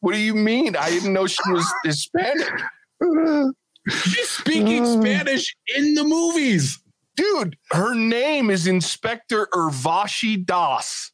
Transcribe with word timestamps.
What 0.00 0.12
do 0.12 0.18
you 0.18 0.34
mean? 0.34 0.76
I 0.76 0.90
didn't 0.90 1.12
know 1.12 1.26
she 1.26 1.38
was 1.50 1.66
Hispanic. 1.84 2.48
She's 3.88 4.28
speaking 4.28 4.84
uh. 4.84 5.00
Spanish 5.00 5.54
in 5.76 5.94
the 5.94 6.04
movies. 6.04 6.80
Dude, 7.16 7.56
her 7.72 7.94
name 7.94 8.48
is 8.48 8.66
Inspector 8.66 9.48
Urvashi 9.52 10.44
Das. 10.44 11.10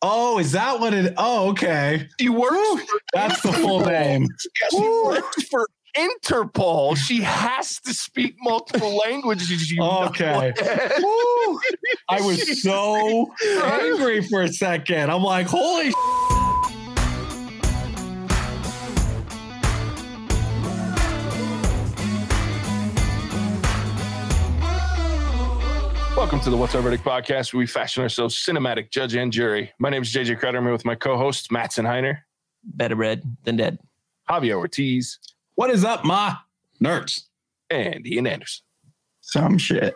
Oh, 0.00 0.38
is 0.38 0.52
that 0.52 0.78
what 0.80 0.94
it? 0.94 1.14
Oh, 1.16 1.50
okay. 1.50 2.08
She 2.20 2.28
works. 2.28 2.54
For 2.54 3.00
That's 3.12 3.40
the 3.42 3.52
full 3.52 3.80
name. 3.80 4.28
She 4.70 4.78
works 4.78 5.42
for 5.44 5.68
Interpol. 5.96 6.96
She 6.96 7.20
has 7.20 7.80
to 7.80 7.92
speak 7.94 8.34
multiple 8.40 8.96
languages. 8.96 9.70
You 9.70 9.82
Okay. 9.82 10.52
I 12.08 12.20
was 12.20 12.62
so 12.62 13.32
angry 13.64 14.22
for 14.22 14.42
a 14.42 14.48
second. 14.48 15.10
I'm 15.10 15.22
like, 15.22 15.46
holy. 15.46 15.92
Welcome 26.22 26.38
to 26.42 26.50
the 26.50 26.56
What's 26.56 26.76
Our 26.76 26.82
Verdict 26.82 27.02
podcast, 27.02 27.52
where 27.52 27.58
we 27.58 27.66
fashion 27.66 28.00
ourselves 28.00 28.36
cinematic 28.36 28.92
judge 28.92 29.16
and 29.16 29.32
jury. 29.32 29.72
My 29.80 29.90
name 29.90 30.02
is 30.02 30.12
JJ 30.14 30.38
Crowder. 30.38 30.58
I'm 30.58 30.62
here 30.62 30.72
with 30.72 30.84
my 30.84 30.94
co-host 30.94 31.50
Matson 31.50 31.84
Heiner, 31.84 32.18
better 32.62 32.94
red 32.94 33.24
than 33.42 33.56
dead. 33.56 33.80
Javier 34.30 34.54
Ortiz, 34.54 35.18
What 35.56 35.70
is 35.70 35.84
up, 35.84 36.04
ma? 36.04 36.36
Nerds. 36.80 37.22
and 37.70 38.06
Ian 38.06 38.28
Anderson. 38.28 38.62
Some 39.20 39.58
shit. 39.58 39.94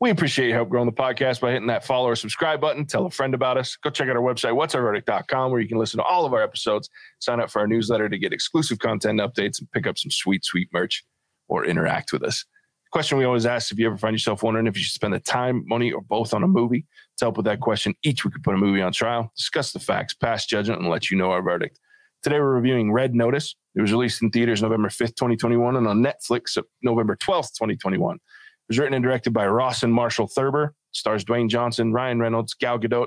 We 0.00 0.10
appreciate 0.10 0.48
your 0.48 0.56
help 0.56 0.68
growing 0.68 0.86
the 0.86 0.92
podcast 0.92 1.40
by 1.40 1.52
hitting 1.52 1.68
that 1.68 1.84
follow 1.84 2.08
or 2.08 2.16
subscribe 2.16 2.60
button. 2.60 2.84
Tell 2.84 3.06
a 3.06 3.10
friend 3.10 3.32
about 3.32 3.56
us. 3.56 3.76
Go 3.76 3.90
check 3.90 4.08
out 4.08 4.16
our 4.16 4.22
website, 4.22 4.54
what'sourverdict.com, 4.56 5.52
where 5.52 5.60
you 5.60 5.68
can 5.68 5.78
listen 5.78 5.98
to 5.98 6.04
all 6.04 6.26
of 6.26 6.32
our 6.34 6.42
episodes, 6.42 6.90
sign 7.20 7.38
up 7.38 7.52
for 7.52 7.60
our 7.60 7.68
newsletter 7.68 8.08
to 8.08 8.18
get 8.18 8.32
exclusive 8.32 8.80
content 8.80 9.20
updates, 9.20 9.60
and 9.60 9.70
pick 9.70 9.86
up 9.86 9.96
some 9.96 10.10
sweet, 10.10 10.44
sweet 10.44 10.68
merch 10.72 11.04
or 11.46 11.64
interact 11.64 12.12
with 12.12 12.24
us. 12.24 12.44
Question 12.90 13.18
we 13.18 13.24
always 13.24 13.46
ask 13.46 13.70
if 13.70 13.78
you 13.78 13.86
ever 13.86 13.96
find 13.96 14.14
yourself 14.14 14.42
wondering 14.42 14.66
if 14.66 14.76
you 14.76 14.82
should 14.82 14.94
spend 14.94 15.14
the 15.14 15.20
time, 15.20 15.62
money, 15.66 15.92
or 15.92 16.00
both 16.00 16.34
on 16.34 16.42
a 16.42 16.48
movie. 16.48 16.86
To 17.18 17.26
help 17.26 17.36
with 17.36 17.46
that 17.46 17.60
question, 17.60 17.94
each 18.02 18.24
week 18.24 18.34
we 18.34 18.38
could 18.38 18.42
put 18.42 18.54
a 18.54 18.58
movie 18.58 18.82
on 18.82 18.92
trial, 18.92 19.32
discuss 19.36 19.72
the 19.72 19.78
facts, 19.78 20.12
pass 20.12 20.44
judgment, 20.44 20.80
and 20.80 20.90
let 20.90 21.08
you 21.08 21.16
know 21.16 21.30
our 21.30 21.40
verdict. 21.40 21.78
Today 22.24 22.40
we're 22.40 22.54
reviewing 22.54 22.90
Red 22.90 23.14
Notice. 23.14 23.54
It 23.76 23.80
was 23.80 23.92
released 23.92 24.22
in 24.22 24.30
theaters 24.30 24.60
November 24.60 24.88
5th, 24.88 25.14
2021, 25.14 25.76
and 25.76 25.86
on 25.86 26.02
Netflix 26.02 26.58
November 26.82 27.14
12th, 27.14 27.52
2021. 27.52 28.16
It 28.16 28.20
was 28.68 28.78
written 28.78 28.94
and 28.94 29.04
directed 29.04 29.32
by 29.32 29.46
Rawson 29.46 29.92
Marshall 29.92 30.26
Thurber. 30.26 30.74
Stars 30.90 31.24
Dwayne 31.24 31.48
Johnson, 31.48 31.92
Ryan 31.92 32.18
Reynolds, 32.18 32.54
Gal 32.54 32.78
Gadot, 32.78 33.06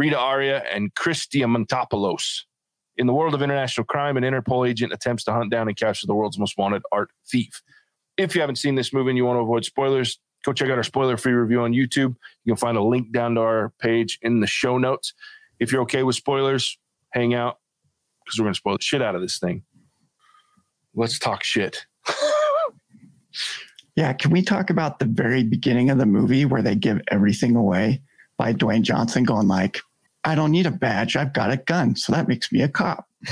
Ritu 0.00 0.16
Arya, 0.16 0.62
and 0.72 0.94
Chris 0.94 1.26
Diamantopoulos. 1.26 2.42
In 2.96 3.08
the 3.08 3.12
world 3.12 3.34
of 3.34 3.42
international 3.42 3.84
crime, 3.84 4.16
an 4.16 4.22
Interpol 4.22 4.68
agent 4.68 4.92
attempts 4.92 5.24
to 5.24 5.32
hunt 5.32 5.50
down 5.50 5.66
and 5.66 5.76
capture 5.76 6.06
the 6.06 6.14
world's 6.14 6.38
most 6.38 6.56
wanted 6.56 6.82
art 6.92 7.10
thief. 7.26 7.60
If 8.16 8.34
you 8.34 8.40
haven't 8.40 8.56
seen 8.56 8.74
this 8.74 8.92
movie 8.92 9.10
and 9.10 9.16
you 9.16 9.24
want 9.24 9.36
to 9.36 9.42
avoid 9.42 9.64
spoilers, 9.64 10.18
go 10.44 10.52
check 10.52 10.70
out 10.70 10.76
our 10.76 10.84
spoiler 10.84 11.16
free 11.16 11.32
review 11.32 11.62
on 11.62 11.72
YouTube. 11.72 12.14
You 12.44 12.52
can 12.52 12.56
find 12.56 12.76
a 12.76 12.82
link 12.82 13.12
down 13.12 13.34
to 13.34 13.40
our 13.40 13.72
page 13.80 14.18
in 14.22 14.40
the 14.40 14.46
show 14.46 14.78
notes. 14.78 15.14
If 15.58 15.72
you're 15.72 15.82
okay 15.82 16.02
with 16.02 16.16
spoilers, 16.16 16.78
hang 17.10 17.34
out 17.34 17.58
because 18.24 18.38
we're 18.38 18.44
going 18.44 18.54
to 18.54 18.58
spoil 18.58 18.76
the 18.76 18.82
shit 18.82 19.02
out 19.02 19.14
of 19.14 19.20
this 19.20 19.38
thing. 19.38 19.62
Let's 20.94 21.18
talk 21.18 21.42
shit. 21.42 21.86
Yeah, 23.96 24.12
can 24.12 24.32
we 24.32 24.42
talk 24.42 24.70
about 24.70 24.98
the 24.98 25.04
very 25.04 25.44
beginning 25.44 25.90
of 25.90 25.98
the 25.98 26.06
movie 26.06 26.44
where 26.44 26.62
they 26.62 26.74
give 26.74 27.00
everything 27.08 27.54
away 27.54 28.02
by 28.36 28.52
Dwayne 28.52 28.82
Johnson 28.82 29.22
going 29.22 29.46
like, 29.46 29.78
I 30.24 30.34
don't 30.34 30.50
need 30.50 30.66
a 30.66 30.72
badge, 30.72 31.16
I've 31.16 31.32
got 31.32 31.52
a 31.52 31.58
gun, 31.58 31.94
so 31.94 32.12
that 32.12 32.26
makes 32.26 32.50
me 32.50 32.62
a 32.62 32.68
cop. 32.68 33.08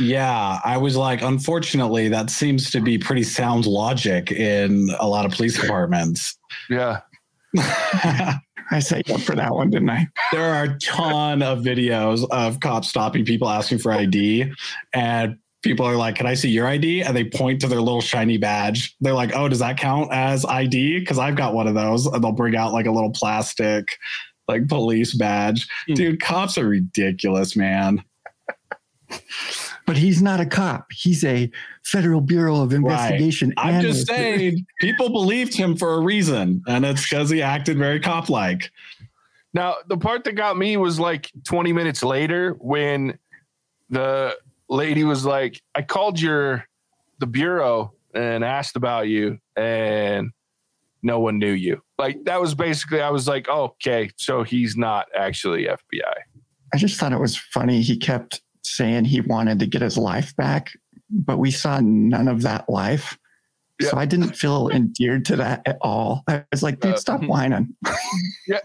Yeah, 0.00 0.60
I 0.64 0.76
was 0.76 0.96
like, 0.96 1.22
unfortunately, 1.22 2.08
that 2.08 2.30
seems 2.30 2.70
to 2.72 2.80
be 2.80 2.98
pretty 2.98 3.22
sound 3.22 3.66
logic 3.66 4.32
in 4.32 4.88
a 4.98 5.06
lot 5.08 5.24
of 5.24 5.32
police 5.32 5.60
departments. 5.60 6.36
Yeah. 6.68 7.00
I 8.70 8.80
say 8.80 9.02
up 9.12 9.20
for 9.20 9.36
that 9.36 9.54
one, 9.54 9.70
didn't 9.70 9.90
I? 9.90 10.06
there 10.32 10.54
are 10.54 10.64
a 10.64 10.78
ton 10.78 11.42
of 11.42 11.60
videos 11.60 12.26
of 12.30 12.60
cops 12.60 12.88
stopping 12.88 13.24
people 13.24 13.48
asking 13.48 13.78
for 13.78 13.92
ID, 13.92 14.52
and 14.92 15.36
people 15.62 15.86
are 15.86 15.96
like, 15.96 16.16
"Can 16.16 16.26
I 16.26 16.34
see 16.34 16.48
your 16.48 16.66
ID?" 16.66 17.02
And 17.02 17.16
they 17.16 17.24
point 17.24 17.60
to 17.60 17.68
their 17.68 17.80
little 17.80 18.00
shiny 18.00 18.38
badge. 18.38 18.96
They're 19.00 19.14
like, 19.14 19.36
"Oh, 19.36 19.48
does 19.48 19.58
that 19.60 19.76
count 19.76 20.12
as 20.12 20.44
ID?" 20.44 21.00
Because 21.00 21.18
I've 21.18 21.36
got 21.36 21.54
one 21.54 21.66
of 21.68 21.74
those, 21.74 22.06
and 22.06 22.24
they'll 22.24 22.32
bring 22.32 22.56
out 22.56 22.72
like 22.72 22.86
a 22.86 22.90
little 22.90 23.12
plastic, 23.12 23.98
like 24.48 24.66
police 24.66 25.14
badge. 25.14 25.68
Hmm. 25.86 25.94
Dude, 25.94 26.20
cops 26.20 26.58
are 26.58 26.66
ridiculous, 26.66 27.54
man. 27.56 28.02
But 29.86 29.96
he's 29.96 30.22
not 30.22 30.40
a 30.40 30.46
cop. 30.46 30.86
He's 30.92 31.24
a 31.24 31.50
Federal 31.84 32.20
Bureau 32.20 32.62
of 32.62 32.72
Investigation. 32.72 33.52
I'm 33.58 33.82
just 33.82 34.06
saying, 34.06 34.64
people 34.80 35.10
believed 35.10 35.54
him 35.54 35.76
for 35.76 35.94
a 35.94 36.00
reason, 36.00 36.62
and 36.66 36.84
it's 36.84 37.08
because 37.08 37.28
he 37.28 37.42
acted 37.42 37.76
very 37.76 38.00
cop-like. 38.00 38.70
Now, 39.52 39.76
the 39.88 39.96
part 39.96 40.24
that 40.24 40.32
got 40.32 40.56
me 40.56 40.76
was 40.76 40.98
like 40.98 41.30
20 41.44 41.72
minutes 41.72 42.02
later 42.02 42.56
when 42.58 43.18
the 43.90 44.36
lady 44.68 45.04
was 45.04 45.24
like, 45.24 45.60
I 45.74 45.82
called 45.82 46.20
your 46.20 46.64
the 47.20 47.26
bureau 47.26 47.92
and 48.14 48.44
asked 48.44 48.76
about 48.76 49.08
you 49.08 49.38
and 49.56 50.30
no 51.02 51.20
one 51.20 51.38
knew 51.38 51.52
you. 51.52 51.82
Like 51.98 52.24
that 52.24 52.40
was 52.40 52.54
basically 52.54 53.00
I 53.00 53.10
was 53.10 53.28
like, 53.28 53.46
oh, 53.48 53.64
okay, 53.64 54.10
so 54.16 54.42
he's 54.42 54.76
not 54.76 55.06
actually 55.16 55.64
FBI. 55.66 56.14
I 56.72 56.76
just 56.76 56.98
thought 56.98 57.12
it 57.12 57.20
was 57.20 57.36
funny. 57.36 57.82
He 57.82 57.96
kept 57.96 58.42
saying 58.76 59.04
he 59.06 59.20
wanted 59.20 59.58
to 59.60 59.66
get 59.66 59.82
his 59.82 59.96
life 59.98 60.34
back, 60.36 60.72
but 61.10 61.38
we 61.38 61.50
saw 61.50 61.80
none 61.80 62.28
of 62.28 62.42
that 62.42 62.68
life. 62.68 63.18
So 63.80 63.96
I 63.96 64.04
didn't 64.06 64.36
feel 64.36 64.68
endeared 64.68 65.24
to 65.26 65.36
that 65.36 65.62
at 65.66 65.78
all. 65.80 66.22
I 66.28 66.44
was 66.52 66.62
like, 66.62 66.78
dude, 66.80 66.94
Uh, 66.94 66.96
stop 66.96 67.24
whining. 67.24 67.74
Yeah. 68.46 68.60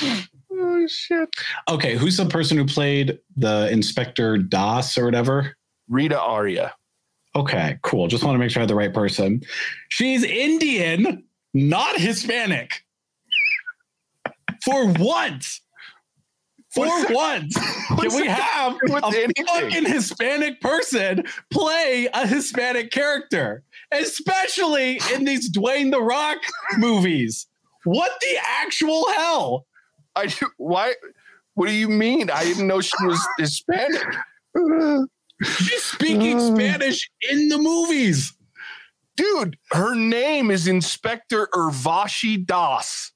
oh 0.52 0.86
shit. 0.88 1.28
Okay, 1.68 1.96
who's 1.96 2.16
the 2.16 2.26
person 2.26 2.56
who 2.56 2.64
played 2.64 3.18
the 3.36 3.70
Inspector 3.70 4.38
Das 4.38 4.96
or 4.98 5.04
whatever? 5.04 5.56
Ritu 5.90 6.16
Arya. 6.18 6.74
Okay, 7.36 7.78
cool. 7.82 8.08
Just 8.08 8.24
want 8.24 8.34
to 8.34 8.38
make 8.38 8.50
sure 8.50 8.60
I 8.60 8.64
had 8.64 8.70
the 8.70 8.74
right 8.74 8.92
person. 8.94 9.42
She's 9.90 10.24
Indian, 10.24 11.24
not 11.54 12.00
Hispanic. 12.00 12.82
For 14.64 14.86
once. 14.86 15.60
For 16.76 16.86
What's- 16.86 17.10
once. 17.12 17.54
Can 18.00 18.14
we 18.14 18.26
have 18.28 18.74
a 18.74 19.06
anything? 19.06 19.46
fucking 19.46 19.86
Hispanic 19.86 20.60
person 20.60 21.24
play 21.50 22.08
a 22.12 22.26
Hispanic 22.26 22.90
character? 22.92 23.64
Especially 23.92 25.00
in 25.14 25.24
these 25.24 25.50
Dwayne 25.50 25.90
the 25.90 26.00
Rock 26.02 26.38
movies. 26.78 27.46
What 27.84 28.12
the 28.20 28.36
actual 28.62 29.06
hell? 29.12 29.66
I 30.14 30.32
why 30.56 30.94
what 31.54 31.66
do 31.68 31.72
you 31.72 31.88
mean? 31.88 32.30
I 32.30 32.44
didn't 32.44 32.66
know 32.66 32.80
she 32.80 32.92
was 33.04 33.20
Hispanic. 33.38 34.02
She's 35.42 35.82
speaking. 35.82 36.38
Spanish 36.54 37.08
in 37.30 37.48
the 37.48 37.58
movies. 37.58 38.32
Dude, 39.16 39.56
her 39.70 39.94
name 39.94 40.50
is 40.50 40.66
Inspector 40.66 41.48
Urvashi 41.54 42.44
Das. 42.44 43.12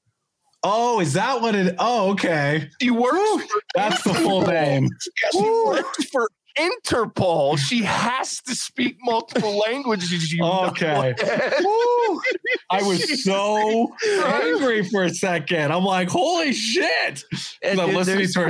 Oh, 0.63 0.99
is 0.99 1.13
that 1.13 1.41
what 1.41 1.55
it? 1.55 1.75
Oh, 1.79 2.11
okay. 2.11 2.69
She 2.81 2.91
works 2.91 3.45
That's 3.73 4.03
the 4.03 4.13
full 4.13 4.41
name. 4.43 4.87
She 5.31 5.39
works 5.65 6.05
for 6.05 6.29
Interpol. 6.59 7.57
She 7.57 7.81
has 7.83 8.41
to 8.41 8.53
speak 8.53 8.97
multiple 9.01 9.57
languages. 9.57 10.35
Okay. 10.39 11.15
I 12.69 12.81
was 12.83 13.23
so 13.23 13.87
angry 14.25 14.83
for 14.83 15.03
a 15.03 15.09
second. 15.09 15.71
I'm 15.71 15.85
like, 15.85 16.09
holy 16.09 16.51
shit. 16.53 17.23
And 17.63 17.79
I'm 17.79 17.95
listening 17.95 18.27
to 18.27 18.39
her, 18.41 18.49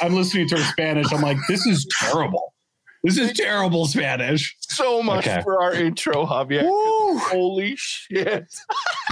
I'm 0.00 0.14
listening 0.14 0.48
to 0.48 0.56
her 0.56 0.62
Spanish. 0.64 1.12
I'm 1.12 1.20
like, 1.22 1.36
this 1.48 1.66
is 1.66 1.86
terrible. 2.00 2.54
This 3.04 3.18
is 3.18 3.32
terrible 3.32 3.86
Spanish. 3.86 4.56
so 4.60 5.02
much 5.02 5.26
Okay. 5.26 5.42
for 5.42 5.62
our 5.62 5.74
intro, 5.74 6.24
Javier. 6.24 6.62
Holy 7.28 7.74
shit. 7.76 8.46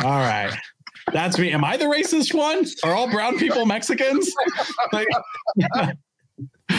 All 0.03 0.19
right. 0.19 0.57
That's 1.12 1.39
me. 1.39 1.53
Am 1.53 1.65
I 1.65 1.77
the 1.77 1.85
racist 1.87 2.35
one? 2.35 2.65
Are 2.85 2.95
all 2.95 3.11
brown 3.11 3.39
people 3.39 3.67
Mexicans? 3.67 4.33
Like, 4.93 5.07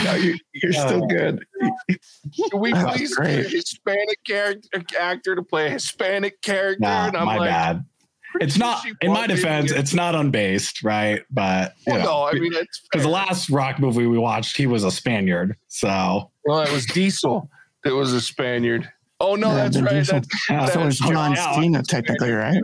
No, 0.04 0.14
you, 0.14 0.36
you're 0.54 0.72
still 0.72 1.04
Oh. 1.04 1.06
good. 1.06 1.44
Can 1.60 2.60
we 2.60 2.72
please 2.72 3.14
get 3.16 3.28
a. 3.28 3.42
Hispanic 3.48 4.24
character 4.26 4.82
actor 4.98 5.34
to 5.36 5.42
play 5.42 5.66
a 5.66 5.70
Hispanic 5.70 6.40
character? 6.40 6.80
nah, 6.80 7.08
and 7.08 7.16
I'm 7.16 7.26
my 7.26 7.36
like, 7.36 7.50
bad. 7.50 7.84
It's 8.40 8.56
not, 8.56 8.82
in 9.02 9.12
my 9.12 9.26
defense, 9.26 9.70
it's 9.70 9.92
not 9.92 10.14
unbased, 10.14 10.82
right? 10.82 11.22
But, 11.30 11.74
you 11.86 11.92
Well, 11.92 12.00
know, 12.02 12.06
no, 12.06 12.28
I 12.28 12.32
mean 12.40 12.54
it's 12.54 12.80
because 12.90 13.04
the 13.04 13.10
last 13.10 13.50
rock 13.50 13.78
movie 13.78 14.06
we 14.06 14.16
watched, 14.16 14.56
he 14.56 14.66
was 14.66 14.82
a 14.84 14.90
Spaniard. 14.90 15.54
So, 15.68 16.30
well, 16.46 16.60
it 16.62 16.72
was 16.72 16.86
Diesel 16.86 17.50
that 17.84 17.94
was 17.94 18.14
a 18.14 18.20
Spaniard. 18.22 18.90
Oh 19.20 19.34
no, 19.34 19.48
Yeah, 19.48 19.54
that's 19.56 19.76
Vin 19.76 19.84
right. 19.84 19.92
Diesel. 19.94 20.20
That's 20.48 20.72
so 20.72 20.80
is 20.86 21.00
Oh, 21.04 21.12
John. 21.12 21.36
Cena 21.36 21.82
technically, 21.82 22.30
right? 22.32 22.62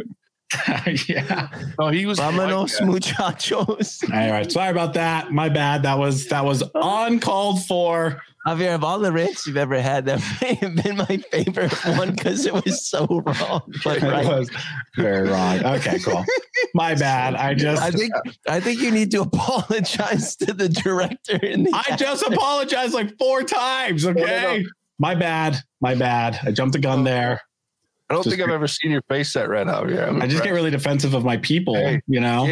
yeah. 1.09 1.49
Oh, 1.79 1.89
he 1.89 2.07
was 2.07 2.19
Vámonos, 2.19 2.81
like 2.81 2.89
muchachos. 2.89 4.03
All 4.13 4.31
right. 4.31 4.51
Sorry 4.51 4.71
about 4.71 4.95
that. 4.95 5.31
My 5.31 5.49
bad. 5.49 5.83
That 5.83 5.99
was 5.99 6.27
that 6.29 6.45
was 6.45 6.63
uncalled 6.75 7.65
for. 7.67 8.23
Javier, 8.47 8.75
of 8.75 8.85
all 8.85 8.99
the 8.99 9.13
rants 9.13 9.47
you've 9.47 9.59
ever 9.59 9.79
had, 9.79 10.07
that 10.07 10.23
may 10.41 10.55
have 10.55 10.77
been 10.77 10.97
my 10.97 11.19
favorite 11.31 11.73
one 11.99 12.13
because 12.13 12.47
it 12.47 12.55
was 12.55 12.87
so 12.87 13.05
wrong. 13.07 13.61
But 13.85 13.99
It 13.99 14.05
right. 14.05 14.25
was 14.25 14.49
very 14.97 15.29
wrong. 15.29 15.63
Okay, 15.63 15.99
cool. 15.99 16.25
My 16.73 16.95
bad. 16.95 17.35
I 17.35 17.53
just 17.53 17.83
I 17.83 17.91
think 17.91 18.13
I 18.49 18.61
think 18.61 18.81
you 18.81 18.91
need 18.91 19.11
to 19.11 19.23
apologize 19.23 20.37
to 20.37 20.55
the 20.55 20.69
director 20.69 21.39
and 21.43 21.67
the 21.67 21.73
I 21.75 21.97
just 21.97 22.23
apologized 22.23 22.95
like 22.95 23.19
four 23.19 23.43
times. 23.43 24.07
Okay. 24.07 24.65
My 24.99 25.15
bad. 25.15 25.59
My 25.83 25.95
bad. 25.95 26.41
I 26.43 26.53
jumped 26.53 26.73
the 26.73 26.81
gun 26.81 27.01
oh. 27.01 27.05
there. 27.05 27.43
I 28.11 28.15
don't 28.15 28.23
Just 28.25 28.35
think 28.37 28.47
I've 28.49 28.55
ever 28.55 28.67
seen 28.69 28.91
your 28.91 29.03
face 29.03 29.33
that 29.35 29.49
red 29.49 29.69
out. 29.69 29.91
Yeah, 29.91 30.07
I'm 30.07 30.23
I 30.23 30.27
just 30.27 30.43
get 30.43 30.51
really 30.53 30.71
defensive 30.71 31.13
of 31.15 31.25
my 31.25 31.37
people, 31.37 31.75
Hey, 31.75 32.01
you 32.07 32.21
know? 32.21 32.47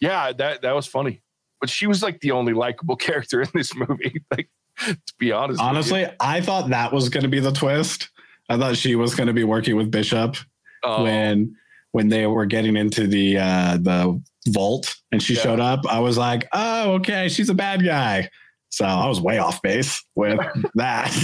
Yeah, 0.00 0.32
that 0.32 0.62
that 0.62 0.74
was 0.74 0.86
funny. 0.86 1.22
But 1.60 1.70
she 1.70 1.86
was 1.86 2.02
like 2.02 2.20
the 2.20 2.32
only 2.32 2.52
likable 2.52 2.96
character 3.08 3.40
in 3.42 3.48
this 3.54 3.74
movie. 3.74 4.22
Like, 4.30 4.48
to 4.86 5.14
be 5.20 5.30
honest. 5.30 5.60
Honestly, 5.60 6.04
I 6.18 6.40
thought 6.40 6.70
that 6.70 6.92
was 6.92 7.08
going 7.08 7.22
to 7.22 7.28
be 7.28 7.38
the 7.38 7.52
twist. 7.52 8.10
I 8.48 8.58
thought 8.58 8.76
she 8.76 8.96
was 8.96 9.14
going 9.14 9.28
to 9.28 9.32
be 9.32 9.44
working 9.44 9.76
with 9.76 9.90
Bishop 9.90 10.36
Oh, 10.82 11.04
when 11.04 11.54
when 11.92 12.08
they 12.08 12.26
were 12.26 12.44
getting 12.44 12.76
into 12.76 13.06
the 13.06 13.38
uh 13.38 13.78
the 13.80 14.20
vault 14.48 14.94
and 15.12 15.22
she 15.22 15.34
Yeah. 15.34 15.40
showed 15.42 15.60
up. 15.60 15.80
I 15.88 16.00
was 16.00 16.18
like, 16.18 16.48
"Oh, 16.52 16.94
okay, 16.94 17.28
she's 17.28 17.48
a 17.48 17.54
bad 17.54 17.84
guy." 17.84 18.28
So 18.70 18.84
I 18.84 19.06
was 19.06 19.20
way 19.20 19.38
off 19.38 19.62
base 19.62 20.04
with 20.16 20.40
that. 20.74 21.16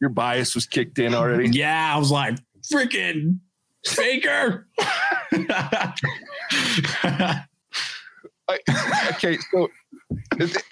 your 0.00 0.10
bias 0.10 0.54
was 0.54 0.66
kicked 0.66 0.98
in 0.98 1.14
already. 1.14 1.48
yeah, 1.48 1.92
I 1.94 1.98
was 1.98 2.10
like, 2.10 2.36
"Freaking 2.70 3.38
faker." 3.86 4.68
I- 8.48 8.58
okay, 9.14 9.38
so 9.50 9.68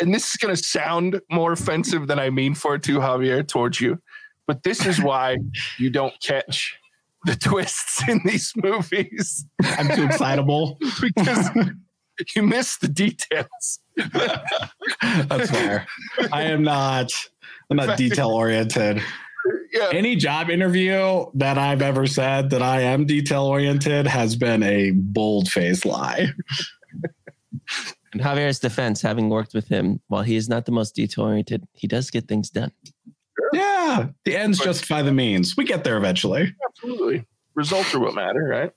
and 0.00 0.14
this 0.14 0.30
is 0.30 0.36
going 0.36 0.54
to 0.54 0.62
sound 0.62 1.20
more 1.30 1.52
offensive 1.52 2.06
than 2.06 2.18
I 2.18 2.30
mean 2.30 2.54
for 2.54 2.74
it 2.74 2.82
to 2.84 2.98
Javier 2.98 3.46
towards 3.46 3.80
you, 3.80 3.98
but 4.46 4.62
this 4.62 4.86
is 4.86 5.00
why 5.00 5.38
you 5.78 5.90
don't 5.90 6.14
catch 6.20 6.76
the 7.24 7.36
twists 7.36 8.06
in 8.08 8.20
these 8.24 8.52
movies 8.56 9.44
I'm 9.62 9.94
too 9.94 10.04
excitable. 10.04 10.78
because 11.00 11.50
you 12.36 12.42
miss 12.42 12.76
the 12.78 12.88
details. 12.88 13.80
That's 13.96 15.50
fair. 15.50 15.86
I 16.32 16.42
am 16.44 16.62
not. 16.62 17.10
I'm 17.70 17.76
not 17.76 17.96
detail 17.96 18.30
oriented. 18.30 19.02
Yeah, 19.72 19.88
Any 19.92 20.16
job 20.16 20.50
interview 20.50 21.26
that 21.34 21.56
I've 21.58 21.82
ever 21.82 22.06
said 22.06 22.50
that 22.50 22.62
I 22.62 22.80
am 22.80 23.06
detail 23.06 23.44
oriented 23.44 24.06
has 24.06 24.36
been 24.36 24.62
a 24.62 24.90
bold 24.90 25.48
faced 25.48 25.84
lie. 25.86 26.28
In 28.12 28.20
Javier's 28.20 28.58
defense, 28.58 29.00
having 29.00 29.28
worked 29.28 29.54
with 29.54 29.68
him, 29.68 30.00
while 30.08 30.22
he 30.22 30.34
is 30.34 30.48
not 30.48 30.66
the 30.66 30.72
most 30.72 30.96
detail 30.96 31.26
oriented, 31.26 31.66
he 31.74 31.86
does 31.86 32.10
get 32.10 32.26
things 32.26 32.50
done. 32.50 32.72
Yeah, 33.52 34.08
the 34.24 34.36
ends 34.36 34.58
justify 34.58 35.02
the 35.02 35.12
means. 35.12 35.56
We 35.56 35.64
get 35.64 35.84
there 35.84 35.96
eventually. 35.96 36.54
absolutely. 36.68 37.24
Results 37.54 37.94
are 37.94 38.00
what 38.00 38.14
matter, 38.14 38.42
right? 38.44 38.72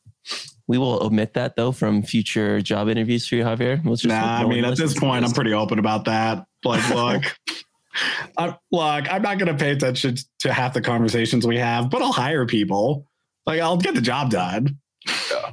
We 0.67 0.77
will 0.77 1.03
omit 1.03 1.33
that 1.33 1.55
though 1.55 1.71
from 1.71 2.03
future 2.03 2.61
job 2.61 2.89
interviews 2.89 3.27
for 3.27 3.35
you, 3.35 3.43
Javier. 3.43 3.83
We'll 3.83 3.95
just 3.95 4.05
Nah, 4.05 4.41
I 4.41 4.45
mean, 4.45 4.65
at 4.65 4.77
this 4.77 4.97
point, 4.97 5.25
I'm 5.25 5.31
pretty 5.31 5.53
open 5.53 5.79
about 5.79 6.05
that. 6.05 6.45
Like, 6.63 6.87
look, 6.95 7.23
I'm, 8.37 8.55
look, 8.71 9.11
I'm 9.11 9.21
not 9.21 9.37
going 9.37 9.55
to 9.55 9.61
pay 9.61 9.71
attention 9.71 10.15
to 10.39 10.53
half 10.53 10.73
the 10.73 10.81
conversations 10.81 11.45
we 11.45 11.57
have, 11.57 11.89
but 11.89 12.01
I'll 12.01 12.11
hire 12.11 12.45
people. 12.45 13.07
Like, 13.45 13.61
I'll 13.61 13.77
get 13.77 13.95
the 13.95 14.01
job 14.01 14.29
done. 14.31 14.77
Yeah. 15.31 15.51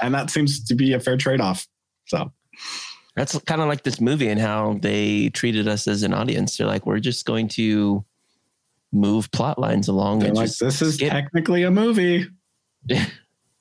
And 0.00 0.14
that 0.14 0.30
seems 0.30 0.64
to 0.64 0.74
be 0.74 0.92
a 0.94 1.00
fair 1.00 1.16
trade 1.16 1.40
off. 1.40 1.66
So, 2.06 2.32
That's 3.16 3.38
kind 3.40 3.60
of 3.60 3.68
like 3.68 3.82
this 3.82 4.00
movie 4.00 4.28
and 4.28 4.40
how 4.40 4.78
they 4.80 5.28
treated 5.30 5.68
us 5.68 5.86
as 5.86 6.02
an 6.02 6.14
audience. 6.14 6.56
They're 6.56 6.66
like, 6.66 6.86
we're 6.86 7.00
just 7.00 7.26
going 7.26 7.48
to 7.48 8.04
move 8.92 9.30
plot 9.30 9.58
lines 9.58 9.88
along 9.88 10.20
they're 10.20 10.28
and 10.28 10.36
like, 10.36 10.46
just 10.46 10.60
this 10.60 10.82
is 10.82 10.94
skip- 10.94 11.10
technically 11.10 11.62
a 11.64 11.70
movie. 11.70 12.26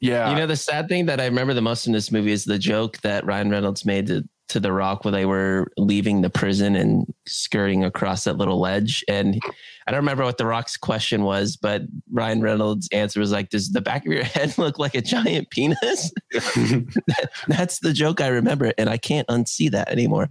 Yeah. 0.02 0.30
You 0.30 0.38
know, 0.38 0.48
the 0.48 0.56
sad 0.56 0.88
thing 0.88 1.07
that 1.07 1.19
I 1.19 1.25
remember 1.25 1.54
the 1.54 1.62
most 1.62 1.86
in 1.86 1.94
this 1.94 2.12
movie 2.12 2.31
is 2.31 2.45
the 2.45 2.57
joke 2.57 3.00
that 3.00 3.25
Ryan 3.25 3.50
Reynolds 3.50 3.86
made 3.86 4.07
to, 4.07 4.28
to 4.50 4.60
The 4.60 4.72
Rock 4.72 5.06
where 5.06 5.12
they 5.12 5.25
were 5.25 5.72
leaving 5.78 6.22
the 6.22 6.30
prison 6.30 6.75
and 6.75 7.06
skirting 7.28 7.84
across 7.84 8.24
that 8.25 8.38
little 8.38 8.60
ledge. 8.60 9.04
And 9.07 9.40
I 9.88 9.92
don't 9.92 10.00
remember 10.00 10.24
what 10.24 10.38
The 10.38 10.46
Rock's 10.46 10.78
question 10.78 11.24
was, 11.24 11.56
but 11.56 11.84
Ryan 12.12 12.42
Reynolds' 12.42 12.90
answer 12.92 13.19
was 13.19 13.31
like, 13.31 13.50
Does 13.50 13.72
the 13.72 13.81
back 13.81 14.06
of 14.06 14.12
your 14.12 14.24
head 14.36 14.57
look 14.57 14.78
like 14.80 14.96
a 14.96 15.01
giant 15.01 15.50
penis? 15.50 16.12
That- 16.31 17.30
that's 17.48 17.80
the 17.80 17.94
joke 17.94 18.22
I 18.22 18.28
remember. 18.28 18.74
And 18.78 18.90
I 18.90 18.98
can't 18.98 19.28
unsee 19.28 19.72
that 19.72 19.90
anymore. 19.90 20.30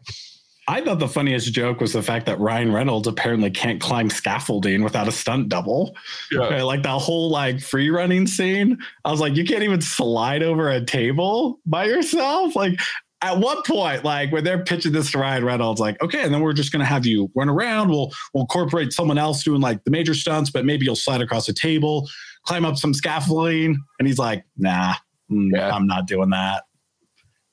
I 0.71 0.83
thought 0.85 0.99
the 0.99 1.09
funniest 1.09 1.51
joke 1.55 1.81
was 1.81 1.95
the 1.95 2.03
fact 2.03 2.27
that 2.27 2.39
Ryan 2.39 2.73
Reynolds 2.75 3.09
apparently 3.09 3.51
can't 3.51 3.81
climb 3.81 4.11
scaffolding 4.11 4.83
without 4.83 5.09
a 5.09 5.13
stunt 5.13 5.49
double. 5.49 5.97
yeah. 6.31 6.41
Okay, 6.41 6.63
Like 6.63 6.83
that 6.83 6.99
whole 7.01 7.31
like 7.31 7.61
free 7.61 7.89
running 7.89 8.27
scene. 8.27 8.77
I 9.03 9.11
was 9.11 9.19
like, 9.19 9.35
you 9.35 9.47
can't 9.47 9.63
even 9.63 9.81
slide 9.81 10.43
over 10.43 10.69
a 10.69 10.85
table 10.85 11.59
by 11.65 11.87
yourself. 11.87 12.55
Like 12.55 12.79
at 13.21 13.39
what 13.39 13.67
point, 13.67 14.05
like 14.05 14.31
when 14.31 14.45
they're 14.45 14.63
pitching 14.63 14.93
this 14.93 15.11
to 15.11 15.19
Ryan 15.19 15.45
Reynolds, 15.45 15.81
like, 15.81 16.01
okay, 16.03 16.23
and 16.23 16.33
then 16.33 16.41
we're 16.41 16.53
just 16.53 16.71
gonna 16.71 16.85
have 16.85 17.05
you 17.05 17.31
run 17.35 17.49
around. 17.49 17.89
We'll 17.91 18.13
we'll 18.33 18.43
incorporate 18.43 18.93
someone 18.93 19.19
else 19.19 19.43
doing 19.43 19.61
like 19.61 19.83
the 19.85 19.91
major 19.91 20.15
stunts, 20.15 20.51
but 20.51 20.65
maybe 20.65 20.85
you'll 20.85 20.95
slide 20.97 21.21
across 21.21 21.49
a 21.49 21.53
table, 21.53 22.09
climb 22.45 22.65
up 22.65 22.77
some 22.77 22.95
scaffolding. 22.95 23.77
And 23.99 24.07
he's 24.09 24.19
like, 24.19 24.45
nah, 24.57 24.95
mm, 25.31 25.51
Yeah. 25.53 25.75
I'm 25.75 25.87
not 25.87 26.07
doing 26.07 26.31
that. 26.31 26.65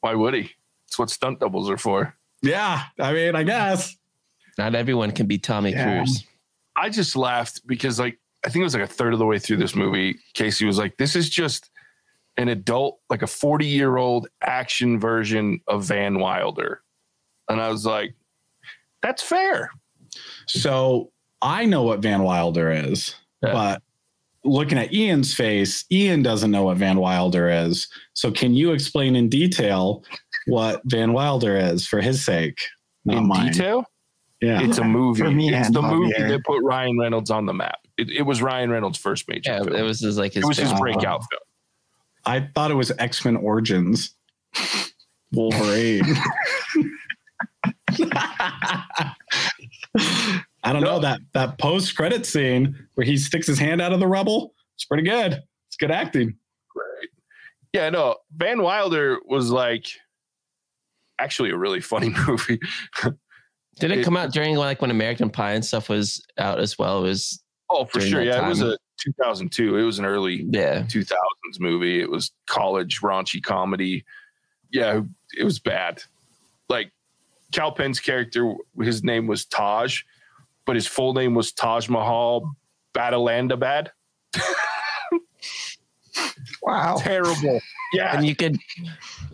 Why 0.02 0.14
would 0.14 0.36
he? 0.36 0.52
It's 0.88 1.00
what 1.00 1.10
stunt 1.10 1.40
doubles 1.40 1.70
are 1.70 1.78
for. 1.78 2.16
Yeah, 2.44 2.84
I 3.00 3.14
mean, 3.14 3.36
I 3.36 3.42
guess. 3.44 3.96
Not 4.58 4.76
everyone 4.76 5.12
can 5.12 5.26
be 5.26 5.40
Tommy 5.40 5.72
Yeah. 5.72 5.98
Cruise. 5.98 6.24
I 6.76 6.90
just 6.90 7.16
laughed 7.16 7.66
because 7.66 8.00
like 8.00 8.20
I 8.46 8.50
think 8.50 8.62
it 8.62 8.66
was 8.66 8.76
like 8.76 8.84
a 8.84 8.88
third 8.88 9.14
of 9.14 9.20
the 9.20 9.26
way 9.26 9.40
through 9.40 9.58
this 9.58 9.76
movie, 9.76 10.20
Casey 10.36 10.66
was 10.66 10.78
like, 10.78 10.98
"This 10.98 11.16
is 11.16 11.28
just 11.28 11.72
an 12.38 12.50
adult, 12.50 13.00
like 13.10 13.22
a 13.22 13.28
forty-year-old 13.28 14.28
action 14.44 15.00
version 15.00 15.60
of 15.68 15.84
Van 15.86 16.20
Wilder," 16.20 16.82
and 17.50 17.62
I 17.62 17.70
was 17.70 17.86
like, 17.86 18.14
"That's 19.02 19.22
fair." 19.24 19.72
So 20.48 21.12
I 21.42 21.66
know 21.66 21.84
what 21.84 22.00
Van 22.00 22.24
Wilder 22.24 22.72
is, 22.72 23.16
Yeah. 23.44 23.52
but 23.54 23.82
looking 24.44 24.78
at 24.78 24.94
Ian's 24.94 25.34
face, 25.34 25.86
Ian 25.92 26.22
doesn't 26.24 26.52
know 26.52 26.64
what 26.64 26.78
Van 26.78 26.98
Wilder 27.00 27.50
is. 27.50 27.88
So 28.14 28.32
can 28.32 28.54
you 28.54 28.72
explain 28.72 29.16
in 29.16 29.28
detail 29.28 30.04
what 30.48 30.82
Van 30.86 31.14
Wilder 31.14 31.58
is 31.58 31.88
for 31.88 32.00
his 32.00 32.24
sake? 32.24 32.60
Not 33.06 33.18
In 33.18 33.28
mine. 33.28 33.52
detail, 33.52 33.86
Yeah. 34.42 34.62
it's 34.62 34.78
a 34.78 34.84
movie. 34.84 35.22
For 35.22 35.32
me 35.32 35.54
it's 35.54 35.72
the 35.72 35.82
movie 35.82 36.14
Javier. 36.14 36.30
that 36.30 36.44
put 36.46 36.62
Ryan 36.64 36.98
Reynolds 37.00 37.32
on 37.32 37.46
the 37.48 37.54
map. 37.54 37.80
It, 37.98 38.10
it 38.10 38.22
was 38.24 38.42
Ryan 38.42 38.70
Reynolds' 38.70 38.98
first 39.00 39.28
major 39.28 39.52
Yeah, 39.52 39.64
film. 39.64 39.76
it 39.76 39.82
was 39.82 40.00
his, 40.00 40.18
like 40.18 40.34
his, 40.34 40.44
it 40.44 40.48
was 40.48 40.58
his 40.58 40.74
breakout 40.74 41.22
uh-huh. 41.22 41.28
film. 41.32 41.42
I 42.26 42.50
thought 42.56 42.72
it 42.72 42.76
was 42.76 42.92
X-Men 42.98 43.36
Origins. 43.38 44.16
Wolverine. 45.32 46.02
I 50.64 50.74
don't 50.74 50.82
know 50.84 51.00
that 51.00 51.20
that 51.34 51.58
post 51.60 51.96
credit 51.96 52.26
scene 52.26 52.76
where 52.96 53.06
he 53.06 53.18
sticks 53.18 53.48
his 53.48 53.60
hand 53.60 53.82
out 53.82 53.94
of 53.94 54.00
the 54.00 54.08
rubble. 54.08 54.54
It's 54.76 54.86
pretty 54.86 55.04
good. 55.04 55.34
It's 55.68 55.78
good 55.78 55.92
acting. 55.92 56.36
Right. 56.76 57.08
Yeah, 57.74 57.90
no, 57.90 58.16
Van 58.36 58.62
Wilder 58.62 59.20
was 59.28 59.52
like 59.52 59.88
actually 61.20 61.52
a 61.52 61.58
really 61.58 61.82
funny 61.82 62.10
movie. 62.28 62.60
Did 63.80 63.92
it 63.92 64.00
It- 64.00 64.04
come 64.06 64.18
out 64.18 64.34
during 64.34 64.56
like 64.56 64.82
when 64.82 64.92
American 64.92 65.30
Pie 65.30 65.54
and 65.54 65.64
stuff 65.66 65.90
was 65.90 66.26
out 66.38 66.60
as 66.60 66.78
well? 66.80 67.00
It 67.06 67.10
was 67.10 67.42
Oh, 67.70 67.86
for 67.86 68.00
sure. 68.00 68.24
that 68.24 68.28
Yeah, 68.28 68.46
it 68.46 68.50
was 68.50 68.62
a 68.62 68.78
2002. 68.98 69.78
It 69.78 69.84
was 69.84 70.00
an 70.00 70.06
early 70.06 70.46
yeah. 70.50 70.84
2000s 70.84 71.16
movie. 71.60 72.02
It 72.02 72.10
was 72.10 72.32
college 72.48 73.02
raunchy 73.02 73.42
comedy. 73.42 74.06
Yeah, 74.72 75.02
it 75.38 75.44
was 75.44 75.60
bad. 75.60 76.04
Like 76.70 76.92
Kal 77.52 77.72
Penn's 77.72 78.00
character, 78.00 78.54
his 78.82 79.04
name 79.04 79.28
was 79.28 79.46
Taj, 79.46 80.02
but 80.66 80.76
his 80.76 80.88
full 80.88 81.14
name 81.14 81.36
was 81.36 81.52
Taj 81.52 81.90
Mahal 81.90 82.56
Badalandabad. 82.94 83.90
Wow. 86.62 86.98
Terrible. 86.98 87.60
Yeah. 87.94 88.18
And 88.18 88.26
you 88.26 88.36
could 88.36 88.58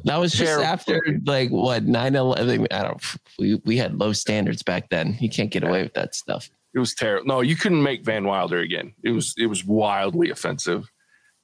that 0.03 0.17
was 0.17 0.33
just 0.33 0.45
Terrible. 0.45 0.65
after 0.65 1.19
like 1.25 1.49
what 1.49 1.85
9-11. 1.85 2.67
I 2.71 2.83
don't 2.83 3.03
we, 3.39 3.55
we 3.63 3.77
had 3.77 3.97
low 3.97 4.11
standards 4.13 4.63
back 4.63 4.89
then. 4.89 5.17
You 5.19 5.29
can't 5.29 5.49
get 5.49 5.63
away 5.63 5.83
with 5.83 5.93
that 5.93 6.13
stuff. 6.13 6.49
It 6.73 6.79
was 6.79 6.93
terrible. 6.95 7.27
No, 7.27 7.41
you 7.41 7.55
couldn't 7.55 7.83
make 7.83 8.03
Van 8.03 8.25
Wilder 8.25 8.59
again. 8.59 8.93
It 9.03 9.11
was 9.11 9.33
it 9.37 9.47
was 9.47 9.65
wildly 9.65 10.29
offensive. 10.29 10.89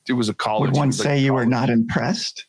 It 0.08 0.14
was 0.14 0.30
a 0.30 0.34
college. 0.34 0.72
Would 0.72 0.78
one 0.78 0.90
it 0.90 0.98
like 0.98 1.04
say 1.04 1.20
you 1.20 1.34
were 1.34 1.46
not 1.46 1.70
impressed? 1.70 2.46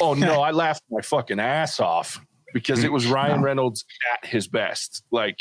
Oh 0.00 0.14
no, 0.14 0.42
I 0.42 0.50
laughed 0.50 0.82
my 0.90 1.00
fucking 1.00 1.40
ass 1.40 1.80
off 1.80 2.20
because 2.52 2.84
it 2.84 2.92
was 2.92 3.06
Ryan 3.06 3.40
No. 3.40 3.46
Reynolds 3.46 3.84
at 4.14 4.28
his 4.28 4.48
best. 4.48 5.02
Like 5.10 5.38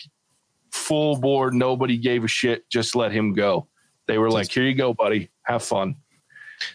full 0.71 1.17
board, 1.17 1.53
nobody 1.53 1.97
gave 1.97 2.23
a 2.23 2.27
shit. 2.27 2.69
Just 2.69 2.95
let 2.95 3.11
him 3.11 3.33
go. 3.33 3.67
They 4.07 4.17
were 4.17 4.31
like, 4.31 4.51
"Here 4.51 4.63
you 4.63 4.75
go, 4.75 4.93
buddy. 4.93 5.29
Have 5.43 5.63
fun." 5.63 5.95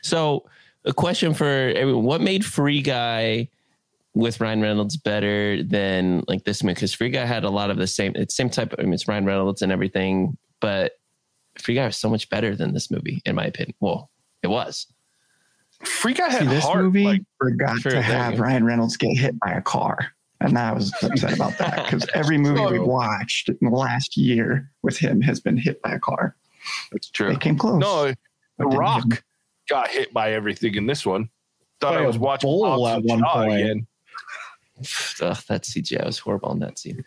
So 0.02 0.44
a 0.84 0.92
question 0.92 1.32
for 1.32 1.46
everyone: 1.46 2.04
What 2.04 2.20
made 2.20 2.44
Free 2.44 2.82
Guy 2.82 3.48
with 4.14 4.40
Ryan 4.40 4.60
Reynolds 4.60 4.96
better 4.96 5.62
than 5.62 6.22
like 6.28 6.44
this 6.44 6.62
movie? 6.62 6.74
Because 6.74 6.94
Free 6.94 7.10
Guy 7.10 7.24
had 7.24 7.44
a 7.44 7.50
lot 7.50 7.70
of 7.70 7.76
the 7.76 7.86
same, 7.86 8.12
it's 8.14 8.34
same 8.34 8.50
type. 8.50 8.72
Of, 8.72 8.80
I 8.80 8.82
mean, 8.84 8.94
it's 8.94 9.08
Ryan 9.08 9.24
Reynolds 9.26 9.62
and 9.62 9.72
everything, 9.72 10.36
but 10.60 10.92
Free 11.58 11.74
Guy 11.74 11.86
was 11.86 11.96
so 11.96 12.08
much 12.08 12.28
better 12.30 12.54
than 12.56 12.72
this 12.74 12.90
movie, 12.90 13.22
in 13.24 13.34
my 13.34 13.44
opinion. 13.44 13.74
Well, 13.80 14.10
it 14.42 14.48
was. 14.48 14.86
Free 15.84 16.14
Guy 16.14 16.30
had 16.30 16.42
See, 16.42 16.48
this 16.48 16.64
heart. 16.64 16.84
movie 16.84 17.04
Like, 17.04 17.22
forgot 17.40 17.78
Sure, 17.80 17.92
to 17.92 18.00
have. 18.02 18.38
Ryan 18.40 18.64
Reynolds 18.64 18.96
get 18.96 19.16
hit 19.16 19.38
by 19.40 19.52
a 19.52 19.60
car. 19.62 19.98
And 20.40 20.58
I 20.58 20.72
was 20.72 20.92
upset 21.02 21.32
about 21.34 21.56
that 21.58 21.84
because 21.84 22.06
every 22.14 22.36
movie 22.38 22.60
we 22.60 22.76
So- 22.78 22.84
watched 22.84 23.48
in 23.48 23.56
the 23.62 23.70
last 23.70 24.16
year 24.16 24.70
with 24.82 24.98
him 24.98 25.20
has 25.22 25.40
been 25.40 25.56
hit 25.56 25.80
by 25.82 25.92
a 25.92 25.98
car. 25.98 26.36
that's 26.92 27.08
true. 27.10 27.30
They 27.30 27.36
came 27.38 27.56
close. 27.58 27.78
No, 27.80 28.12
The 28.58 28.66
Rock 28.66 29.04
hit 29.12 29.22
got 29.68 29.88
hit 29.88 30.12
by 30.12 30.32
everything 30.32 30.74
in 30.74 30.86
this 30.86 31.04
one. 31.06 31.28
Thought 31.80 31.96
I 31.96 32.06
was 32.06 32.18
watching 32.18 32.48
bull 32.48 32.86
at 32.88 33.02
one 33.02 33.22
point. 33.22 33.52
again. 33.52 33.86
Ugh, 34.78 35.36
that 35.48 35.62
CGI 35.62 36.04
was 36.04 36.18
horrible 36.18 36.52
in 36.52 36.58
that 36.60 36.78
scene. 36.78 37.04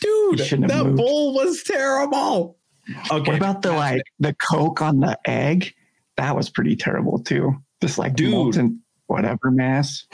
Dude, 0.00 0.40
He 0.40 0.46
shouldn't 0.46 0.70
have 0.70 0.78
that 0.80 0.84
moved. 0.90 0.96
bull 0.98 1.34
was 1.34 1.62
terrible. 1.62 2.56
Okay. 3.10 3.30
What 3.32 3.36
about 3.36 3.62
the 3.62 3.72
like 3.72 4.02
the 4.18 4.34
Coke 4.34 4.80
on 4.82 5.00
the 5.00 5.18
egg? 5.26 5.74
That 6.16 6.34
was 6.34 6.48
pretty 6.50 6.76
terrible 6.76 7.18
too. 7.18 7.54
Just 7.82 7.98
like 7.98 8.14
Dude. 8.14 8.30
molten 8.30 8.82
whatever 9.06 9.50
mass. 9.50 10.06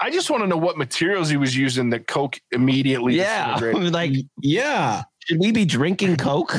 I 0.00 0.10
just 0.10 0.28
want 0.30 0.42
to 0.42 0.46
know 0.46 0.56
what 0.56 0.76
materials 0.76 1.28
he 1.30 1.36
was 1.36 1.56
using 1.56 1.90
that 1.90 2.06
Coke 2.06 2.40
immediately. 2.52 3.16
Yeah, 3.16 3.56
like 3.74 4.12
Yeah. 4.40 5.02
should 5.26 5.38
we 5.40 5.52
be 5.52 5.64
drinking 5.64 6.16
Coke? 6.16 6.54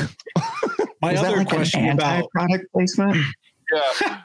My 1.02 1.12
Is 1.12 1.20
that 1.20 1.28
other 1.28 1.36
like 1.38 1.48
question 1.48 1.84
an 1.84 1.90
about 1.96 2.14
anti-product 2.16 2.64
placement? 2.72 3.16
yeah. 4.00 4.20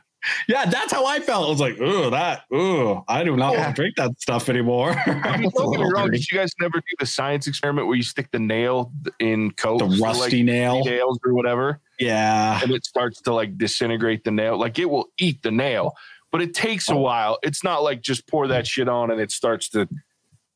Yeah, 0.47 0.65
that's 0.65 0.91
how 0.91 1.05
I 1.05 1.19
felt. 1.19 1.45
I 1.47 1.49
was 1.49 1.59
like, 1.59 1.77
oh, 1.79 2.09
that, 2.11 2.43
oh, 2.51 3.03
I 3.07 3.23
do 3.23 3.35
not 3.35 3.53
Yeah. 3.53 3.63
want 3.63 3.75
to 3.75 3.81
drink 3.81 3.95
that 3.97 4.19
stuff 4.21 4.49
anymore. 4.49 4.91
I 5.05 5.37
mean, 5.39 5.49
don't 5.55 5.71
get 5.71 5.81
me 5.81 5.91
wrong. 5.93 6.11
Did 6.11 6.29
you 6.31 6.37
guys 6.37 6.51
never 6.59 6.77
do 6.79 6.95
the 6.99 7.05
science 7.05 7.47
experiment 7.47 7.87
where 7.87 7.95
you 7.95 8.03
stick 8.03 8.29
the 8.31 8.39
nail 8.39 8.91
in 9.19 9.51
Coke, 9.51 9.79
the 9.79 9.85
rusty 10.01 10.37
like, 10.37 10.45
nail. 10.45 10.83
nails 10.83 11.19
or 11.25 11.33
whatever, 11.33 11.79
Yeah. 11.99 12.59
and 12.61 12.71
it 12.71 12.85
starts 12.85 13.21
to 13.21 13.33
like 13.33 13.57
disintegrate 13.57 14.23
the 14.23 14.31
nail? 14.31 14.57
Like 14.57 14.77
it 14.79 14.89
will 14.89 15.07
eat 15.17 15.41
the 15.43 15.51
nail, 15.51 15.93
but 16.31 16.41
it 16.41 16.53
takes 16.53 16.89
Oh. 16.89 16.95
a 16.97 16.99
while. 16.99 17.39
It's 17.43 17.63
not 17.63 17.83
like 17.83 18.01
just 18.01 18.27
pour 18.27 18.47
that 18.47 18.67
shit 18.67 18.87
on 18.89 19.11
and 19.11 19.19
it 19.19 19.31
starts 19.31 19.69
to 19.69 19.87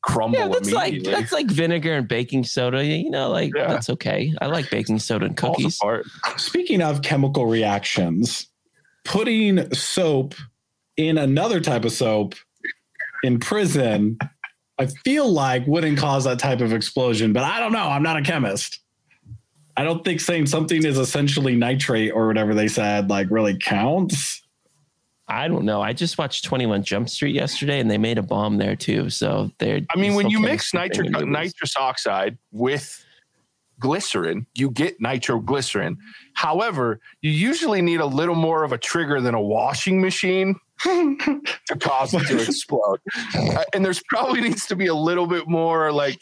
crumble 0.03 0.37
Yeah, 0.37 0.47
that's 0.49 0.71
like 0.71 1.01
that's 1.01 1.31
like 1.31 1.47
vinegar 1.47 1.93
and 1.95 2.07
baking 2.07 2.43
soda. 2.43 2.85
You 2.85 3.09
know, 3.09 3.31
like 3.31 3.51
Yeah. 3.55 3.67
that's 3.67 3.89
okay. 3.89 4.31
I 4.39 4.45
like 4.45 4.69
baking 4.69 4.99
soda 4.99 5.25
and 5.25 5.35
cookies. 5.35 5.79
Speaking 6.37 6.83
of 6.83 7.01
chemical 7.01 7.47
reactions, 7.47 8.47
putting 9.05 9.73
soap 9.73 10.35
in 10.97 11.17
another 11.17 11.61
type 11.61 11.85
of 11.85 11.93
soap 11.93 12.35
in 13.23 13.39
prison, 13.39 14.17
I 14.77 14.87
feel 14.87 15.31
like 15.31 15.65
wouldn't 15.67 15.97
cause 15.97 16.25
that 16.25 16.39
type 16.39 16.59
of 16.59 16.73
explosion, 16.73 17.31
but 17.31 17.43
I 17.43 17.59
don't 17.59 17.71
know. 17.71 17.87
I'm 17.87 18.03
not 18.03 18.17
a 18.17 18.21
chemist. 18.21 18.79
I 19.77 19.83
don't 19.83 20.03
think 20.03 20.21
saying 20.21 20.47
something 20.47 20.83
is 20.85 20.97
essentially 20.97 21.55
nitrate 21.55 22.11
or 22.13 22.27
whatever 22.27 22.53
they 22.53 22.67
said 22.67 23.09
like 23.09 23.27
really 23.29 23.57
counts. 23.57 24.41
I 25.27 25.47
don't 25.47 25.65
know. 25.65 25.81
I 25.81 25.93
just 25.93 26.17
watched 26.17 26.45
21 26.45 26.83
Jump 26.83 27.09
Street 27.09 27.33
yesterday 27.33 27.79
and 27.79 27.89
they 27.89 27.97
made 27.97 28.17
a 28.17 28.23
bomb 28.23 28.57
there 28.57 28.75
too. 28.75 29.09
So 29.09 29.51
they're 29.57 29.81
I 29.89 29.99
mean, 29.99 30.13
when 30.13 30.29
you 30.29 30.39
mix 30.39 30.73
nitric 30.73 31.07
thing 31.07 31.21
in 31.21 31.29
movies. 31.29 31.53
nitrous 31.53 31.75
oxide 31.77 32.37
with 32.51 33.04
glycerin, 33.79 34.45
you 34.55 34.69
get 34.71 34.99
nitroglycerin. 35.01 35.97
However, 36.33 36.99
you 37.21 37.31
usually 37.31 37.81
need 37.81 37.99
a 37.99 38.05
little 38.05 38.35
more 38.35 38.63
of 38.63 38.71
a 38.71 38.77
trigger 38.77 39.21
than 39.21 39.33
a 39.35 39.41
washing 39.41 40.01
machine 40.01 40.55
to 40.83 41.77
cause 41.79 42.13
it 42.13 42.25
to 42.27 42.41
explode. 42.41 42.99
Uh, 43.35 43.63
and 43.73 43.83
there's 43.85 44.01
probably 44.09 44.41
needs 44.41 44.65
to 44.67 44.75
be 44.75 44.87
a 44.87 44.95
little 44.95 45.27
bit 45.27 45.47
more 45.47 45.91
like 45.91 46.19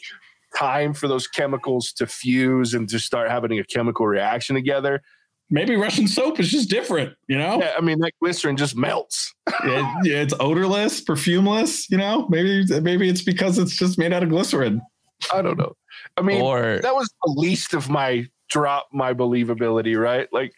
time 0.56 0.94
for 0.94 1.08
those 1.08 1.26
chemicals 1.26 1.92
to 1.92 2.06
fuse 2.06 2.74
and 2.74 2.88
to 2.88 2.98
start 2.98 3.30
having 3.30 3.58
a 3.58 3.64
chemical 3.64 4.06
reaction 4.06 4.54
together. 4.54 5.02
Maybe 5.50 5.76
Russian 5.76 6.08
soap 6.08 6.40
is 6.40 6.50
just 6.50 6.70
different, 6.70 7.14
you 7.28 7.36
know? 7.36 7.58
Yeah, 7.60 7.74
I 7.76 7.80
mean, 7.80 7.98
that 8.00 8.12
glycerin 8.20 8.56
just 8.56 8.76
melts. 8.76 9.32
It- 9.64 10.06
it's 10.06 10.34
odorless, 10.40 11.00
perfumeless, 11.02 11.88
you 11.90 11.96
know? 11.98 12.26
Maybe 12.28 12.64
maybe 12.80 13.08
it's 13.08 13.22
because 13.22 13.58
it's 13.58 13.76
just 13.76 13.98
made 13.98 14.12
out 14.12 14.22
of 14.22 14.28
glycerin. 14.30 14.80
I 15.32 15.42
don't 15.42 15.58
know. 15.58 15.74
I 16.16 16.22
mean, 16.22 16.40
or 16.40 16.78
that 16.82 16.94
was 16.94 17.12
the 17.24 17.32
least 17.36 17.74
of 17.74 17.88
my 17.88 18.26
drop 18.50 18.88
my 18.92 19.12
believability, 19.14 20.00
right? 20.00 20.28
Like, 20.32 20.52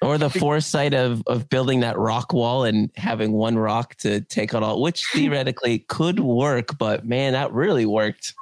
or 0.00 0.16
the 0.18 0.30
foresight 0.30 0.94
of 0.94 1.22
of 1.26 1.48
building 1.48 1.80
that 1.80 1.98
rock 1.98 2.32
wall 2.32 2.64
and 2.64 2.90
having 2.96 3.32
one 3.32 3.58
rock 3.58 3.94
to 3.96 4.20
take 4.22 4.54
on 4.54 4.62
all, 4.62 4.80
which 4.82 5.04
theoretically 5.12 5.80
could 5.80 6.20
work, 6.20 6.78
but 6.78 7.04
man, 7.06 7.32
that 7.34 7.52
really 7.52 7.86
worked. 7.86 8.34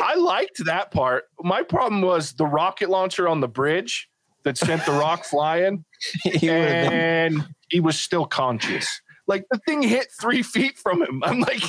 I 0.00 0.14
liked 0.14 0.64
that 0.66 0.92
part. 0.92 1.24
My 1.40 1.62
problem 1.62 2.00
was 2.02 2.32
the 2.34 2.46
rocket 2.46 2.90
launcher 2.90 3.28
on 3.28 3.40
the 3.40 3.48
bridge 3.48 4.08
that 4.44 4.56
sent 4.56 4.84
the 4.86 4.92
rock 4.92 5.24
flying, 5.30 5.84
He 6.22 6.30
would've 6.30 6.40
been- 6.68 6.92
and 6.92 7.48
he 7.70 7.80
was 7.80 7.98
still 7.98 8.24
conscious. 8.26 8.86
Like 9.26 9.46
the 9.50 9.58
thing 9.66 9.82
hit 9.82 10.08
three 10.20 10.42
feet 10.54 10.78
from 10.78 11.02
him. 11.02 11.22
I'm 11.24 11.40
like, 11.40 11.62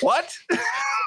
what? 0.00 0.32
It 0.50 0.60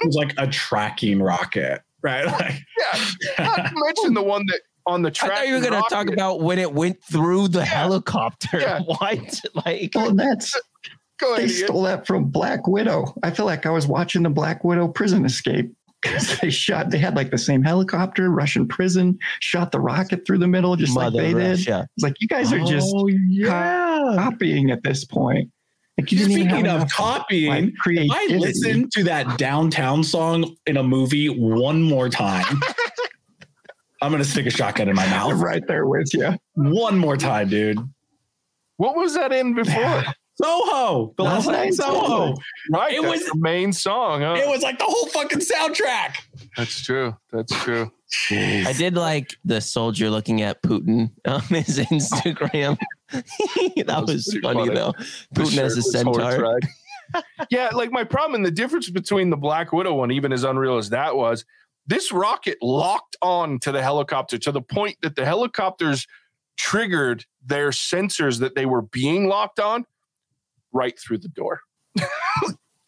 was 0.05 0.15
like 0.15 0.34
a 0.38 0.48
tracking 0.48 1.22
rocket, 1.22 1.81
right? 2.01 2.25
Like, 2.39 2.63
Yeah. 2.80 3.46
Not 3.46 3.56
to 3.56 3.74
mention 3.86 4.13
the 4.13 4.24
one 4.24 4.46
that 4.48 4.62
on 4.86 5.01
the 5.01 5.12
track. 5.12 5.32
I 5.32 5.36
thought 5.36 5.48
you 5.48 5.54
were 5.56 5.60
going 5.60 5.84
to 5.84 5.89
talk 5.89 6.08
about 6.10 6.42
when 6.42 6.60
it 6.60 6.72
went 6.74 7.04
through 7.04 7.50
the 7.50 7.66
helicopter. 7.66 8.60
Yeah. 8.60 8.80
What? 8.86 9.42
Like, 9.66 9.92
Well, 9.94 10.16
that's 10.16 10.54
Go 11.20 11.36
they 11.36 11.46
ahead. 11.46 11.56
Ian. 11.58 11.68
stole 11.68 11.82
that 11.84 12.06
from 12.06 12.25
Black 12.25 12.68
Widow. 12.68 13.13
I 13.24 13.32
feel 13.32 13.46
like 13.48 13.66
I 13.66 13.72
was 13.72 13.88
watching 13.88 14.22
the 14.24 14.30
Black 14.30 14.63
Widow 14.63 14.88
prison 14.88 15.25
escape 15.25 15.74
because 16.01 16.39
they 16.39 16.51
shot. 16.51 16.92
They 16.92 17.00
had 17.00 17.16
like 17.16 17.32
the 17.32 17.39
same 17.39 17.63
helicopter, 17.63 18.30
Russian 18.30 18.68
prison, 18.68 19.18
shot 19.39 19.72
the 19.72 19.80
rocket 19.80 20.27
through 20.27 20.38
the 20.38 20.48
middle, 20.48 20.75
just 20.75 20.94
Mother 20.94 21.24
like 21.24 21.34
they 21.34 21.34
did. 21.34 21.68
It's 21.68 22.04
like 22.04 22.13
you 22.20 22.27
guys 22.27 22.54
are 22.54 22.60
just 22.60 22.94
oh, 22.96 23.08
yeah. 23.08 24.13
copying 24.16 24.70
at 24.70 24.84
this 24.84 25.06
point. 25.06 25.50
Like 26.00 26.12
you 26.12 26.20
Speaking 26.25 26.68
of 26.68 26.88
copying, 26.92 27.50
like, 27.50 27.63
if 27.63 27.72
I 27.72 27.82
creativity. 27.82 28.38
listen 28.38 28.89
to 28.92 29.04
that 29.06 29.38
downtown 29.39 30.04
song 30.04 30.56
in 30.68 30.77
a 30.77 30.84
movie 30.84 31.27
one 31.27 31.82
more 31.82 32.08
time, 32.08 32.46
I'm 34.01 34.12
gonna 34.12 34.24
stick 34.24 34.46
a 34.46 34.51
shotgun 34.51 34.89
in 34.89 34.96
my 34.96 35.06
I'm 35.06 35.10
mouth. 35.10 35.42
right 35.42 35.66
there 35.68 35.88
with 35.88 36.13
you. 36.13 36.36
One 36.54 37.00
more 37.00 37.18
time, 37.18 37.50
dude. 37.50 37.80
What 38.77 38.96
was 38.96 39.16
that 39.16 39.32
in 39.34 39.56
before? 39.56 40.04
Soho, 40.39 41.16
the 41.18 41.24
last 41.24 41.48
Last 41.48 41.48
night 41.48 41.54
in 41.54 41.60
Night 41.62 41.68
in 41.70 41.74
Soho. 41.74 42.06
Soho. 42.08 42.36
Right. 42.72 42.94
It 42.94 43.01
that's 43.01 43.12
was- 43.22 43.25
the 43.25 43.38
main 43.39 43.74
song. 43.74 44.22
Huh? 44.22 44.36
It 44.38 44.48
was 44.48 44.62
like 44.62 44.77
the 44.77 44.86
whole 44.86 45.08
fucking 45.08 45.39
soundtrack. 45.39 46.18
That's 46.56 46.80
true. 46.84 47.18
That's 47.32 47.51
true. 47.63 47.92
I 48.31 48.73
did 48.77 48.95
like 48.95 49.35
the 49.43 49.59
soldier 49.59 50.09
looking 50.09 50.41
at 50.41 50.61
Putin 50.61 51.11
on 51.25 51.35
um, 51.35 51.41
his 51.49 51.79
Instagram. 51.79 52.77
that, 53.11 54.01
was 54.01 54.13
was, 54.13 54.37
funny, 54.41 54.59
funny. 54.59 54.73
though. 54.73 54.93
Putin 55.33 55.57
as 55.59 55.77
a 55.77 55.81
shirtless 55.81 56.03
horse 56.03 56.33
centaur. 56.33 56.59
yeah, 57.49 57.69
like 57.73 57.91
my 57.91 58.03
problem 58.03 58.35
and 58.35 58.45
the 58.45 58.51
difference 58.51 58.89
between 58.89 59.29
the 59.29 59.37
Black 59.37 59.71
Widow 59.71 59.93
one, 59.95 60.11
even 60.11 60.31
as 60.31 60.43
unreal 60.43 60.77
as 60.77 60.89
that 60.89 61.15
was, 61.15 61.45
this 61.85 62.11
rocket 62.11 62.57
locked 62.61 63.15
on 63.21 63.59
to 63.59 63.71
the 63.71 63.81
helicopter 63.81 64.37
to 64.37 64.51
the 64.51 64.61
point 64.61 64.97
that 65.01 65.15
the 65.15 65.25
helicopters 65.25 66.05
triggered 66.57 67.25
their 67.45 67.69
sensors 67.69 68.39
that 68.39 68.55
they 68.55 68.65
were 68.65 68.81
being 68.81 69.27
locked 69.27 69.59
on 69.59 69.85
right 70.73 70.99
through 70.99 71.19
the 71.19 71.29
door. 71.29 71.61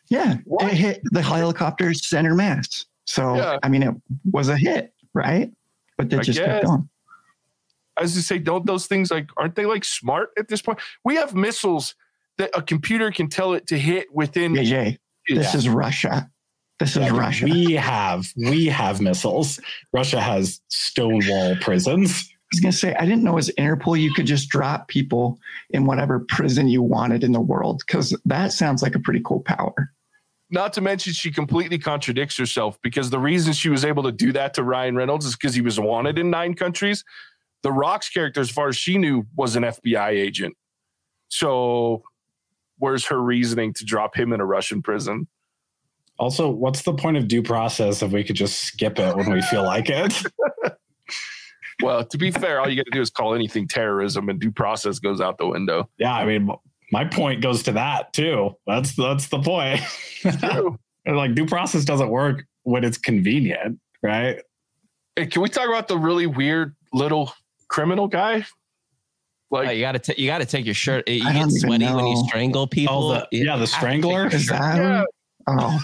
Yeah, 0.09 0.37
What? 0.45 0.65
it 0.65 0.75
hit 0.75 1.01
the 1.11 1.21
helicopter's 1.21 2.07
center 2.07 2.33
mass. 2.33 2.85
So 3.05 3.35
Yeah. 3.35 3.59
I 3.61 3.69
mean, 3.69 3.83
it 3.83 3.93
was 4.31 4.49
a 4.49 4.57
hit, 4.57 4.91
right? 5.13 5.51
But 5.97 6.09
they 6.09 6.17
I 6.17 6.21
just 6.21 6.39
guess. 6.39 6.47
kept 6.47 6.65
going. 6.65 6.89
I 7.97 8.03
was 8.03 8.13
to 8.13 8.21
say, 8.21 8.37
don't 8.39 8.65
those 8.65 8.87
things 8.87 9.11
like 9.11 9.29
aren't 9.37 9.55
they 9.55 9.65
like 9.65 9.83
smart 9.83 10.29
at 10.37 10.47
this 10.47 10.61
point? 10.61 10.79
We 11.03 11.15
have 11.15 11.35
missiles 11.35 11.95
that 12.37 12.49
a 12.53 12.61
computer 12.61 13.11
can 13.11 13.27
tell 13.27 13.53
it 13.53 13.67
to 13.67 13.77
hit 13.77 14.07
within. 14.13 14.53
JJ, 14.53 14.97
this 15.27 15.53
Yeah. 15.53 15.57
is 15.57 15.67
Russia. 15.69 16.29
This 16.79 16.91
is 16.95 17.03
Yeah, 17.07 17.17
Russia. 17.17 17.45
We 17.45 17.73
have 17.73 18.25
we 18.37 18.67
have 18.67 19.01
missiles. 19.01 19.59
Russia 19.91 20.21
has 20.21 20.61
Stonewall 20.69 21.57
prisons. 21.57 22.29
I 22.31 22.35
was 22.53 22.59
gonna 22.61 22.71
say 22.71 22.95
I 22.95 23.05
didn't 23.05 23.23
know 23.23 23.37
as 23.37 23.51
Interpol 23.57 23.99
you 23.99 24.13
could 24.13 24.25
just 24.25 24.47
drop 24.49 24.87
people 24.87 25.37
in 25.71 25.85
whatever 25.85 26.19
prison 26.21 26.69
you 26.69 26.81
wanted 26.81 27.23
in 27.25 27.33
the 27.33 27.41
world 27.41 27.83
because 27.85 28.17
that 28.25 28.53
sounds 28.53 28.81
like 28.81 28.95
a 28.95 28.99
pretty 28.99 29.21
cool 29.25 29.41
power. 29.41 29.91
Not 30.51 30.73
to 30.73 30.81
mention, 30.81 31.13
she 31.13 31.31
completely 31.31 31.77
contradicts 31.77 32.37
herself 32.37 32.79
because 32.81 33.09
the 33.09 33.19
reason 33.19 33.53
she 33.53 33.69
was 33.69 33.85
able 33.85 34.03
to 34.03 34.11
do 34.11 34.31
that 34.33 34.53
to 34.55 34.63
Ryan 34.63 34.95
Reynolds 34.95 35.25
is 35.25 35.35
because 35.35 35.53
he 35.53 35.61
was 35.61 35.79
wanted 35.79 36.17
in 36.17 36.29
nine 36.29 36.55
countries. 36.55 37.03
The 37.61 37.71
Rock's 37.71 38.09
character, 38.09 38.41
as 38.41 38.49
far 38.49 38.69
as 38.69 38.75
she 38.75 38.97
knew, 38.97 39.27
was 39.35 39.55
an 39.55 39.63
FBI 39.63 40.09
agent. 40.09 40.55
So, 41.27 42.03
where's 42.79 43.05
her 43.07 43.21
reasoning 43.21 43.73
to 43.73 43.85
drop 43.85 44.15
him 44.15 44.33
in 44.33 44.39
a 44.39 44.45
Russian 44.45 44.81
prison? 44.81 45.27
Also, 46.17 46.49
what's 46.49 46.81
the 46.81 46.93
point 46.93 47.17
of 47.17 47.27
due 47.27 47.43
process 47.43 48.01
if 48.01 48.11
we 48.11 48.23
could 48.23 48.35
just 48.35 48.59
skip 48.59 48.97
it 48.97 49.15
when 49.15 49.31
we 49.31 49.41
feel 49.41 49.63
like 49.63 49.89
it? 49.89 50.23
Well, 51.81 52.03
to 52.05 52.17
be 52.17 52.31
fair, 52.31 52.59
all 52.59 52.69
you 52.69 52.75
got 52.75 52.85
to 52.85 52.91
do 52.91 53.01
is 53.01 53.09
call 53.09 53.33
anything 53.33 53.67
terrorism, 53.67 54.27
and 54.29 54.39
due 54.39 54.51
process 54.51 54.99
goes 54.99 55.21
out 55.21 55.37
the 55.37 55.47
window. 55.47 55.89
Yeah, 55.97 56.13
I 56.13 56.25
mean, 56.25 56.51
my 56.91 57.05
point 57.05 57.41
goes 57.41 57.63
to 57.63 57.71
that 57.73 58.13
too. 58.13 58.55
That's 58.67 58.95
that's 58.95 59.27
the 59.27 59.39
point. 59.39 59.81
True. 60.21 60.77
like 61.07 61.35
due 61.35 61.45
process 61.45 61.85
doesn't 61.85 62.09
work 62.09 62.45
when 62.63 62.83
it's 62.83 62.97
convenient, 62.97 63.79
right? 64.03 64.41
Hey, 65.15 65.27
can 65.27 65.41
we 65.41 65.49
talk 65.49 65.67
about 65.67 65.87
the 65.87 65.97
really 65.97 66.27
weird 66.27 66.75
little 66.93 67.33
criminal 67.67 68.07
guy? 68.07 68.45
Like, 69.51 69.75
you 69.75 69.81
gotta 69.81 69.99
ta- 69.99 70.13
you 70.17 70.27
gotta 70.27 70.45
take 70.45 70.65
your 70.65 70.75
shirt. 70.75 71.07
You 71.09 71.25
I 71.27 71.33
get 71.33 71.49
sweaty 71.51 71.85
when 71.85 72.05
you 72.05 72.23
strangle 72.27 72.67
people. 72.67 73.11
Oh, 73.11 73.13
the, 73.13 73.27
yeah, 73.31 73.43
the 73.43 73.49
have 73.51 73.59
to 73.61 73.65
take 73.65 73.75
strangler. 73.75 74.27
Is 74.27 74.47
that 74.47 74.77
yeah. 74.77 75.03
Oh, 75.47 75.79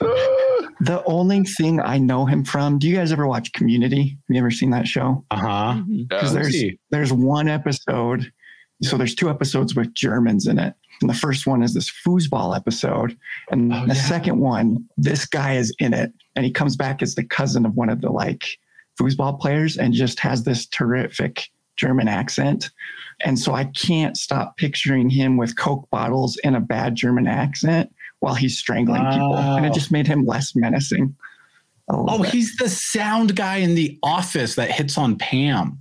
the 0.80 1.02
only 1.06 1.44
thing 1.44 1.80
I 1.80 1.98
know 1.98 2.26
him 2.26 2.44
from. 2.44 2.78
Do 2.80 2.88
you 2.88 2.96
guys 2.96 3.12
ever 3.12 3.28
watch 3.28 3.52
Community? 3.52 4.18
Have 4.28 4.34
you 4.34 4.38
ever 4.38 4.50
seen 4.50 4.70
that 4.70 4.88
show? 4.88 5.24
Uh 5.30 5.36
huh. 5.36 5.82
Because 6.08 6.34
Yeah. 6.34 6.40
there's 6.40 6.52
see. 6.52 6.78
there's 6.90 7.12
one 7.12 7.48
episode. 7.48 8.32
So 8.82 8.96
there's 8.96 9.14
two 9.14 9.28
episodes 9.28 9.74
with 9.74 9.92
Germans 9.94 10.46
in 10.46 10.58
it. 10.58 10.74
And 11.00 11.10
the 11.10 11.14
first 11.14 11.46
one 11.46 11.62
is 11.62 11.74
this 11.74 11.90
foosball 11.90 12.56
episode. 12.56 13.16
And 13.50 13.72
Oh, 13.72 13.80
the 13.86 13.94
yeah. 13.94 14.02
second 14.02 14.38
one, 14.38 14.84
this 14.96 15.26
guy 15.26 15.54
is 15.54 15.74
in 15.78 15.94
it. 15.94 16.12
And 16.36 16.44
he 16.44 16.50
comes 16.52 16.76
back 16.76 17.02
as 17.02 17.14
the 17.16 17.24
cousin 17.24 17.66
of 17.66 17.74
one 17.74 17.88
of 17.88 18.00
the 18.00 18.10
like 18.10 18.44
foosball 19.00 19.40
players 19.40 19.76
and 19.76 19.92
just 19.94 20.20
has 20.20 20.44
this 20.44 20.66
terrific 20.66 21.48
German 21.76 22.08
accent. 22.08 22.70
And 23.24 23.38
so 23.38 23.52
I 23.54 23.64
can't 23.64 24.16
stop 24.16 24.56
picturing 24.56 25.10
him 25.10 25.36
with 25.36 25.56
Coke 25.56 25.88
bottles 25.90 26.36
in 26.44 26.54
a 26.54 26.60
bad 26.60 26.94
German 26.94 27.26
accent 27.26 27.92
while 28.20 28.34
he's 28.34 28.58
strangling 28.58 29.02
people. 29.10 29.36
And 29.36 29.66
it 29.66 29.72
just 29.72 29.90
made 29.92 30.06
him 30.06 30.24
less 30.24 30.54
menacing. 30.54 31.14
Oh, 31.88 32.22
bit. 32.22 32.30
he's 32.32 32.56
the 32.58 32.68
sound 32.68 33.34
guy 33.34 33.56
in 33.56 33.74
the 33.74 33.98
office 34.02 34.54
that 34.56 34.70
hits 34.70 34.98
on 34.98 35.16
Pam. 35.16 35.78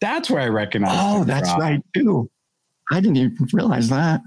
That's 0.00 0.30
where 0.30 0.40
I 0.40 0.48
recognize. 0.48 0.92
Oh, 0.94 1.24
that's 1.24 1.50
from. 1.50 1.60
right 1.60 1.82
too. 1.94 2.30
I 2.90 3.00
didn't 3.00 3.16
even 3.16 3.36
realize 3.52 3.88
that. 3.90 4.20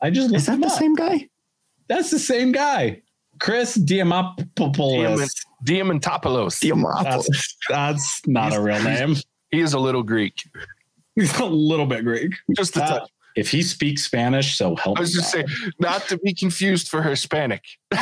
I 0.00 0.10
just 0.10 0.34
Is 0.34 0.46
that 0.46 0.60
the 0.60 0.66
up. 0.66 0.72
same 0.72 0.94
guy? 0.94 1.28
That's 1.88 2.10
the 2.10 2.18
same 2.18 2.52
guy, 2.52 3.02
Chris 3.40 3.76
Diamopoulos. 3.78 5.30
Diamantopoulos. 5.64 6.60
Diamopoulos. 6.60 7.54
That's 7.68 8.20
not 8.26 8.48
He's- 8.50 8.56
a 8.56 8.60
real 8.62 8.82
name. 8.82 9.16
He 9.50 9.60
is 9.60 9.74
a 9.74 9.78
little 9.78 10.02
Greek. 10.02 10.34
He's 11.14 11.38
a 11.38 11.44
little 11.44 11.86
bit 11.86 12.04
Greek. 12.04 12.32
Just 12.56 12.76
a 12.76 12.82
Uh, 12.84 12.88
touch. 13.00 13.10
if 13.36 13.50
he 13.50 13.62
speaks 13.62 14.02
Spanish, 14.04 14.56
so 14.56 14.74
help. 14.76 14.96
I 14.96 15.00
was 15.02 15.14
me 15.14 15.20
just 15.20 15.34
God. 15.34 15.46
saying, 15.48 15.72
not 15.78 16.08
to 16.08 16.18
be 16.18 16.32
confused 16.34 16.88
for 16.88 17.02
Hispanic. 17.02 17.62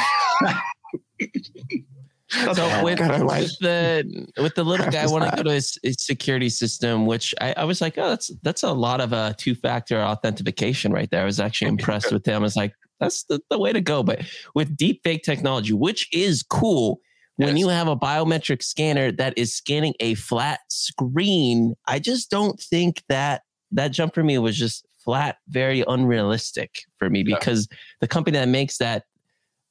So 2.31 2.85
with, 2.85 2.99
God, 2.99 3.23
like- 3.23 3.43
with 3.43 3.59
the 3.61 4.27
with 4.39 4.55
the 4.55 4.65
little 4.65 4.91
guy, 4.91 5.03
I 5.03 5.07
want 5.07 5.29
to 5.29 5.37
go 5.37 5.43
to 5.43 5.53
his, 5.53 5.79
his 5.83 5.97
security 5.99 6.49
system, 6.49 7.07
which 7.07 7.35
I, 7.41 7.55
I 7.57 7.65
was 7.65 7.81
like, 7.81 7.99
oh, 7.99 8.09
that's 8.09 8.31
that's 8.43 8.63
a 8.63 8.73
lot 8.73 9.01
of 9.01 9.13
uh, 9.13 9.33
a 9.33 9.37
two 9.37 9.55
factor 9.55 10.01
authentication 10.01 10.93
right 10.93 11.11
there. 11.11 11.23
I 11.23 11.25
was 11.25 11.41
actually 11.41 11.69
impressed 11.77 12.13
with 12.13 12.27
him. 12.27 12.37
I 12.37 12.39
was 12.39 12.57
like, 12.57 12.73
that's 13.01 13.25
the, 13.25 13.41
the 13.51 13.59
way 13.59 13.73
to 13.73 13.81
go. 13.81 14.03
But 14.03 14.23
with 14.55 14.77
deep 14.77 15.01
fake 15.03 15.23
technology, 15.23 15.73
which 15.73 16.09
is 16.13 16.43
cool, 16.43 17.01
when 17.37 17.57
you 17.57 17.69
have 17.69 17.89
a 17.89 17.97
biometric 17.97 18.63
scanner 18.63 19.11
that 19.13 19.37
is 19.39 19.55
scanning 19.55 19.95
a 20.01 20.15
flat 20.15 20.61
screen, 20.69 21.75
I 21.87 21.99
just 21.99 22.31
don't 22.31 22.61
think 22.61 23.03
that 23.09 23.43
that 23.73 23.93
jump 23.93 24.15
for 24.15 24.23
me 24.23 24.37
was 24.39 24.57
just 24.59 24.87
flat, 25.05 25.37
very 25.49 25.83
unrealistic 25.89 26.83
for 26.99 27.09
me 27.09 27.23
because 27.23 27.67
the 28.01 28.09
company 28.09 28.39
that 28.39 28.49
makes 28.49 28.77
that 28.79 29.05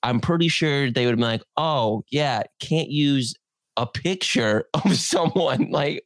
I'm 0.03 0.19
pretty 0.19 0.47
sure 0.47 0.89
they 0.91 1.05
would 1.05 1.17
be 1.17 1.21
like, 1.23 1.43
oh, 1.57 2.03
yeah, 2.09 2.43
can't 2.59 2.89
use 2.89 3.33
a 3.77 3.85
picture 3.85 4.65
of 4.73 4.95
someone. 4.97 5.69
Like, 5.71 6.03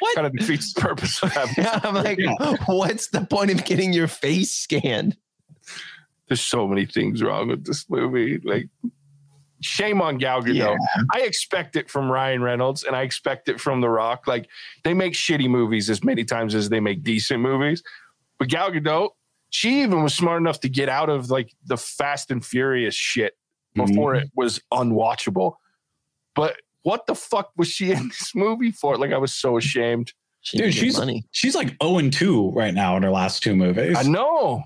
what? 0.00 0.14
Kind 0.14 0.26
of 0.26 0.32
defeats 0.34 0.72
the 0.74 0.80
purpose 0.80 1.22
of 1.22 1.32
having. 1.32 1.54
Yeah, 1.64 1.80
I'm 1.84 1.94
like, 1.94 2.18
Yeah. 2.18 2.56
what's 2.66 3.08
the 3.08 3.24
point 3.24 3.50
of 3.50 3.64
getting 3.64 3.92
your 3.92 4.08
face 4.08 4.50
scanned? 4.50 5.16
There's 6.28 6.40
so 6.40 6.66
many 6.68 6.84
things 6.84 7.22
wrong 7.22 7.48
with 7.48 7.64
this 7.64 7.88
movie. 7.88 8.38
Like, 8.44 8.68
shame 9.60 10.02
on 10.02 10.18
Gal 10.18 10.42
Gadot. 10.42 10.54
Yeah. 10.54 10.76
I 11.12 11.20
expect 11.22 11.74
it 11.76 11.90
from 11.90 12.10
Ryan 12.10 12.42
Reynolds 12.42 12.84
and 12.84 12.94
I 12.94 13.02
expect 13.02 13.48
it 13.48 13.60
from 13.60 13.80
The 13.80 13.88
Rock. 13.88 14.26
Like 14.26 14.48
they 14.84 14.94
make 14.94 15.14
shitty 15.14 15.48
movies 15.48 15.88
as 15.90 16.04
many 16.04 16.24
times 16.24 16.54
as 16.54 16.68
they 16.68 16.80
make 16.80 17.02
decent 17.02 17.40
movies. 17.40 17.82
But 18.38 18.48
Gal 18.48 18.70
Gadot, 18.70 19.10
she 19.50 19.82
even 19.82 20.02
was 20.02 20.14
smart 20.14 20.40
enough 20.40 20.60
to 20.60 20.68
get 20.68 20.88
out 20.88 21.08
of 21.08 21.30
like 21.30 21.54
the 21.66 21.76
Fast 21.76 22.30
and 22.30 22.44
Furious 22.44 22.94
shit 22.94 23.36
before 23.74 24.14
Mhm. 24.14 24.22
it 24.22 24.30
was 24.34 24.60
unwatchable. 24.72 25.54
But 26.34 26.56
what 26.82 27.06
the 27.06 27.14
fuck 27.14 27.50
was 27.56 27.68
she 27.68 27.90
in 27.92 28.08
this 28.08 28.34
movie 28.34 28.70
for? 28.70 28.96
Like 28.98 29.12
I 29.12 29.18
was 29.18 29.32
so 29.34 29.56
ashamed. 29.56 30.12
She 30.40 30.58
Dude, 30.58 30.72
she's- 30.74 30.96
money. 30.98 31.24
She's 31.32 31.54
like 31.54 31.76
0 31.82 31.98
and 31.98 32.12
2 32.12 32.50
right 32.50 32.72
now 32.72 32.96
in 32.96 33.02
her 33.02 33.10
last 33.10 33.42
two 33.42 33.56
movies. 33.56 33.96
I 33.98 34.02
know. 34.02 34.62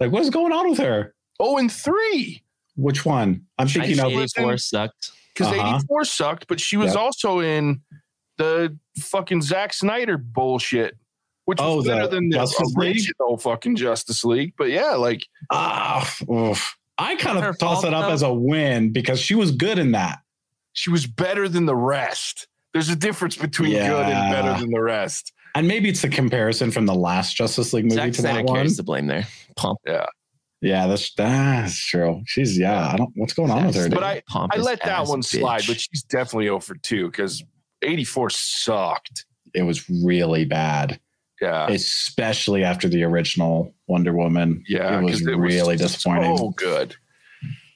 Like, 0.00 0.12
what's 0.12 0.30
going 0.30 0.52
on 0.52 0.70
with 0.70 0.78
her? 0.78 1.14
Oh, 1.40 1.56
and 1.58 1.70
three. 1.72 2.42
Which 2.76 3.04
one? 3.04 3.46
I'm 3.58 3.66
thinking 3.68 3.98
of. 3.98 4.12
84 4.12 4.58
sucked. 4.58 5.10
Because 5.34 5.48
Uh-huh. 5.52 5.76
84 5.76 6.04
sucked, 6.04 6.46
but 6.48 6.60
she 6.60 6.76
was 6.76 6.92
Yep. 6.94 6.96
also 7.02 7.40
in 7.40 7.80
the 8.38 8.78
fucking 9.00 9.42
Zack 9.42 9.72
Snyder 9.74 10.16
bullshit, 10.18 10.96
which 11.46 11.58
Oh, 11.60 11.76
was 11.76 11.86
the 11.86 11.92
better 11.92 12.06
than 12.08 12.28
the 12.28 12.36
Justice 12.36 12.74
League? 12.76 12.96
original 12.96 13.38
fucking 13.38 13.76
Justice 13.76 14.24
League. 14.24 14.52
But 14.58 14.70
yeah, 14.70 14.92
like 14.92 15.26
Ah, 15.50 16.08
oof. 16.30 16.76
I 16.98 17.16
kind 17.16 17.38
of 17.38 17.58
toss 17.58 17.80
fault, 17.82 17.84
it 17.86 17.94
up 17.94 18.06
though? 18.06 18.12
as 18.12 18.22
a 18.22 18.32
win 18.32 18.92
because 18.92 19.18
she 19.20 19.34
was 19.34 19.50
good 19.50 19.78
in 19.78 19.92
that. 19.92 20.18
she 20.74 20.90
was 20.90 21.06
better 21.06 21.48
than 21.48 21.64
the 21.66 21.74
rest. 21.76 22.46
There's 22.74 22.88
a 22.90 22.96
difference 22.96 23.36
between 23.36 23.70
good 23.72 23.80
and 24.06 24.32
better 24.32 24.60
than 24.60 24.70
the 24.70 24.80
rest. 24.82 25.32
And 25.54 25.66
maybe 25.66 25.88
it's 25.88 26.02
the 26.02 26.10
comparison 26.10 26.70
from 26.70 26.84
the 26.84 26.94
last 26.94 27.34
Justice 27.34 27.72
League 27.72 27.84
movie 27.86 27.96
Zack 27.96 28.12
to 28.12 28.20
Snyder 28.20 28.36
that 28.40 28.44
one. 28.44 28.56
carries 28.56 28.76
the 28.76 28.82
blame 28.82 29.06
there. 29.06 29.26
Pump. 29.56 29.78
Yeah, 29.86 30.04
Yeah, 30.60 30.86
that's 30.86 31.14
that's 31.14 31.78
true. 31.78 32.20
She's 32.26 32.58
yeah. 32.58 32.88
I 32.92 32.96
don't. 32.98 33.10
What's 33.14 33.32
going 33.32 33.50
on 33.50 33.64
with 33.66 33.74
her? 33.76 33.88
But 33.88 33.94
dude? 33.94 34.02
I- 34.04 34.22
I 34.52 34.58
let 34.58 34.80
that 34.80 34.88
ass 35.00 35.08
one 35.08 35.22
slide, 35.22 35.62
but 35.66 35.80
she's 35.80 36.02
definitely 36.02 36.50
over 36.50 36.74
two 36.74 37.06
because 37.10 37.42
84 37.82 38.28
sucked. 38.30 39.24
it 39.54 39.62
was 39.62 39.88
really 39.88 40.44
bad, 40.44 41.00
Yeah. 41.40 41.66
especially 41.68 42.64
after 42.64 42.88
the 42.88 43.02
original 43.04 43.74
Wonder 43.88 44.12
Woman. 44.14 44.64
yeah. 44.68 44.98
it 44.98 45.02
was 45.02 45.20
'cause 45.20 45.26
really 45.36 45.76
disappointing. 45.76 46.36
So 46.38 46.50
good. 46.50 46.96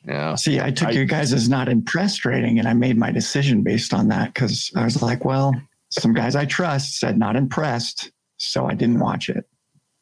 Yeah. 0.07 0.35
See, 0.37 0.61
I 0.61 0.71
took 0.71 0.89
I- 0.89 0.93
your 0.93 1.05
guys' 1.05 1.33
as 1.33 1.49
not 1.49 1.69
impressed 1.69 2.25
rating 2.25 2.59
and 2.59 2.67
I 2.67 2.73
made 2.73 2.97
my 2.97 3.11
decision 3.11 3.63
based 3.63 3.93
on 3.93 4.09
that 4.09 4.33
because 4.33 4.73
I 4.75 4.85
was 4.85 5.03
like, 5.03 5.25
well, 5.27 5.53
some 5.91 6.15
guys 6.15 6.35
I 6.37 6.47
trust 6.47 6.99
said 6.99 7.19
not 7.19 7.37
impressed. 7.37 8.11
So 8.39 8.67
I 8.67 8.75
didn't 8.75 9.01
watch 9.01 9.29
it. 9.29 9.45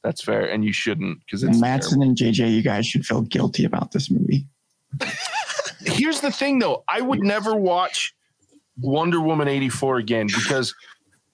That's 0.05 0.23
fair. 0.23 0.49
And 0.49 0.64
you 0.64 0.73
shouldn't 0.73 1.18
because 1.27 1.42
And 1.42 1.51
it's 1.53 1.61
Matson 1.61 2.01
and 2.03 2.16
JJ, 2.16 2.55
you 2.55 2.62
guys 2.62 2.87
should 2.87 3.05
feel 3.05 3.23
guilty 3.23 3.64
about 3.64 3.90
this 3.90 4.09
movie. 4.11 4.47
here's 5.81 6.21
the 6.21 6.31
thing 6.31 6.59
though 6.59 6.83
i 6.88 7.01
would 7.01 7.21
never 7.21 7.55
watch 7.55 8.14
wonder 8.81 9.21
woman 9.21 9.49
84 9.49 9.99
again 9.99 10.27
because 10.27 10.75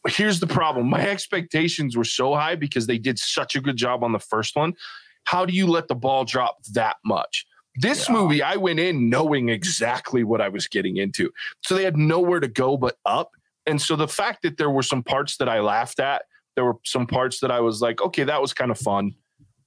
here's 0.08 0.40
the 0.40 0.46
problem. 0.46 0.88
My 0.88 1.00
expectations 1.06 1.96
were 1.96 2.04
so 2.04 2.34
high 2.34 2.56
because 2.56 2.86
they 2.86 2.98
did 2.98 3.18
such 3.18 3.56
a 3.56 3.60
good 3.60 3.76
job 3.76 4.04
on 4.04 4.12
the 4.12 4.18
first 4.18 4.56
one. 4.56 4.74
How 5.24 5.44
do 5.46 5.52
you 5.54 5.66
let 5.66 5.88
the 5.88 5.94
ball 5.94 6.24
drop 6.24 6.62
that 6.72 6.96
much? 7.04 7.46
This 7.76 8.08
Yeah. 8.08 8.14
movie 8.14 8.42
i 8.42 8.56
went 8.56 8.78
in 8.78 9.08
knowing 9.10 9.48
exactly 9.48 10.22
what 10.22 10.40
i 10.40 10.48
was 10.48 10.68
getting 10.68 10.96
into. 10.96 11.30
So 11.64 11.74
they 11.74 11.84
had 11.84 11.96
nowhere 11.96 12.40
to 12.40 12.48
go 12.48 12.76
but 12.76 12.96
up. 13.04 13.30
And 13.66 13.80
so 13.80 13.96
the 13.96 14.06
fact 14.08 14.42
that 14.42 14.58
there 14.58 14.70
were 14.70 14.82
some 14.82 15.02
parts 15.02 15.38
that 15.38 15.48
i 15.48 15.60
laughed 15.60 15.98
at 16.00 16.22
there 16.54 16.64
were 16.64 16.76
some 16.84 17.04
parts 17.06 17.40
that 17.40 17.50
i 17.50 17.58
was 17.60 17.80
like 17.80 18.00
okay 18.00 18.22
that 18.22 18.40
was 18.40 18.52
kind 18.52 18.70
of 18.70 18.78
fun 18.78 19.12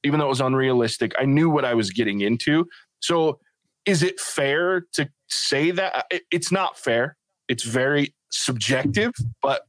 even 0.06 0.20
though 0.20 0.28
it 0.28 0.30
was 0.30 0.40
unrealistic 0.40 1.12
i 1.20 1.26
knew 1.26 1.50
what 1.50 1.66
i 1.66 1.74
was 1.74 1.90
getting 1.92 2.22
into. 2.22 2.66
So 3.02 3.40
is 3.86 4.04
it 4.04 4.20
fair 4.20 4.86
to 4.94 5.10
say 5.28 5.72
that? 5.72 6.06
It's 6.30 6.52
not 6.52 6.78
fair. 6.78 7.16
It's 7.50 7.64
very 7.64 8.14
subjective 8.32 9.12
but 9.42 9.64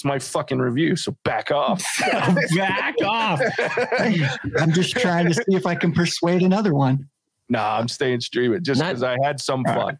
it's 0.00 0.04
my 0.06 0.18
fucking 0.18 0.58
review 0.58 0.96
so 0.96 1.14
back 1.24 1.50
off 1.50 1.84
Back 2.56 2.94
off. 3.04 3.38
I'm 4.58 4.72
just 4.72 4.96
trying 4.96 5.26
to 5.26 5.34
see 5.34 5.42
if 5.48 5.66
I 5.66 5.74
can 5.74 5.92
persuade 5.92 6.40
another 6.42 6.72
one. 6.72 7.06
nah 7.50 7.76
i'm 7.78 7.86
staying 7.88 8.20
streaming 8.22 8.62
just 8.64 8.80
because 8.80 9.02
i 9.02 9.16
had 9.22 9.38
some 9.40 9.62
fun 9.64 9.98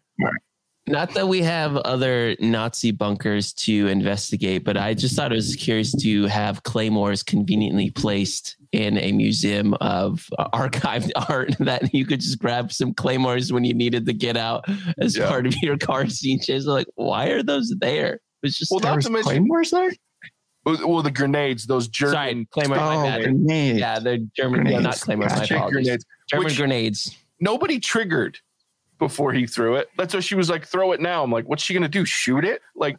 Not 0.87 1.13
that 1.13 1.27
we 1.27 1.43
have 1.43 1.77
other 1.77 2.35
Nazi 2.39 2.89
bunkers 2.91 3.53
to 3.65 3.87
investigate, 3.87 4.63
but 4.65 4.77
I 4.77 4.95
just 4.95 5.15
thought 5.15 5.31
it 5.31 5.35
was 5.35 5.55
curious 5.55 5.93
to 6.01 6.25
have 6.25 6.63
claymores 6.63 7.21
conveniently 7.21 7.91
placed 7.91 8.57
in 8.71 8.97
a 8.97 9.11
museum 9.11 9.75
of 9.75 10.27
archived 10.55 11.11
art 11.29 11.55
that 11.59 11.93
you 11.93 12.03
could 12.07 12.19
just 12.19 12.39
grab 12.39 12.71
some 12.73 12.95
claymores 12.95 13.53
when 13.53 13.63
you 13.63 13.75
needed 13.75 14.07
to 14.07 14.13
get 14.13 14.35
out 14.35 14.65
as 14.97 15.15
Yeah. 15.15 15.29
part 15.29 15.45
of 15.45 15.53
your 15.61 15.77
car 15.77 16.07
scene 16.09 16.39
chase. 16.41 16.65
Like, 16.65 16.87
why 16.95 17.27
are 17.27 17.43
those 17.43 17.71
there? 17.79 18.19
It's 18.43 18.57
just 18.57 18.71
Well, 18.71 18.79
There 18.79 18.91
not 18.91 18.95
was 18.97 19.05
to 19.05 19.11
mention- 19.11 19.29
Claymores 19.31 19.71
there? 19.71 19.91
well 20.63 20.87
well, 20.87 21.01
the 21.01 21.09
grenades 21.09 21.65
those 21.65 21.87
german 21.87 22.13
sorry, 22.13 22.47
claymore. 22.51 22.77
oh, 22.79 22.95
my 23.01 23.03
bad. 23.17 23.23
grenades. 23.23 23.79
Yeah, 23.79 23.97
they're 23.99 24.19
German. 24.35 24.65
Yeah, 24.67 24.73
not 24.73 24.81
Grenades. 24.81 25.03
claymores. 25.03 25.31
My 25.31 25.39
Gotcha. 25.39 25.55
apologies. 25.55 25.73
grenades 25.87 26.05
German 26.29 26.45
which- 26.45 26.57
grenades. 26.57 27.17
nobody 27.39 27.79
triggered 27.79 28.37
before 28.99 29.33
he 29.33 29.47
threw 29.47 29.75
it 29.77 29.89
that's 29.97 30.13
why 30.13 30.19
she 30.19 30.35
was 30.35 30.49
like 30.51 30.63
throw 30.67 30.91
it 30.91 31.01
now 31.01 31.23
i'm 31.23 31.31
like 31.31 31.49
what's 31.49 31.63
she 31.63 31.73
gonna 31.73 31.87
do 31.89 32.05
shoot 32.05 32.45
it 32.45 32.61
like 32.75 32.97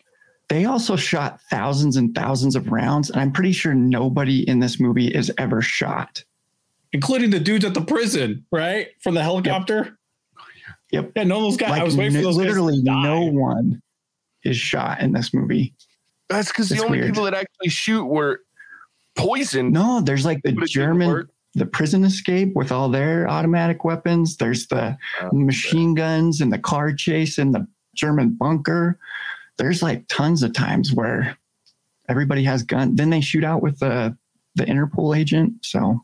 They 0.49 0.65
also 0.65 0.97
shot 0.97 1.41
thousands 1.51 1.97
and 1.97 2.13
thousands 2.15 2.57
of 2.57 2.67
rounds, 2.73 3.09
and 3.11 3.21
I'm 3.21 3.31
pretty 3.33 3.53
sure 3.53 3.73
nobody 3.75 4.47
in 4.49 4.59
this 4.59 4.81
movie 4.81 5.07
is 5.07 5.31
ever 5.39 5.63
shot. 5.63 6.25
including 6.93 7.31
the 7.31 7.39
dudes 7.41 7.65
at 7.65 7.73
the 7.75 7.81
prison, 7.81 8.45
right? 8.53 8.89
From 9.01 9.15
the 9.15 9.23
helicopter. 9.23 9.97
Yep. 10.91 11.13
Yeah, 11.17 11.23
no, 11.23 11.41
those 11.41 11.57
guys. 11.57 11.71
I 11.81 11.85
was 11.85 11.97
waiting 11.97 12.13
for 12.13 12.19
n- 12.19 12.25
those 12.25 12.37
guys 12.37 12.47
literally 12.47 12.79
to 12.81 12.85
die. 12.85 13.03
no 13.05 13.21
one 13.27 13.81
is 14.45 14.57
shot 14.57 15.01
in 15.01 15.13
this 15.13 15.33
movie. 15.35 15.75
That's 16.29 16.49
because 16.49 16.69
the 16.69 16.83
only 16.83 16.99
weird. 17.01 17.11
people 17.11 17.25
that 17.25 17.35
actually 17.35 17.69
shoot 17.69 18.05
were 18.07 18.41
poisoned. 19.17 19.73
No, 19.73 20.01
there's 20.01 20.25
like 20.25 20.43
the 20.43 20.53
but 20.53 20.65
it 20.65 20.67
didn't 20.67 20.71
German, 20.71 21.29
the 21.55 21.67
prison 21.67 22.05
escape 22.05 22.55
with 22.55 22.73
all 22.73 22.89
their 22.89 23.29
automatic 23.29 23.85
weapons. 23.85 24.37
There's 24.37 24.67
the 24.69 24.97
Oh, 25.21 25.29
machine 25.33 25.95
guns 25.95 26.41
and 26.41 26.53
the 26.53 26.59
car 26.59 26.93
chase 26.95 27.39
in 27.39 27.53
the 27.53 27.67
German 27.95 28.31
bunker. 28.31 28.99
There's 29.59 29.83
like 29.83 30.07
tons 30.09 30.43
of 30.43 30.55
times 30.55 30.93
where 30.95 31.37
everybody 32.09 32.43
has 32.45 32.63
guns. 32.63 32.97
Then 32.97 33.11
they 33.11 33.21
shoot 33.21 33.45
out 33.45 33.63
with 33.63 33.79
the 33.81 34.17
the 34.55 34.65
Interpol 34.65 35.17
agent. 35.17 35.55
So 35.63 36.01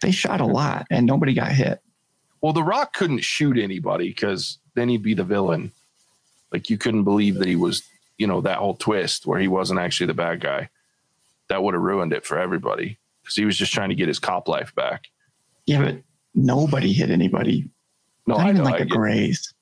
they 0.00 0.10
shot 0.10 0.40
a 0.40 0.46
lot 0.46 0.86
and 0.90 1.06
nobody 1.06 1.34
got 1.34 1.52
hit. 1.52 1.80
Well, 2.40 2.52
The 2.52 2.62
Rock 2.62 2.92
couldn't 2.94 3.24
shoot 3.24 3.58
anybody 3.58 4.08
because 4.08 4.58
then 4.74 4.88
he'd 4.88 5.02
be 5.02 5.14
the 5.14 5.24
villain. 5.24 5.72
Like 6.52 6.70
you 6.70 6.78
couldn't 6.78 7.04
believe 7.04 7.36
that 7.36 7.48
he 7.48 7.56
was, 7.56 7.82
you 8.16 8.26
know, 8.26 8.40
that 8.42 8.58
whole 8.58 8.74
twist 8.74 9.26
where 9.26 9.38
he 9.40 9.48
wasn't 9.48 9.80
actually 9.80 10.06
the 10.06 10.14
bad 10.14 10.40
guy. 10.40 10.70
That 11.48 11.62
would 11.62 11.74
have 11.74 11.82
ruined 11.82 12.12
it 12.12 12.26
for 12.26 12.38
everybody 12.38 12.98
because 13.22 13.34
he 13.34 13.44
was 13.44 13.56
just 13.56 13.72
trying 13.72 13.88
to 13.90 13.94
get 13.94 14.08
his 14.08 14.18
cop 14.18 14.48
life 14.48 14.74
back. 14.74 15.04
Yeah, 15.66 15.82
but 15.82 15.96
nobody 16.34 16.92
hit 16.92 17.10
anybody. 17.10 17.68
No, 18.26 18.36
Not 18.36 18.46
I 18.46 18.50
even 18.50 18.58
know. 18.58 18.64
like 18.64 18.74
I 18.74 18.78
a 18.78 18.84
get- 18.84 18.90
graze. 18.96 19.54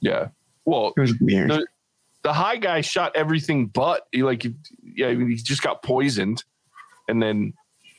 yeah. 0.00 0.28
Well, 0.64 0.92
It 0.96 1.00
was 1.00 1.14
weird. 1.20 1.50
The- 1.50 1.66
the 2.22 2.32
high 2.32 2.56
guy 2.56 2.80
shot 2.80 3.12
everything 3.16 3.66
but 3.66 4.06
he 4.10 4.22
like 4.22 4.44
he- 4.44 4.54
yeah 4.82 5.10
he 5.10 5.34
just 5.34 5.62
got 5.62 5.82
poisoned 5.82 6.42
and 7.06 7.22
then 7.22 7.52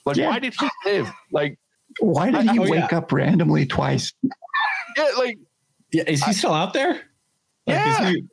like 0.03 0.17
Yeah. 0.17 0.29
why 0.29 0.39
did 0.39 0.55
he 0.59 0.67
live 0.83 1.11
like 1.31 1.59
Why 1.99 2.31
did 2.31 2.49
he 2.49 2.57
oh, 2.57 2.67
wake 2.67 2.91
up 2.91 3.11
randomly 3.11 3.67
twice? 3.67 4.13
yeah 4.97 5.09
like 5.19 5.37
Yeah, 5.91 6.05
is 6.07 6.23
he 6.23 6.33
still 6.33 6.53
out 6.53 6.73
there? 6.73 7.01
Like, 7.67 7.75
Yeah. 7.77 8.09
he- 8.09 8.23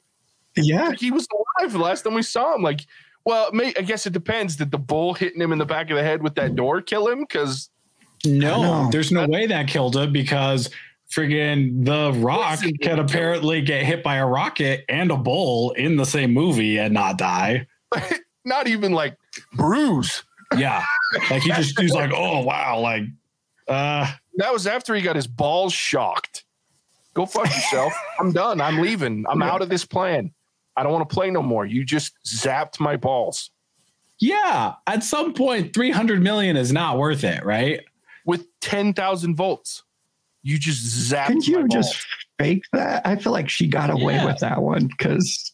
Yeah. 0.56 0.92
he 0.98 1.10
was 1.10 1.26
alive 1.60 1.72
the 1.72 1.78
last 1.78 2.02
time 2.02 2.14
we 2.14 2.22
saw 2.22 2.54
him 2.54 2.62
like 2.62 2.82
well 3.24 3.50
may, 3.52 3.68
i 3.78 3.82
guess 3.82 4.06
it 4.06 4.12
depends 4.12 4.56
did 4.56 4.70
the 4.70 4.78
bull 4.78 5.14
hitting 5.14 5.40
him 5.40 5.50
in 5.52 5.58
the 5.58 5.64
back 5.64 5.88
of 5.90 5.96
the 5.96 6.02
head 6.02 6.22
with 6.22 6.34
that 6.34 6.54
door 6.54 6.82
kill 6.82 7.08
him 7.08 7.20
because 7.20 7.70
no, 8.24 8.62
No. 8.84 8.90
there's 8.90 9.10
no 9.10 9.26
way 9.26 9.46
that 9.46 9.66
killed 9.68 9.96
him 9.96 10.12
because 10.12 10.68
friggin' 11.10 11.84
The 11.84 12.12
Rock 12.20 12.60
can 12.60 12.70
didn't 12.72 12.98
him. 12.98 13.04
apparently 13.04 13.60
get 13.62 13.84
hit 13.84 14.02
by 14.02 14.16
a 14.16 14.26
rocket 14.26 14.84
and 14.88 15.10
a 15.10 15.16
bull 15.16 15.72
in 15.72 15.96
the 15.96 16.04
same 16.06 16.32
movie 16.32 16.78
and 16.78 16.94
not 16.94 17.18
die. 17.18 17.66
not 18.44 18.66
even 18.68 18.92
like 18.92 19.16
bruise 19.54 20.22
Yeah, 20.56 20.84
like 21.30 21.42
he 21.42 21.50
just 21.50 21.78
he's 21.80 21.92
like, 21.92 22.12
oh 22.14 22.40
wow, 22.42 22.78
like, 22.78 23.04
uh, 23.68 24.10
that 24.36 24.52
was 24.52 24.66
after 24.66 24.94
he 24.94 25.00
got 25.02 25.16
his 25.16 25.26
balls 25.26 25.72
shocked 25.72 26.44
go 27.14 27.26
fuck 27.26 27.46
yourself 27.46 27.92
i'm 28.20 28.32
done 28.32 28.60
i'm 28.60 28.80
leaving 28.80 29.24
i'm 29.28 29.42
out 29.42 29.60
of 29.62 29.68
this 29.68 29.84
plan 29.84 30.32
i 30.76 30.82
don't 30.82 30.92
want 30.92 31.08
to 31.08 31.14
play 31.14 31.30
no 31.30 31.42
more 31.42 31.66
you 31.66 31.84
just 31.84 32.14
zapped 32.26 32.80
my 32.80 32.96
balls 32.96 33.50
yeah. 34.18 34.74
At 34.86 35.02
some 35.02 35.34
point, 35.34 35.74
three 35.74 35.90
hundred 35.90 36.22
million 36.22 36.56
is 36.56 36.70
not 36.72 36.96
worth 36.96 37.24
it, 37.24 37.44
right? 37.44 37.80
with 38.24 38.46
10,000 38.60 39.34
volts. 39.34 39.82
You 40.44 40.58
just 40.58 41.10
zapped 41.12 41.26
Couldn't 41.26 41.48
my 41.48 41.58
you 41.62 41.66
balls. 41.66 41.72
just 41.90 42.06
fake 42.38 42.62
that? 42.72 43.04
I 43.04 43.16
feel 43.16 43.32
like 43.32 43.48
she 43.48 43.66
got 43.66 43.90
away 43.90 44.14
Yeah. 44.14 44.26
with 44.26 44.38
that 44.38 44.62
one 44.62 44.86
because 44.86 45.50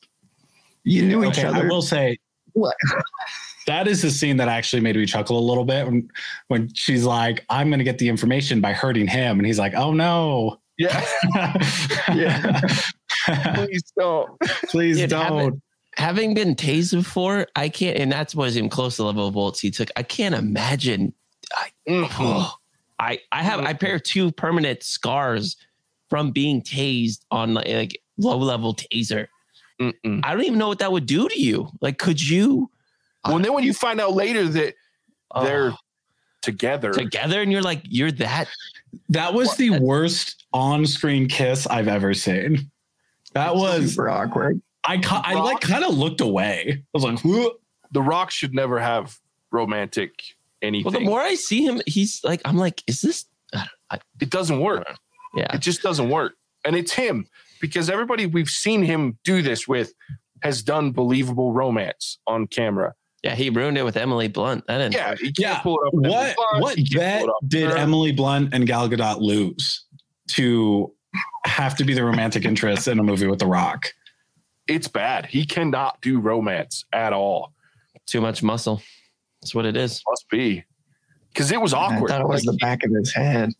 you 0.85 1.03
knew 1.07 1.25
each 1.25 1.39
other. 1.39 1.65
I 1.65 1.69
will 1.69 1.81
say 1.81 2.19
What? 2.53 2.77
that 3.67 3.89
is 3.89 4.03
the 4.03 4.11
scene 4.11 4.37
that 4.37 4.49
actually 4.49 4.81
made 4.83 4.97
me 4.97 5.07
chuckle 5.07 5.39
a 5.39 5.41
little 5.49 5.65
bit 5.65 5.87
when 5.87 6.11
when 6.49 6.71
she's 6.75 7.07
like, 7.07 7.47
"I'm 7.49 7.71
going 7.71 7.79
to 7.79 7.85
get 7.85 7.97
the 7.97 8.11
information 8.11 8.61
by 8.61 8.75
hurting 8.75 9.07
him," 9.07 9.39
and 9.39 9.47
he's 9.47 9.59
like, 9.59 9.73
"Oh 9.75 9.93
no." 9.95 10.61
Yeah, 10.79 11.05
Yeah. 12.15 12.61
please 13.55 13.83
don't. 13.99 14.41
Please 14.71 14.97
Dude, 14.99 15.11
don't. 15.11 15.23
having- 15.41 15.63
Having 15.97 16.35
been 16.35 16.55
tased 16.55 16.93
before, 16.95 17.49
I 17.57 17.69
can't, 17.69 17.99
and 17.99 18.13
that's 18.13 18.33
wasn't 18.33 18.59
even 18.59 18.71
close 18.71 18.95
to 18.97 19.03
the 19.03 19.07
level 19.07 19.27
of 19.27 19.35
volts 19.35 19.59
he 19.59 19.73
took. 19.73 19.89
I 19.97 20.05
can't 20.05 20.33
imagine. 20.33 21.13
Mhm. 21.89 22.49
I 23.01 23.19
I 23.33 23.43
have 23.43 23.59
I 23.61 23.73
pair 23.73 23.99
two 23.99 24.31
permanent 24.31 24.85
scars 24.85 25.57
from 26.09 26.31
being 26.31 26.63
tased 26.63 27.25
on 27.33 27.55
like, 27.55 27.67
like 27.67 28.03
low 28.17 28.39
level 28.39 28.75
taser. 28.77 29.27
Mm-mm. 29.81 30.21
I 30.23 30.35
don't 30.35 30.45
even 30.45 30.59
know 30.59 30.69
what 30.69 30.79
that 30.79 30.93
would 30.93 31.07
do 31.07 31.29
to 31.29 31.41
you. 31.41 31.69
Like, 31.81 31.99
could 31.99 32.23
you? 32.23 32.71
Well, 33.25 33.35
and 33.37 33.45
then 33.45 33.53
when 33.53 33.65
you 33.65 33.73
find 33.75 34.01
out 34.01 34.13
later 34.13 34.47
that 34.47 34.75
oh, 35.33 35.45
they're 35.45 35.73
together, 36.43 36.93
together 36.93 37.43
and 37.43 37.51
you're 37.53 37.63
like 37.63 37.83
you're 37.85 38.13
that 38.13 38.49
That 39.11 39.35
was 39.35 39.49
What? 39.49 39.59
the 39.59 39.71
worst 39.81 40.45
on-screen 40.53 41.29
kiss 41.29 41.67
I've 41.67 41.89
ever 41.89 42.15
seen. 42.15 42.71
That 43.35 43.55
was 43.55 43.91
super 43.91 44.09
awkward. 44.09 44.61
I 44.85 44.99
ca- 44.99 45.23
I 45.25 45.35
like 45.35 45.61
kind 45.61 45.85
of 45.85 45.95
looked 45.97 46.21
away. 46.21 46.79
I 46.79 46.85
was 46.95 47.03
like, 47.05 47.21
"Whoa." 47.21 47.53
The 47.93 48.03
Rock 48.03 48.31
should 48.31 48.55
never 48.55 48.79
have 48.79 49.19
romantic 49.51 50.13
anything. 50.61 50.93
well 50.93 51.01
the 51.01 51.07
more 51.07 51.21
i 51.21 51.35
see 51.37 51.65
him 51.65 51.81
he's 51.87 52.21
like 52.25 52.43
i'm 52.45 52.57
like 52.57 52.83
is 52.89 53.01
this 53.01 53.27
it 54.21 54.29
doesn't 54.29 54.61
work. 54.61 54.85
yeah 55.35 55.55
It 55.55 55.61
just 55.61 55.83
doesn't 55.83 56.11
work. 56.11 56.35
And 56.65 56.75
it's 56.77 56.93
him 56.93 57.27
because 57.61 57.89
everybody 57.89 58.27
we've 58.27 58.51
seen 58.51 58.83
him 58.83 59.17
do 59.25 59.41
this 59.41 59.67
with 59.69 59.93
has 60.43 60.63
done 60.63 60.91
believable 60.93 61.53
romance 61.53 62.19
on 62.27 62.47
camera. 62.49 62.95
Yeah 63.23 63.35
he 63.35 63.51
ruined 63.51 63.77
it 63.79 63.83
with 63.85 63.97
emily 63.97 64.29
blunt 64.29 64.65
that 64.69 64.79
didn't 64.79 64.95
Yeah, 64.95 65.15
he 65.21 65.33
Yeah, 65.39 65.59
pull 65.61 65.79
it 65.83 65.87
up. 65.89 65.95
what 65.95 66.03
Emily 66.03 66.35
Blunt, 66.37 66.63
what 66.63 66.77
bet 66.95 67.21
pull 67.21 67.29
it 67.29 67.31
up 67.31 67.37
with 67.43 67.51
did 67.51 67.71
her. 67.71 67.77
Emily 67.77 68.13
Blunt 68.13 68.55
and 68.55 68.67
Gal 68.67 68.89
Gadot 68.89 69.21
lose 69.21 69.85
to 70.29 70.93
have 71.47 71.75
to 71.77 71.85
be 71.85 71.95
the 71.95 72.05
romantic 72.05 72.45
interest 72.45 72.87
in 72.89 72.99
a 72.99 73.03
movie 73.03 73.27
with 73.27 73.39
The 73.39 73.47
Rock? 73.47 73.87
It's 74.67 74.87
bad. 74.89 75.25
He 75.27 75.47
cannot 75.47 75.99
do 76.03 76.21
romance 76.21 76.85
at 76.93 77.13
all. 77.13 77.53
too 78.07 78.21
much 78.21 78.43
muscle 78.43 78.83
that's 79.41 79.55
what 79.55 79.65
it 79.67 79.77
is 79.77 80.03
Must 80.09 80.29
be 80.31 80.65
because 81.33 81.51
it 81.53 81.61
was 81.61 81.73
I 81.75 81.79
awkward. 81.79 82.09
thought 82.09 82.21
it 82.21 82.29
was 82.29 82.45
Like, 82.45 82.55
the 82.55 82.59
back 82.59 82.85
of 82.85 82.91
his 82.93 83.13
head. 83.15 83.51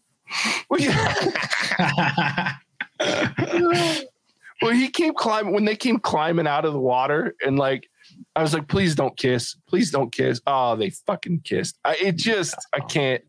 well, 0.69 0.81
yeah. 0.81 2.55
well, 4.63 4.73
he 4.73 4.89
came 4.89 5.15
climbing 5.15 5.53
when 5.55 5.65
they 5.65 5.77
came 5.77 5.99
climbing 5.99 6.47
out 6.47 6.65
of 6.65 6.73
the 6.73 6.81
water, 6.81 7.35
and 7.45 7.59
like 7.59 7.89
I 8.37 8.43
was 8.43 8.55
like, 8.55 8.69
please 8.69 8.95
don't 8.95 9.17
kiss, 9.17 9.57
please 9.69 9.91
don't 9.91 10.11
kiss. 10.13 10.41
Oh, 10.47 10.77
they 10.77 10.91
fucking 10.91 11.41
kissed. 11.45 11.79
I, 11.85 11.95
it 11.97 12.17
just 12.17 12.55
I 12.75 12.81
can't 12.81 13.23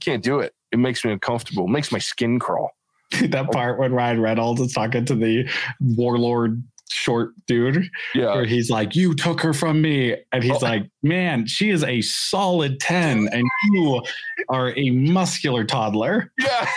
can't 0.00 0.22
do 0.22 0.40
it. 0.40 0.52
It 0.72 0.78
makes 0.78 1.04
me 1.04 1.12
uncomfortable. 1.12 1.64
It 1.64 1.70
makes 1.70 1.92
my 1.92 1.98
skin 1.98 2.38
crawl. 2.38 2.70
that 3.28 3.50
part 3.52 3.78
when 3.78 3.92
Ryan 3.92 4.20
Reynolds 4.20 4.60
is 4.60 4.72
talking 4.72 5.04
to 5.06 5.14
the 5.14 5.48
warlord 5.80 6.62
short 6.90 7.32
dude, 7.46 7.88
Yeah, 8.14 8.34
where 8.34 8.44
he's 8.44 8.70
like, 8.70 8.94
"You 8.96 9.14
took 9.14 9.40
her 9.40 9.52
from 9.52 9.80
me," 9.80 10.16
and 10.32 10.42
he's 10.44 10.52
Oh. 10.62 10.66
like, 10.66 10.86
"Man, 11.02 11.46
she 11.46 11.70
is 11.70 11.82
a 11.84 12.00
solid 12.02 12.78
ten, 12.80 13.28
and 13.32 13.44
you 13.72 14.02
are 14.48 14.72
a 14.76 14.90
muscular 14.90 15.64
toddler." 15.64 16.32
yeah. 16.38 16.68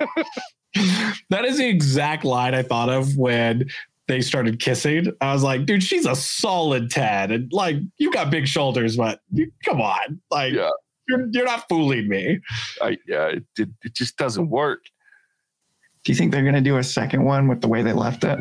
that 1.30 1.44
is 1.44 1.58
the 1.58 1.66
exact 1.68 2.24
line 2.24 2.54
I 2.54 2.62
thought 2.62 2.88
of 2.88 3.16
when 3.16 3.66
they 4.08 4.20
started 4.20 4.60
kissing. 4.60 5.12
I 5.20 5.32
was 5.32 5.42
like, 5.42 5.64
dude, 5.66 5.82
she's 5.82 6.06
a 6.06 6.14
solid 6.14 6.90
10. 6.90 7.30
And 7.32 7.52
like, 7.52 7.76
you 7.98 8.12
got 8.12 8.30
big 8.30 8.46
shoulders, 8.46 8.96
but 8.96 9.20
come 9.64 9.80
on. 9.80 10.20
Like, 10.30 10.52
Yeah. 10.52 10.68
you're, 11.08 11.26
you're 11.32 11.44
not 11.46 11.66
fooling 11.68 12.08
me. 12.08 12.40
I, 12.82 12.98
yeah, 13.06 13.28
it, 13.28 13.44
it, 13.58 13.68
it 13.82 13.94
just 13.94 14.16
doesn't 14.16 14.50
work. 14.50 14.80
Do 16.04 16.12
you 16.12 16.16
think 16.16 16.32
they're 16.32 16.42
going 16.42 16.54
to 16.54 16.60
do 16.60 16.76
a 16.76 16.84
second 16.84 17.24
one 17.24 17.48
with 17.48 17.62
the 17.62 17.68
way 17.68 17.82
they 17.82 17.94
left 17.94 18.24
it? 18.24 18.38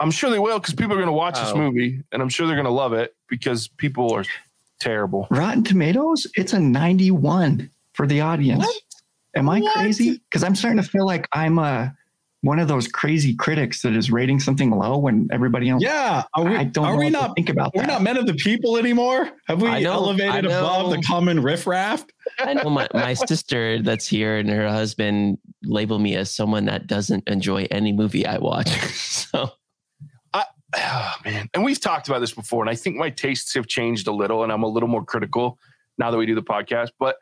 I'm 0.00 0.10
sure 0.10 0.30
they 0.30 0.38
will 0.38 0.58
because 0.58 0.74
people 0.74 0.94
are 0.94 0.96
going 0.96 1.06
to 1.06 1.12
watch 1.12 1.34
this 1.34 1.50
Oh. 1.52 1.58
movie, 1.58 2.02
and 2.10 2.22
I'm 2.22 2.28
sure 2.30 2.46
they're 2.46 2.56
going 2.56 2.64
to 2.64 2.70
love 2.72 2.92
it 2.94 3.14
because 3.28 3.68
people 3.68 4.12
are 4.14 4.24
terrible. 4.80 5.28
Rotten 5.30 5.62
Tomatoes, 5.62 6.26
it's 6.34 6.54
a 6.54 6.58
91 6.58 7.70
for 7.92 8.06
the 8.06 8.22
audience. 8.22 8.64
What? 8.64 8.82
Am 9.36 9.48
I 9.48 9.60
What? 9.60 9.74
crazy? 9.74 10.18
Because 10.30 10.42
I'm 10.42 10.54
starting 10.56 10.82
to 10.82 10.88
feel 10.88 11.04
like 11.06 11.28
I'm 11.32 11.58
uh, 11.58 11.88
one 12.42 12.58
of 12.58 12.66
those 12.66 12.88
crazy 12.88 13.34
critics 13.34 13.82
that 13.82 13.94
is 13.94 14.10
rating 14.10 14.40
something 14.40 14.70
low 14.70 14.98
when 14.98 15.28
everybody 15.32 15.70
else. 15.70 15.82
Yeah. 15.82 16.24
Are 16.34 16.44
we, 16.44 16.56
I 16.56 16.64
don't 16.64 16.84
are 16.84 16.92
know 16.92 16.98
we 16.98 17.04
what 17.06 17.12
not 17.12 17.26
to 17.28 17.32
think 17.34 17.48
about 17.48 17.72
we're 17.74 17.82
that. 17.82 17.88
not 17.88 18.02
men 18.02 18.16
of 18.16 18.26
the 18.26 18.34
people 18.34 18.76
anymore? 18.76 19.30
Have 19.46 19.62
we 19.62 19.68
know, 19.80 19.92
elevated 19.92 20.46
above 20.46 20.90
the 20.90 21.00
common 21.02 21.40
riffraff? 21.40 22.04
I 22.40 22.54
know 22.54 22.68
my, 22.68 22.88
my 22.92 23.14
sister 23.14 23.80
that's 23.80 24.08
here 24.08 24.38
and 24.38 24.50
her 24.50 24.68
husband 24.68 25.38
label 25.62 26.00
me 26.00 26.16
as 26.16 26.34
someone 26.34 26.64
that 26.64 26.88
doesn't 26.88 27.28
enjoy 27.28 27.68
any 27.70 27.92
movie 27.92 28.26
I 28.26 28.38
watch. 28.38 28.68
so 28.92 29.50
I 30.34 30.44
Oh, 30.76 31.14
man. 31.24 31.48
And 31.54 31.62
we've 31.62 31.80
talked 31.80 32.08
about 32.08 32.20
this 32.20 32.32
before, 32.32 32.62
and 32.62 32.70
I 32.70 32.74
think 32.74 32.96
my 32.96 33.10
tastes 33.10 33.54
have 33.54 33.68
changed 33.68 34.08
a 34.08 34.12
little, 34.12 34.42
and 34.42 34.50
I'm 34.50 34.62
a 34.64 34.68
little 34.68 34.88
more 34.88 35.04
critical 35.04 35.58
now 35.98 36.10
that 36.10 36.16
we 36.16 36.26
do 36.26 36.34
the 36.34 36.42
podcast. 36.42 36.90
But 36.98 37.16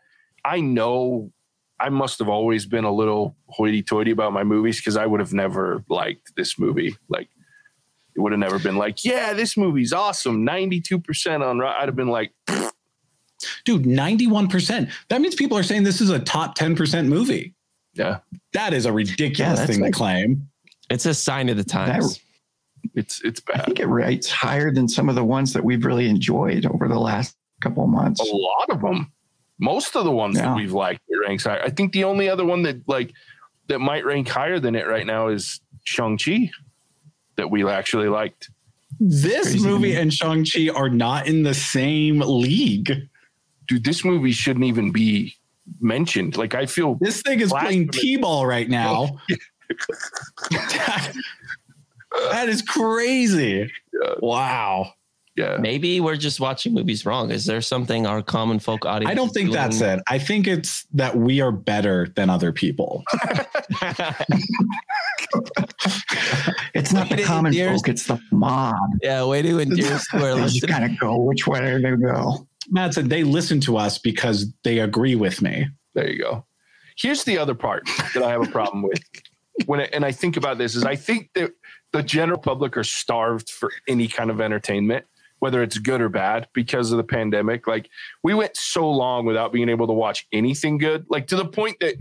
I 0.45 0.61
know 0.61 1.33
I 1.81 1.89
must 1.89 2.19
have 2.19 2.29
always 2.29 2.67
been 2.67 2.85
a 2.85 2.93
little 2.93 3.37
hoity 3.49 3.83
toity 3.83 4.11
about 4.11 4.33
my 4.33 4.45
movies 4.45 4.79
because 4.79 4.97
I 4.97 5.07
would 5.07 5.21
have 5.21 5.33
never 5.33 5.83
liked 5.89 6.35
this 6.37 6.59
movie. 6.59 6.95
Like, 7.09 7.29
it 8.15 8.21
would 8.21 8.33
have 8.33 8.39
never 8.39 8.59
been 8.59 8.77
like, 8.77 9.05
yeah, 9.05 9.33
this 9.33 9.57
movie's 9.57 9.93
awesome, 9.93 10.45
92% 10.47 11.41
on. 11.47 11.59
Rot-" 11.59 11.77
I'd 11.81 11.89
have 11.89 11.97
been 11.97 12.09
like, 12.09 12.33
Dude, 13.65 13.83
Dude, 13.83 13.85
91%. 13.85 14.91
That 15.09 15.21
means 15.23 15.35
people 15.35 15.57
are 15.57 15.63
saying 15.63 15.85
this 15.85 16.01
is 16.03 16.11
a 16.11 16.19
top 16.19 16.59
10% 16.59 17.07
movie. 17.07 17.55
Yeah. 17.95 18.19
That 18.53 18.75
is 18.75 18.85
a 18.85 18.93
ridiculous 18.93 19.59
that's 19.61 19.71
thing 19.71 19.81
like- 19.81 19.93
to 19.93 19.97
claim. 19.97 20.49
It's 20.91 21.07
a 21.07 21.15
sign 21.15 21.49
of 21.49 21.57
the 21.57 21.65
times. 21.65 22.21
It's 22.95 23.21
it's 23.23 23.41
bad. 23.41 23.61
I 23.61 23.65
think 23.65 23.79
it 23.79 23.87
rates 23.87 24.29
higher 24.29 24.73
than 24.73 24.89
some 24.89 25.09
of 25.09 25.15
the 25.15 25.23
ones 25.25 25.53
that 25.53 25.63
we've 25.63 25.85
really 25.85 26.09
enjoyed 26.09 26.67
over 26.67 26.89
the 26.89 26.99
last 26.99 27.37
couple 27.61 27.85
of 27.85 27.91
months. 27.91 28.21
A 28.21 28.25
lot 28.25 28.71
of 28.71 28.81
them. 28.81 29.13
Most 29.61 29.95
of 29.95 30.05
the 30.05 30.11
ones 30.11 30.39
that 30.39 30.57
we've 30.57 30.73
liked 30.73 31.03
it 31.09 31.17
ranks 31.17 31.45
higher. 31.45 31.63
I 31.63 31.71
think 31.71 31.93
the 31.93 32.05
only 32.05 32.29
other 32.29 32.45
one 32.45 32.63
that 32.63 32.89
like 32.89 33.13
that 33.69 33.79
might 33.79 34.05
rank 34.05 34.29
higher 34.29 34.59
than 34.59 34.75
it 34.75 34.87
right 34.87 35.07
now 35.07 35.29
is 35.29 35.61
Shang-Chi 35.85 36.51
that 37.37 37.51
we 37.51 37.67
actually 37.69 38.09
liked. 38.09 38.51
This 38.99 39.51
crazy 39.51 39.67
movie 39.67 39.95
and 39.95 40.13
Shang-Chi 40.13 40.69
are 40.75 40.89
not 40.89 41.27
in 41.27 41.43
the 41.43 41.55
same 41.55 42.21
league. 42.21 43.09
Dude, 43.69 43.85
this 43.85 44.05
movie 44.05 44.33
shouldn't 44.33 44.65
even 44.65 44.91
be 44.93 45.37
mentioned. 45.81 46.37
Like 46.37 46.55
I 46.55 46.67
feel 46.67 46.97
This 46.97 47.23
thing 47.23 47.41
is 47.41 47.53
playing 47.53 47.91
T-ball 47.91 48.47
right 48.47 48.69
now. 48.69 49.21
that 50.51 51.13
is 52.49 52.63
crazy. 52.63 53.71
Yeah. 53.93 54.15
Wow. 54.21 54.95
Yeah. 55.41 55.57
Maybe 55.59 56.01
we're 56.01 56.17
just 56.17 56.41
watching 56.41 56.75
movies 56.75 57.07
wrong. 57.07 57.31
Is 57.31 57.47
there 57.47 57.61
something 57.61 58.07
our 58.07 58.23
common 58.23 58.59
folk 58.59 58.85
audience? 58.85 59.11
I 59.11 59.15
don't 59.15 59.29
is 59.29 59.33
think 59.33 59.53
that's 59.53 59.81
it. 59.81 60.01
I 60.09 60.19
think 60.19 60.47
it's 60.47 60.85
that 60.93 61.17
we 61.17 61.41
are 61.41 61.53
better 61.53 62.09
than 62.17 62.31
other 62.31 62.53
people. 62.53 63.03
It's 66.75 66.93
not 66.93 67.09
the 67.09 67.23
common 67.23 67.53
years. 67.53 67.81
folk, 67.81 67.89
it's 67.89 68.07
the 68.07 68.21
mob. 68.31 68.75
yeah, 69.03 69.25
way 69.25 69.43
to 69.43 69.59
endure 69.59 69.99
who 70.11 70.25
are 70.25 70.35
They 70.35 70.47
just 70.47 70.67
kind 70.67 70.85
of 70.85 70.99
go 70.99 71.17
which 71.19 71.47
way 71.47 71.81
they 71.81 71.97
go. 71.97 72.47
Matt 72.69 72.95
said 72.95 73.11
they 73.11 73.25
listen 73.25 73.61
to 73.63 73.77
us 73.77 73.99
because 73.99 74.53
they 74.65 74.79
agree 74.79 75.15
with 75.15 75.43
me. 75.43 75.69
There 75.95 76.09
you 76.09 76.19
go. 76.19 76.47
Here's 76.97 77.25
the 77.25 77.39
other 77.39 77.55
part 77.55 77.89
that 78.15 78.23
I 78.23 78.31
have 78.31 78.43
a 78.43 78.51
problem 78.51 78.83
with 78.83 79.03
when 79.67 79.81
it, 79.81 79.91
and 79.93 80.05
I 80.05 80.13
think 80.13 80.37
about 80.37 80.59
this 80.59 80.75
is 80.75 80.85
I 80.85 80.97
think 80.97 81.31
that 81.35 81.53
the 81.93 82.03
general 82.03 82.39
public 82.39 82.77
are 82.77 82.85
starved 82.85 83.51
for 83.51 83.73
any 83.89 84.07
kind 84.09 84.31
of 84.31 84.41
entertainment, 84.41 85.05
whether 85.41 85.63
it's 85.63 85.79
good 85.79 86.01
or 86.01 86.09
bad, 86.09 86.49
because 86.55 86.93
of 86.93 86.97
the 86.97 87.05
pandemic. 87.05 87.67
Like 87.67 87.91
we 88.23 88.33
went 88.33 88.57
so 88.57 88.91
long 88.91 89.27
without 89.27 89.53
being 89.53 89.69
able 89.69 89.87
to 89.87 89.93
watch 89.93 90.27
anything 90.33 90.79
good, 90.79 91.05
like 91.11 91.27
to 91.29 91.37
the 91.37 91.47
point 91.47 91.77
that 91.81 91.97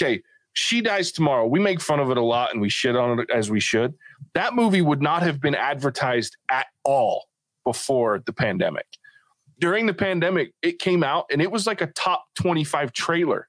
okay, 0.00 0.22
she 0.54 0.80
dies 0.80 1.12
tomorrow. 1.12 1.46
We 1.46 1.60
make 1.60 1.80
fun 1.80 2.00
of 2.00 2.10
it 2.10 2.16
a 2.16 2.22
lot 2.22 2.52
and 2.52 2.60
we 2.60 2.68
shit 2.68 2.96
on 2.96 3.20
it 3.20 3.30
as 3.30 3.50
we 3.50 3.60
should. 3.60 3.94
That 4.34 4.54
movie 4.54 4.82
would 4.82 5.02
not 5.02 5.22
have 5.22 5.40
been 5.40 5.54
advertised 5.54 6.36
at 6.48 6.66
all 6.84 7.28
before 7.64 8.22
the 8.24 8.32
pandemic. 8.32 8.86
During 9.60 9.86
the 9.86 9.94
pandemic, 9.94 10.52
it 10.62 10.78
came 10.78 11.04
out 11.04 11.26
and 11.30 11.42
it 11.42 11.50
was 11.50 11.66
like 11.66 11.80
a 11.80 11.88
top 11.88 12.24
25 12.36 12.92
trailer 12.92 13.48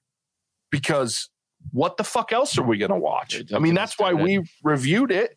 because 0.72 1.30
what 1.72 1.98
the 1.98 2.04
fuck 2.04 2.32
else 2.32 2.58
are 2.58 2.63
we 2.63 2.78
going 2.78 2.92
to 2.92 2.98
watch? 2.98 3.42
I 3.54 3.60
mean, 3.60 3.74
that's 3.74 3.98
why 4.00 4.13
we 4.13 4.44
reviewed 4.63 5.12
it. 5.12 5.36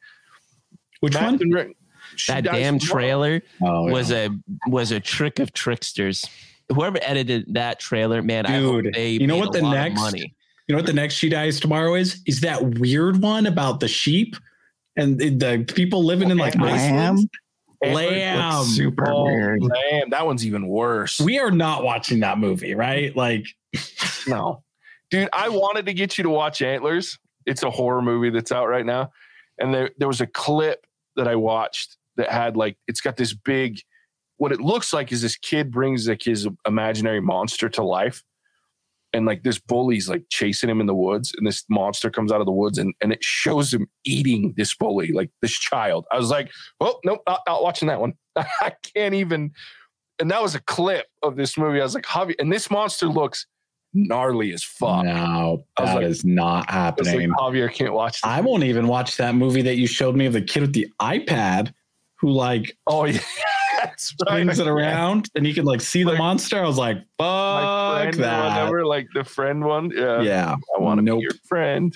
Which 1.00 1.14
Matt 1.14 1.24
one? 1.24 1.38
and 1.40 1.54
Rick- 1.54 1.76
She 2.16 2.32
that 2.32 2.44
damn 2.44 2.78
Tomorrow. 2.78 3.00
trailer 3.00 3.42
Oh, 3.62 3.90
was 3.90 4.10
a 4.12 4.30
was 4.66 4.90
a 4.92 5.00
trick 5.00 5.38
of 5.38 5.52
tricksters. 5.52 6.24
Whoever 6.72 6.98
edited 7.02 7.52
that 7.54 7.80
trailer, 7.80 8.22
man, 8.22 8.46
I 8.46 8.60
hope 8.60 8.84
Dude, 8.84 8.94
they 8.94 9.10
you 9.10 9.26
know 9.26 9.34
made 9.40 9.46
what 9.46 9.56
a 9.56 9.60
the 9.60 9.70
next- 9.70 10.00
money. 10.00 10.34
You 10.68 10.74
know 10.74 10.78
what 10.78 10.86
the 10.86 10.92
next 10.92 11.14
She 11.14 11.28
Dies 11.28 11.58
Tomorrow 11.58 11.96
is? 11.96 12.22
Is 12.24 12.40
that 12.42 12.78
weird 12.78 13.20
one 13.20 13.46
about 13.46 13.80
the 13.80 13.88
sheep 13.88 14.36
and 14.96 15.18
the, 15.18 15.30
the 15.30 15.64
people 15.74 16.04
living 16.04 16.30
in 16.30 16.38
like 16.38 16.54
Lamb? 16.54 17.16
Iceland? 17.16 17.30
Antlers 17.84 18.10
Lamb. 18.12 18.64
Super 18.64 19.10
Oh, 19.10 19.24
weird. 19.24 19.60
man, 19.60 20.10
that 20.10 20.24
one's 20.24 20.46
even 20.46 20.68
worse. 20.68 21.20
We 21.20 21.40
are 21.40 21.50
not 21.50 21.82
watching 21.82 22.20
that 22.20 22.38
movie, 22.38 22.74
right? 22.76 23.14
Like, 23.16 23.44
No, 24.28 24.62
dude, 25.10 25.28
I 25.32 25.48
wanted 25.48 25.86
to 25.86 25.92
get 25.92 26.16
you 26.16 26.22
to 26.22 26.30
watch 26.30 26.62
Antlers. 26.62 27.18
It's 27.44 27.64
a 27.64 27.70
horror 27.70 28.00
movie 28.00 28.30
that's 28.30 28.52
out 28.52 28.68
right 28.68 28.86
now, 28.86 29.10
and 29.58 29.74
there 29.74 29.90
there 29.98 30.06
was 30.08 30.20
a 30.20 30.28
clip 30.28 30.86
that 31.16 31.26
I 31.26 31.34
watched 31.34 31.96
that 32.16 32.30
had 32.30 32.56
like 32.56 32.76
it's 32.88 33.00
got 33.00 33.16
this 33.16 33.34
big. 33.34 33.78
What 34.38 34.52
it 34.52 34.60
looks 34.60 34.92
like 34.92 35.12
is 35.12 35.22
this 35.22 35.36
kid 35.36 35.70
brings 35.70 36.08
like 36.08 36.22
his 36.22 36.48
imaginary 36.66 37.20
monster 37.20 37.68
to 37.70 37.82
life, 37.84 38.22
and 39.12 39.24
like 39.26 39.42
this 39.42 39.58
bully's 39.58 40.08
like 40.08 40.24
chasing 40.30 40.68
him 40.68 40.80
in 40.80 40.86
the 40.86 40.94
woods, 40.94 41.32
and 41.36 41.46
this 41.46 41.64
monster 41.68 42.10
comes 42.10 42.32
out 42.32 42.40
of 42.40 42.46
the 42.46 42.52
woods, 42.52 42.78
and 42.78 42.94
and 43.00 43.12
it 43.12 43.22
shows 43.22 43.72
him 43.72 43.86
eating 44.04 44.54
this 44.56 44.74
bully, 44.74 45.12
like 45.12 45.30
this 45.42 45.52
child. 45.52 46.06
I 46.10 46.18
was 46.18 46.30
like, 46.30 46.50
oh 46.80 46.98
nope, 47.04 47.20
not, 47.26 47.40
not 47.46 47.62
watching 47.62 47.88
that 47.88 48.00
one. 48.00 48.14
I 48.36 48.72
can't 48.94 49.14
even. 49.14 49.52
And 50.18 50.30
that 50.30 50.42
was 50.42 50.54
a 50.54 50.60
clip 50.60 51.06
of 51.22 51.36
this 51.36 51.56
movie. 51.58 51.80
I 51.80 51.84
was 51.84 51.94
like, 51.94 52.04
Javi, 52.04 52.34
and 52.38 52.52
this 52.52 52.70
monster 52.70 53.06
looks 53.06 53.46
gnarly 53.94 54.52
as 54.52 54.62
fuck. 54.62 55.04
no, 55.04 55.64
that 55.78 55.94
like- 55.96 56.04
is 56.04 56.24
not 56.24 56.66
I 56.70 56.86
like, 56.86 56.96
happening. 56.96 57.30
Javier 57.38 57.72
can't 57.72 57.92
watch. 57.92 58.20
I 58.24 58.40
won't 58.40 58.64
even 58.64 58.88
watch 58.88 59.16
that 59.16 59.34
movie 59.34 59.62
that 59.62 59.76
you 59.76 59.86
showed 59.86 60.16
me 60.16 60.26
of 60.26 60.32
the 60.32 60.42
kid 60.42 60.62
with 60.62 60.72
the 60.72 60.88
iPad 61.00 61.72
who 62.22 62.30
like 62.30 62.74
oh 62.86 63.04
yeah, 63.04 63.18
that's 63.82 64.14
right. 64.26 64.42
swings 64.44 64.58
it 64.60 64.66
around 64.68 65.28
and 65.34 65.46
you 65.46 65.52
can 65.52 65.64
like 65.66 65.82
see 65.82 66.04
the 66.04 66.10
Like- 66.10 66.18
monster. 66.18 66.58
I 66.58 66.66
was 66.66 66.78
like, 66.78 66.96
fuck 67.18 68.00
friend, 68.00 68.14
or 68.14 68.18
that. 68.22 68.48
whatever, 68.62 68.86
like 68.86 69.08
the 69.12 69.24
friend 69.24 69.62
one. 69.64 69.90
Yeah, 69.94 70.22
Yeah. 70.22 70.56
I 70.74 70.80
want 70.80 70.98
to 70.98 71.02
Nope. 71.04 71.18
be 71.18 71.22
your 71.24 71.34
friend. 71.46 71.94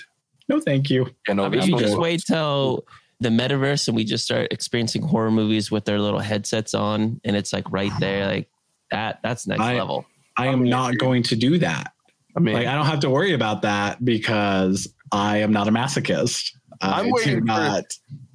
No, 0.49 0.59
thank 0.59 0.89
you. 0.91 1.05
You 1.27 1.41
I 1.41 1.49
mean, 1.49 1.61
you 1.63 1.77
just 1.79 1.97
wait 1.97 2.21
till 2.27 2.85
the 3.19 3.29
metaverse 3.29 3.87
and 3.87 3.97
we 3.97 4.03
just 4.03 4.23
start 4.25 4.47
experiencing 4.51 5.01
horror 5.01 5.31
movies 5.31 5.71
with 5.71 5.85
their 5.85 5.99
little 5.99 6.19
headsets 6.19 6.73
on, 6.75 7.19
and 7.25 7.35
it's 7.35 7.51
like 7.51 7.69
right 7.71 7.91
there, 7.99 8.27
like 8.33 8.49
that. 8.91 9.19
That's 9.23 9.47
next 9.47 9.61
I- 9.61 9.75
level. 9.77 10.05
I 10.37 10.43
I 10.43 10.47
am 10.47 10.63
not 10.65 10.97
going 10.99 11.23
to 11.23 11.35
do 11.35 11.57
that. 11.57 11.93
I 12.35 12.39
mean, 12.39 12.53
Like 12.53 12.67
I 12.67 12.75
don't 12.75 12.85
have 12.85 12.99
to 12.99 13.09
worry 13.09 13.33
about 13.33 13.63
that 13.63 14.05
because 14.05 14.87
I 15.11 15.37
am 15.37 15.51
not 15.51 15.67
a 15.67 15.71
masochist. 15.71 16.51
I 16.79 16.99
I'm 16.99 17.05
do 17.07 17.13
waiting 17.13 17.39
for- 17.39 17.45
not. 17.45 17.85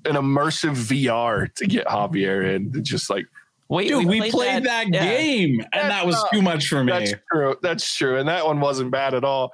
An 0.05 0.15
immersive 0.17 0.75
VR 0.77 1.53
to 1.55 1.67
get 1.67 1.87
Javier 1.87 2.55
in. 2.55 2.83
Just 2.85 3.11
like 3.11 3.27
Wait, 3.69 3.89
Dude, 3.89 4.07
we, 4.07 4.31
played, 4.31 4.65
that, 4.65 4.89
yeah. 4.93 5.03
game 5.03 5.61
and 5.61 5.69
That's 5.73 5.89
that 5.89 6.07
was 6.07 6.17
not- 6.17 6.31
too 6.33 6.43
much 6.43 6.67
for 6.69 6.85
me. 6.85 6.93
that's 6.93 7.15
true. 7.33 7.57
That's 7.63 7.97
true, 7.97 8.19
and 8.19 8.29
that 8.29 8.45
one 8.45 8.61
wasn't 8.61 8.91
bad 8.91 9.15
at 9.15 9.25
all. 9.25 9.53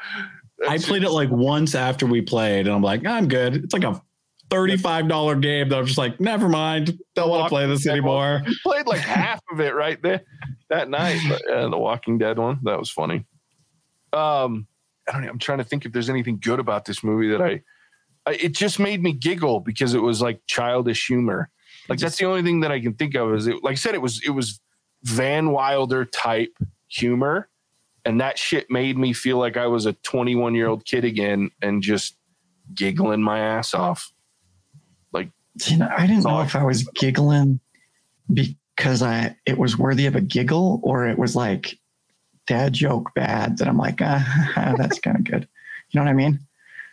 I 0.67 0.71
That's 0.71 0.87
played 0.89 1.05
it 1.05 1.11
like 1.11 1.31
once 1.31 1.77
after 1.77 2.05
we 2.05 2.21
played 2.21 2.67
and 2.67 2.75
I'm 2.75 2.83
like, 2.83 3.07
I'm 3.07 3.29
good. 3.29 3.55
It's 3.55 3.73
like 3.73 3.85
a 3.85 4.03
$35 4.51 5.41
game 5.41 5.69
that 5.69 5.79
I'm 5.79 5.87
just 5.87 5.99
like, 5.99 6.19
never 6.19 6.49
mind. 6.49 6.99
Don't 7.15 7.31
want 7.31 7.45
to 7.45 7.49
play 7.49 7.67
this 7.69 7.87
anymore. 7.87 8.43
We 8.45 8.59
played 8.65 8.87
like 8.89 8.99
half 8.99 9.41
of 9.53 9.61
it 9.61 9.73
right 9.75 10.03
there 10.03 10.23
that 10.69 10.89
night. 10.91 11.21
But, 11.29 11.43
yeah, 11.49 11.69
the 11.69 11.79
Walking 11.79 12.19
Dead 12.19 12.39
one 12.41 12.59
that 12.65 12.77
was 12.77 12.91
funny. 12.91 13.25
Um, 14.13 14.67
I 15.09 15.13
don't 15.13 15.23
know. 15.23 15.29
I'm 15.29 15.39
trying 15.39 15.59
to 15.59 15.65
think 15.65 15.85
if 15.85 15.93
there's 15.93 16.11
anything 16.11 16.39
good 16.41 16.59
about 16.59 16.85
this 16.87 17.05
movie 17.05 17.29
that 17.29 17.41
I, 17.41 17.47
I. 17.49 17.63
It 18.31 18.55
just 18.55 18.79
made 18.79 19.03
me 19.03 19.13
giggle 19.13 19.61
because 19.61 19.95
it 19.95 20.03
was 20.03 20.21
like 20.21 20.41
childish 20.47 21.07
humor. 21.07 21.51
Like 21.89 21.99
that's 21.99 22.19
the 22.19 22.27
only 22.27 22.43
thing 22.43 22.61
that 22.61 22.73
I 22.73 22.81
can 22.81 22.95
think 22.95 23.15
of. 23.15 23.35
Is 23.35 23.47
it 23.47 23.63
like 23.63 23.73
I 23.73 23.77
said, 23.77 23.95
it 23.95 24.03
was 24.03 24.21
it 24.25 24.31
was 24.31 24.61
Van 25.05 25.51
Wilder 25.51 26.05
type 26.05 26.57
humor, 26.89 27.49
and 28.05 28.21
that 28.21 28.39
shit 28.39 28.71
made 28.71 28.99
me 28.99 29.13
feel 29.13 29.39
like 29.39 29.57
I 29.57 29.67
was 29.67 29.87
a 29.87 29.95
21 29.95 30.55
year 30.55 30.69
old 30.69 30.85
kid 30.85 31.05
again 31.05 31.51
and 31.63 31.83
just 31.83 32.17
giggling 32.75 33.23
my 33.23 33.39
ass 33.39 33.73
off. 33.75 34.13
You 35.67 35.79
know, 35.79 35.89
I 35.97 36.07
didn't 36.07 36.25
know 36.25 36.41
if 36.41 36.55
I 36.55 36.65
was 36.65 36.85
giggling 36.95 37.61
because 38.33 39.03
I 39.03 39.37
it 39.47 39.59
was 39.59 39.77
worthy 39.77 40.07
of 40.07 40.15
a 40.15 40.21
giggle 40.21 40.81
or 40.83 41.07
it 41.07 41.19
was 41.19 41.35
like 41.35 41.79
dad 42.47 42.73
joke 42.73 43.13
bad 43.15 43.59
that 43.59 43.69
I'm 43.69 43.77
like, 43.77 43.99
ah, 44.03 44.75
that's 44.77 45.01
kind 45.01 45.17
of 45.17 45.25
good. 45.25 45.49
You 45.91 46.01
know 46.01 46.05
what 46.05 46.11
I 46.11 46.15
mean? 46.15 46.41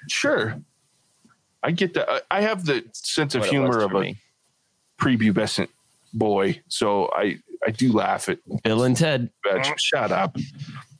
Sure. 0.09 0.59
I 1.65 1.71
get 1.71 1.93
that. 1.95 2.07
I- 2.09 2.21
I 2.37 2.41
have 2.41 2.65
the 2.65 2.83
sense 2.93 3.33
of 3.35 3.41
What 3.41 3.49
humor 3.49 3.79
of 3.81 3.93
a 3.93 3.99
me. 3.99 4.17
prepubescent 4.99 5.69
boy, 6.13 6.61
so 6.67 7.09
I 7.13 7.39
I 7.65 7.71
do 7.71 7.91
laugh 7.91 8.29
at. 8.29 8.37
Bill 8.63 8.83
and 8.83 8.95
Ted. 8.95 9.29
Shut 9.77 10.11
up. 10.11 10.37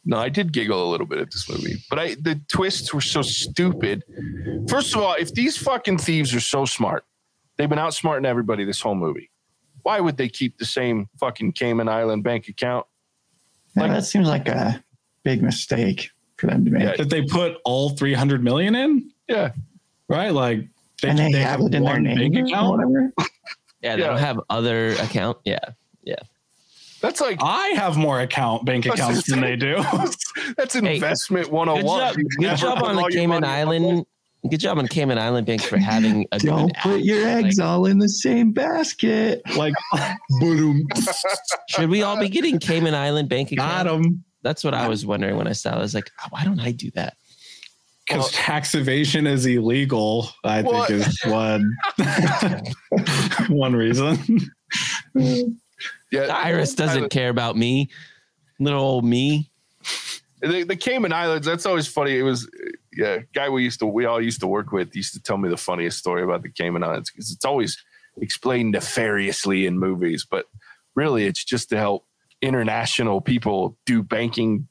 No, 0.03 0.17
I 0.17 0.29
did 0.29 0.51
giggle 0.51 0.87
a 0.87 0.89
little 0.89 1.05
bit 1.07 1.19
at 1.19 1.31
this 1.31 1.47
movie, 1.49 1.75
but 1.89 1.99
I 1.99 2.15
the 2.15 2.39
twists 2.47 2.93
were 2.93 3.01
so 3.01 3.21
stupid. 3.21 4.03
First 4.67 4.95
of 4.95 5.01
all, 5.01 5.13
if 5.19 5.33
these 5.33 5.57
fucking 5.57 5.99
thieves 5.99 6.33
are 6.33 6.39
so 6.39 6.65
smart, 6.65 7.05
they've 7.57 7.69
been 7.69 7.79
outsmarting 7.79 8.25
everybody 8.25 8.65
this 8.65 8.81
whole 8.81 8.95
movie. 8.95 9.29
Why 9.83 9.99
would 9.99 10.17
they 10.17 10.29
keep 10.29 10.57
the 10.57 10.65
same 10.65 11.09
fucking 11.19 11.51
Cayman 11.53 11.87
Island 11.87 12.23
bank 12.23 12.47
account? 12.47 12.87
Yeah, 13.75 13.83
Like- 13.83 13.91
that 13.91 14.05
seems 14.05 14.27
like 14.27 14.47
a 14.47 14.83
big 15.23 15.43
mistake 15.43 16.09
for 16.37 16.47
them 16.47 16.65
to 16.65 16.71
make. 16.71 16.83
Yeah. 16.83 16.95
That 16.97 17.09
they 17.11 17.21
put 17.23 17.57
all 17.65 17.89
300 17.91 18.43
million 18.43 18.73
in, 18.75 19.11
Yeah, 19.27 19.51
right? 20.09 20.31
Like 20.31 20.67
they, 21.01 21.09
and 21.09 21.17
they, 21.19 21.31
have 21.39 21.61
it 21.61 21.73
in 21.75 21.83
their 21.83 21.99
name 21.99 22.31
bank 22.31 22.35
or 22.35 22.45
account. 22.47 22.71
whatever. 22.77 23.13
Yeah, 23.81 23.95
they 23.95 24.01
Yeah. 24.01 24.07
don't 24.07 24.17
have 24.19 24.39
other 24.49 24.93
account. 24.93 25.37
Yeah. 25.45 25.59
Yeah. 26.03 26.15
That's 27.01 27.21
like 27.21 27.39
I 27.41 27.67
have 27.69 27.97
more 27.97 28.19
account 28.21 28.65
bank 28.65 28.85
accounts 28.85 29.29
than 29.29 29.41
they 29.41 29.55
do. 29.55 29.75
that's 30.57 30.73
Hey, 30.73 30.95
investment 30.95 31.47
oh 31.51 31.65
Good 31.65 31.83
101. 31.85 31.99
job, 31.99 32.15
good 32.39 32.57
job 32.57 32.83
on 32.83 32.95
the 32.95 33.01
all 33.01 33.09
your 33.11 33.19
Cayman 33.21 33.41
money 33.41 33.61
in 33.61 33.67
one 33.67 33.77
place. 33.77 33.83
Island. 33.91 34.05
Good 34.49 34.59
job 34.59 34.77
on 34.77 34.87
Cayman 34.87 35.17
Island 35.17 35.47
Bank 35.47 35.61
for 35.63 35.77
having 35.77 36.27
a 36.31 36.37
Don't 36.37 36.67
good 36.67 36.75
put 36.81 36.99
app. 36.99 37.03
your 37.05 37.27
eggs 37.27 37.57
Like, 37.57 37.67
all 37.67 37.85
in 37.87 37.97
the 37.97 38.07
same 38.09 38.51
basket. 38.51 39.41
like, 39.57 39.73
boom, 40.39 40.85
should 41.69 41.89
we 41.89 42.03
all 42.03 42.19
be 42.19 42.29
getting 42.29 42.59
Cayman 42.59 42.93
Island 42.93 43.27
Bank 43.27 43.55
got 43.55 43.85
them. 43.85 44.23
That's 44.43 44.63
what 44.63 44.75
I 44.75 44.87
was 44.87 45.03
wondering 45.03 45.35
when 45.35 45.47
I 45.47 45.53
saw. 45.53 45.71
it. 45.71 45.77
I 45.77 45.79
was 45.79 45.95
like, 45.95 46.11
why 46.29 46.43
don't 46.43 46.59
I 46.59 46.71
do 46.71 46.91
that? 46.91 47.17
Because 48.07 48.21
Well- 48.21 48.29
tax 48.33 48.75
evasion 48.75 49.25
is 49.27 49.45
illegal, 49.45 50.29
I 50.43 50.61
Well- 50.61 50.85
think 50.85 51.01
is 51.01 51.19
one 51.25 51.75
one 53.49 53.75
reason. 53.75 54.17
Yeah, 56.11 56.27
IRS 56.45 56.75
doesn't 56.75 57.09
care 57.09 57.29
about 57.29 57.57
me, 57.57 57.89
little 58.59 58.79
old 58.81 59.05
me. 59.05 59.49
The, 60.41 60.63
the 60.63 60.75
Cayman 60.75 61.11
Islands. 61.13 61.45
That's 61.47 61.65
always 61.65 61.87
funny. 61.87 62.17
It 62.17 62.23
was 62.23 62.49
yeah, 62.95 63.19
guy 63.33 63.49
we 63.49 63.63
used 63.63 63.79
to 63.79 63.85
we 63.85 64.05
all 64.05 64.21
used 64.21 64.39
to 64.41 64.47
work 64.47 64.71
with 64.71 64.95
used 64.95 65.13
to 65.13 65.21
tell 65.21 65.37
me 65.37 65.49
the 65.49 65.57
funniest 65.57 65.97
story 65.97 66.21
about 66.23 66.43
the 66.43 66.49
Cayman 66.49 66.83
Islands 66.83 67.09
because 67.11 67.31
it's 67.31 67.45
always 67.45 67.83
explained 68.21 68.71
nefariously 68.73 69.65
in 69.65 69.77
movies, 69.79 70.25
but 70.29 70.45
really 70.95 71.25
it's 71.25 71.43
just 71.43 71.69
to 71.69 71.77
help 71.77 72.05
international 72.41 73.19
people 73.21 73.77
do 73.85 74.03
banking 74.03 74.67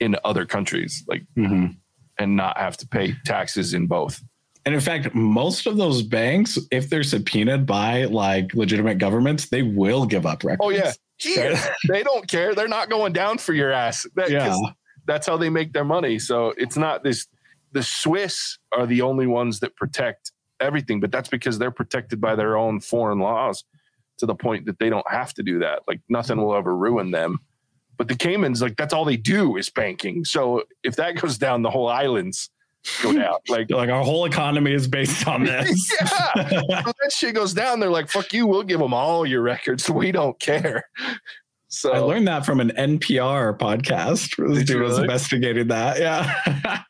in 0.00 0.16
other 0.24 0.44
countries, 0.44 1.04
like 1.06 1.22
Mhm. 1.36 1.76
And 2.18 2.36
not 2.36 2.58
have 2.58 2.76
to 2.78 2.86
pay 2.88 3.14
taxes 3.24 3.74
in 3.74 3.86
both. 3.86 4.22
And 4.64 4.74
in 4.74 4.80
fact, 4.80 5.14
most 5.14 5.66
of 5.66 5.76
those 5.76 6.02
banks, 6.02 6.58
if 6.70 6.88
they're 6.88 7.02
subpoenaed 7.02 7.66
by 7.66 8.04
like 8.04 8.54
legitimate 8.54 8.98
governments, 8.98 9.48
they 9.48 9.62
will 9.62 10.06
give 10.06 10.24
up 10.24 10.44
records. 10.44 10.60
Oh 10.62 10.70
yeah, 10.70 10.92
here 11.18 11.58
they 11.88 12.02
don't 12.04 12.28
care. 12.28 12.54
They're 12.54 12.68
not 12.68 12.88
going 12.88 13.12
down 13.12 13.38
for 13.38 13.54
your 13.54 13.72
ass. 13.72 14.06
That, 14.14 14.26
'cause 14.26 14.32
Yeah. 14.32 14.56
that's 15.06 15.26
how 15.26 15.36
they 15.36 15.50
make 15.50 15.72
their 15.72 15.84
money. 15.84 16.18
So 16.20 16.54
it's 16.56 16.76
not 16.76 17.02
this. 17.02 17.26
The 17.72 17.82
Swiss 17.82 18.58
are 18.76 18.86
the 18.86 19.02
only 19.02 19.26
ones 19.26 19.58
that 19.60 19.74
protect 19.76 20.30
everything, 20.60 21.00
but 21.00 21.10
that's 21.10 21.28
because 21.28 21.58
they're 21.58 21.70
protected 21.72 22.20
by 22.20 22.36
their 22.36 22.56
own 22.56 22.78
foreign 22.80 23.18
laws 23.18 23.64
to 24.18 24.26
the 24.26 24.34
point 24.34 24.66
that 24.66 24.78
they 24.78 24.90
don't 24.90 25.10
have 25.10 25.34
to 25.34 25.42
do 25.42 25.58
that. 25.58 25.80
Like 25.88 26.00
nothing 26.08 26.36
will 26.36 26.54
ever 26.54 26.76
ruin 26.76 27.10
them. 27.10 27.38
But 27.98 28.08
the 28.08 28.16
Caymans, 28.16 28.60
like 28.62 28.76
that's 28.76 28.92
all 28.94 29.04
they 29.04 29.16
do 29.16 29.56
is 29.56 29.70
banking. 29.70 30.24
So 30.24 30.62
if 30.82 30.96
that 30.96 31.16
goes 31.16 31.38
down, 31.38 31.62
the 31.62 31.70
whole 31.70 31.88
islands 31.88 32.50
go 33.02 33.12
down. 33.22 33.34
Like 33.48 33.70
Like 33.70 33.90
our 33.90 34.02
whole 34.02 34.24
economy 34.24 34.72
is 34.72 34.88
based 34.88 35.26
on 35.28 35.44
this. 35.44 35.92
yeah, 36.00 36.32
if 36.36 36.84
that 36.84 37.12
shit 37.12 37.34
goes 37.34 37.52
down. 37.54 37.80
They're 37.80 37.90
like, 37.90 38.08
"Fuck 38.08 38.32
you! 38.32 38.46
We'll 38.46 38.62
give 38.64 38.80
them 38.80 38.92
all 38.94 39.24
your 39.26 39.42
records. 39.42 39.88
We 39.90 40.10
don't 40.12 40.38
care." 40.40 40.84
So 41.68 41.92
I 41.92 41.98
learned 42.00 42.28
that 42.28 42.44
from 42.44 42.60
an 42.60 42.70
NPR 42.76 43.56
podcast. 43.58 44.36
This 44.36 44.58
Did 44.58 44.68
you 44.68 44.74
dude 44.74 44.82
was 44.82 44.92
really? 44.92 45.02
investigating 45.04 45.68
that. 45.68 45.98
Yeah. 46.00 46.40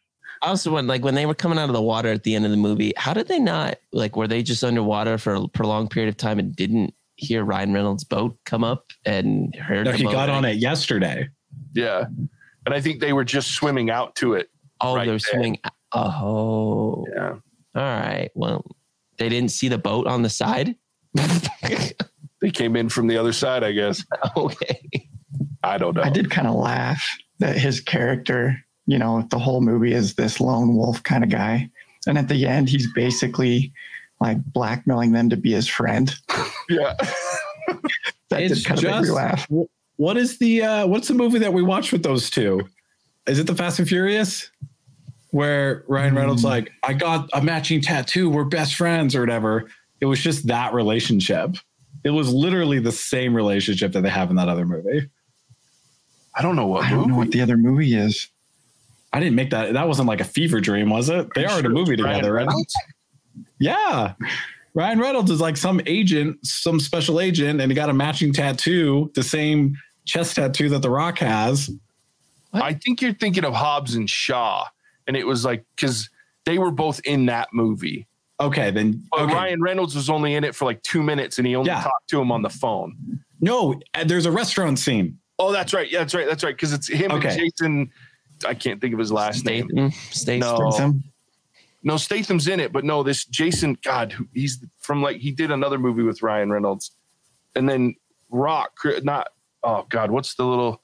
I 0.43 0.49
also 0.49 0.73
went 0.73 0.89
like 0.89 1.05
when 1.05 1.15
they 1.15 1.25
were 1.25 1.35
coming 1.37 1.57
out 1.57 1.69
of 1.69 1.73
the 1.73 1.81
water 1.83 2.09
at 2.09 2.25
the 2.25 2.35
end 2.35 2.45
of 2.45 2.51
the 2.51 2.57
movie, 2.57 2.93
how 2.97 3.15
did 3.15 3.29
they 3.29 3.39
not 3.39 3.77
like 3.93 4.17
were 4.17 4.27
they 4.27 4.43
just 4.43 4.65
underwater 4.65 5.19
for 5.19 5.35
a 5.35 5.47
prolonged 5.47 5.91
period 5.91 6.09
of 6.09 6.17
time 6.17 6.41
and 6.41 6.57
didn't 6.57 6.93
hear 7.17 7.45
Ryan 7.45 7.73
Reynolds' 7.73 8.05
boat 8.05 8.37
come 8.45 8.65
up 8.65 8.87
and 9.05 9.55
heard 9.57 9.87
no, 9.87 9.93
he 9.93 10.05
got 10.05 10.29
on 10.29 10.45
it 10.45 10.57
yesterday. 10.57 11.29
yeah, 11.75 12.05
and 12.67 12.75
I 12.75 12.81
think 12.81 13.01
they 13.01 13.13
were 13.13 13.25
just 13.25 13.53
swimming 13.53 13.91
out 13.91 14.15
to 14.17 14.35
it. 14.35 14.49
Oh, 14.81 14.97
right 14.97 15.07
they're 15.07 15.19
swimming. 15.19 15.59
Oh, 15.93 17.07
Yeah. 17.15 17.35
all 17.75 17.83
right. 17.83 18.31
Well, 18.35 18.65
they 19.19 19.29
didn't 19.29 19.51
see 19.51 19.69
the 19.69 19.79
boat 19.79 20.07
on 20.07 20.23
the 20.23 20.31
side. 20.31 20.75
They 22.41 22.51
came 22.51 22.75
in 22.75 22.89
from 22.89 23.07
the 23.07 23.17
other 23.19 23.33
side, 23.33 23.63
I 23.63 23.71
guess. 23.71 24.05
okay. 24.37 25.09
I 25.63 25.79
don't 25.79 25.95
know. 25.95 26.03
I 26.03 26.11
did 26.11 26.29
kind 26.29 26.49
of 26.49 26.57
laugh 26.57 27.01
that 27.39 27.57
his 27.57 27.81
character, 27.81 28.57
you 28.87 28.99
know, 28.99 29.25
the 29.31 29.39
whole 29.39 29.61
movie 29.61 29.93
is 29.93 30.15
this 30.17 30.41
lone 30.41 30.75
wolf 30.75 31.01
kind 31.05 31.23
of 31.23 31.31
guy. 31.31 31.71
And 32.09 32.19
at 32.19 32.27
the 32.27 32.45
end, 32.49 32.69
he's 32.69 32.93
basically 32.95 33.73
like 34.23 34.43
blackmailing 34.53 35.13
them 35.13 35.29
to 35.31 35.37
be 35.37 35.53
his 35.53 35.69
friend. 35.69 36.15
Yeah. 36.69 36.95
That 38.31 38.43
It's 38.43 38.63
did 38.63 38.67
kind 38.67 38.79
of 38.85 38.91
make 38.91 39.03
me 39.05 39.11
laugh. 39.11 39.47
What 39.97 40.17
is 40.17 40.39
the 40.39 40.63
uh 40.63 40.87
what's 40.87 41.07
the 41.09 41.15
movie 41.15 41.39
that 41.41 41.53
we 41.53 41.63
watched 41.63 41.93
with 41.93 42.03
those 42.03 42.31
two? 42.31 42.67
Is 43.27 43.39
it 43.39 43.47
the 43.47 43.55
Fast 43.55 43.79
and 43.79 43.87
Furious? 43.87 44.51
Where 45.33 45.85
Ryan 45.87 46.15
Reynolds 46.15 46.43
Hmm. 46.43 46.49
like, 46.49 46.73
I 46.83 46.93
got 46.95 47.29
a 47.35 47.43
matching 47.43 47.81
tattoo, 47.83 48.31
we're 48.31 48.45
best 48.45 48.75
friends 48.75 49.15
or 49.15 49.21
whatever. 49.21 49.69
It 50.01 50.07
was 50.07 50.21
just 50.21 50.47
that 50.47 50.73
relationship. 50.75 51.57
It 52.05 52.11
was 52.11 52.33
literally 52.33 52.79
the 52.81 52.91
same 52.93 53.35
relationship 53.35 53.93
that 53.93 54.03
they 54.03 54.11
have 54.11 54.31
in 54.31 54.37
that 54.37 54.49
other 54.49 54.65
movie. 54.67 55.09
I 56.35 56.41
don't 56.43 56.57
know 56.57 56.67
what 56.67 56.85
I 56.85 56.91
don't 56.91 57.09
know 57.09 57.17
what 57.17 57.31
the 57.33 57.43
other 57.43 57.57
movie 57.59 57.95
is. 57.95 58.29
I 59.13 59.21
didn't 59.21 59.35
make 59.37 59.51
that. 59.51 59.75
That 59.75 59.87
wasn't 59.87 60.09
like 60.09 60.21
a 60.23 60.25
fever 60.25 60.59
dream, 60.61 60.89
was 60.89 61.11
it? 61.11 61.29
They 61.35 61.45
are 61.45 61.59
in 61.61 61.67
a 61.67 61.69
movie 61.69 61.97
together, 61.97 62.33
right? 62.33 62.49
Reynolds? 63.65 64.15
Yeah. 64.21 64.27
Ryan 64.75 64.99
Reynolds 65.01 65.31
is 65.31 65.41
like 65.41 65.57
some 65.57 65.81
agent, 65.87 66.39
some 66.47 66.81
special 66.81 67.21
agent, 67.21 67.61
and 67.61 67.71
he 67.71 67.75
got 67.77 67.91
a 67.91 67.93
matching 67.93 68.33
tattoo, 68.33 69.11
the 69.15 69.23
same 69.23 69.77
chest 70.07 70.37
tattoo 70.37 70.69
that 70.71 70.81
The 70.81 70.89
Rock 70.91 71.19
has. 71.19 71.71
I 72.55 72.75
think 72.75 73.01
you're 73.03 73.15
thinking 73.15 73.45
of 73.45 73.55
Hobbs 73.55 73.95
and 73.95 74.09
Shaw, 74.09 74.67
and 75.07 75.17
it 75.17 75.27
was 75.27 75.45
like 75.45 75.65
because 75.77 76.09
they 76.45 76.59
were 76.59 76.71
both 76.71 77.01
in 77.05 77.27
that 77.27 77.49
movie. 77.53 78.07
Okay, 78.41 78.71
then 78.71 79.05
But 79.11 79.23
okay. 79.23 79.35
Ryan 79.35 79.63
Reynolds 79.63 79.95
was 79.95 80.11
only 80.11 80.35
in 80.35 80.45
it 80.45 80.55
for 80.55 80.65
like 80.65 80.83
two 80.83 81.03
minutes, 81.03 81.39
and 81.39 81.47
he 81.47 81.55
only 81.55 81.69
Yeah. 81.71 81.83
talked 81.83 82.09
to 82.09 82.21
him 82.21 82.33
on 82.33 82.43
the 82.43 82.51
phone. 82.51 82.97
No, 83.41 83.81
uh, 83.95 84.05
there's 84.05 84.27
a 84.27 84.33
restaurant 84.33 84.79
scene. 84.79 85.19
Oh, 85.39 85.53
that's 85.53 85.73
right. 85.75 85.91
Yeah, 85.91 86.01
that's 86.01 86.15
right. 86.15 86.27
That's 86.27 86.45
right. 86.45 86.55
Because 86.57 86.73
it's 86.73 86.89
him 86.89 87.11
Okay. 87.13 87.29
and 87.29 87.39
Jason. 87.39 87.91
I 88.47 88.55
can't 88.55 88.81
think 88.81 88.93
of 88.93 88.99
his 88.99 89.13
last 89.13 89.45
name. 89.45 89.69
Statham. 89.69 89.91
Statham. 90.11 90.41
No. 90.97 91.01
No, 91.85 91.97
Statham's 91.97 92.47
in 92.49 92.61
it, 92.61 92.73
but 92.73 92.85
no, 92.85 93.03
this 93.03 93.25
Jason. 93.25 93.77
God, 93.85 94.13
who- 94.13 94.29
he's 94.35 94.65
from 94.79 95.03
like 95.03 95.17
he 95.17 95.33
did 95.33 95.51
another 95.51 95.79
movie 95.79 96.03
with 96.03 96.23
Ryan 96.23 96.51
Reynolds, 96.53 96.93
and 97.57 97.69
then 97.69 97.95
Rock. 98.31 98.73
Not 99.03 99.29
oh 99.63 99.87
God, 99.89 100.11
what's 100.11 100.35
the 100.37 100.45
little 100.45 100.81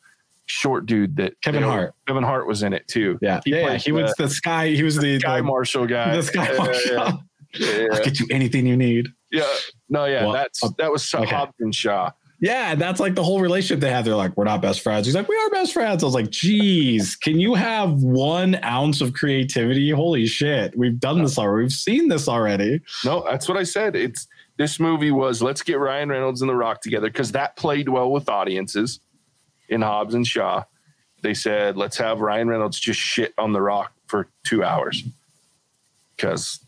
short 0.47 0.87
dude 0.87 1.17
that 1.17 1.41
Kevin 1.43 1.63
Hart. 1.63 1.95
Kevin 2.07 2.23
Hart 2.25 2.47
was 2.47 2.63
in 2.63 2.73
it 2.73 2.89
too. 2.89 3.19
Yeah, 3.21 3.41
He 3.45 3.51
yeah, 3.53 3.73
yeah. 3.73 3.77
He 3.77 3.93
was 3.93 4.15
the 4.19 4.29
sky. 4.29 4.69
He 4.69 4.83
was 4.83 4.97
the 4.97 5.19
Guy 5.19 5.37
the, 5.39 5.43
Marshall 5.45 5.87
guy. 5.87 6.17
the 6.17 6.23
sky 6.23 6.51
Yeah, 6.51 6.57
marshal. 6.59 6.95
yeah, 6.97 7.13
yeah, 7.55 7.87
I'll 7.93 8.03
get 8.05 8.19
you 8.19 8.27
anything 8.31 8.67
you 8.67 8.77
need. 8.77 9.09
Yeah. 9.31 9.47
No, 9.91 10.07
yeah, 10.07 10.25
Well, 10.25 10.33
that's 10.33 10.65
uh, 10.65 10.71
that 10.79 10.91
was 10.91 11.15
okay. 11.15 11.27
Hobbs 11.27 11.53
and 11.61 11.75
Shaw. 11.75 12.11
Yeah, 12.41 12.77
that's 12.77 13.01
like 13.01 13.17
the 13.17 13.25
whole 13.25 13.41
relationship 13.41 13.81
they 13.81 13.91
have. 13.91 14.05
They're 14.05 14.15
like, 14.15 14.37
we're 14.37 14.45
not 14.45 14.63
best 14.63 14.81
friends. 14.83 15.07
He's 15.07 15.15
like, 15.15 15.29
we 15.29 15.37
are 15.37 15.51
best 15.51 15.73
friends. 15.73 16.05
I 16.05 16.07
was 16.07 16.15
like, 16.15 16.31
geez, 16.31 17.17
can 17.17 17.41
you 17.41 17.55
have 17.55 18.03
one 18.03 18.63
ounce 18.63 19.01
of 19.01 19.13
creativity? 19.13 19.91
Holy 19.91 20.27
shit, 20.27 20.77
we've 20.79 21.01
done 21.01 21.23
this 21.23 21.37
already. 21.37 21.65
We've 21.65 21.73
seen 21.73 22.09
this 22.09 22.29
already. 22.29 22.81
No, 23.05 23.25
that's 23.25 23.49
what 23.49 23.59
I 23.59 23.65
said. 23.65 23.97
It's 23.97 24.29
this 24.57 24.79
movie 24.79 25.11
was 25.11 25.43
let's 25.43 25.63
get 25.63 25.81
Ryan 25.81 26.11
Reynolds 26.11 26.41
and 26.41 26.49
The 26.49 26.55
Rock 26.55 26.81
together 26.81 27.09
because 27.09 27.33
that 27.33 27.57
played 27.57 27.89
well 27.89 28.11
with 28.11 28.29
audiences 28.29 29.01
in 29.69 29.83
Hobbs 29.83 30.15
and 30.15 30.27
Shaw. 30.27 30.63
They 31.23 31.35
said 31.35 31.77
let's 31.77 31.97
have 31.97 32.21
Ryan 32.21 32.49
Reynolds 32.49 32.79
just 32.79 33.01
shit 33.01 33.35
on 33.37 33.53
The 33.53 33.61
Rock 33.61 33.93
for 34.07 34.29
two 34.45 34.63
hours. 34.63 35.03
Because 36.15 36.61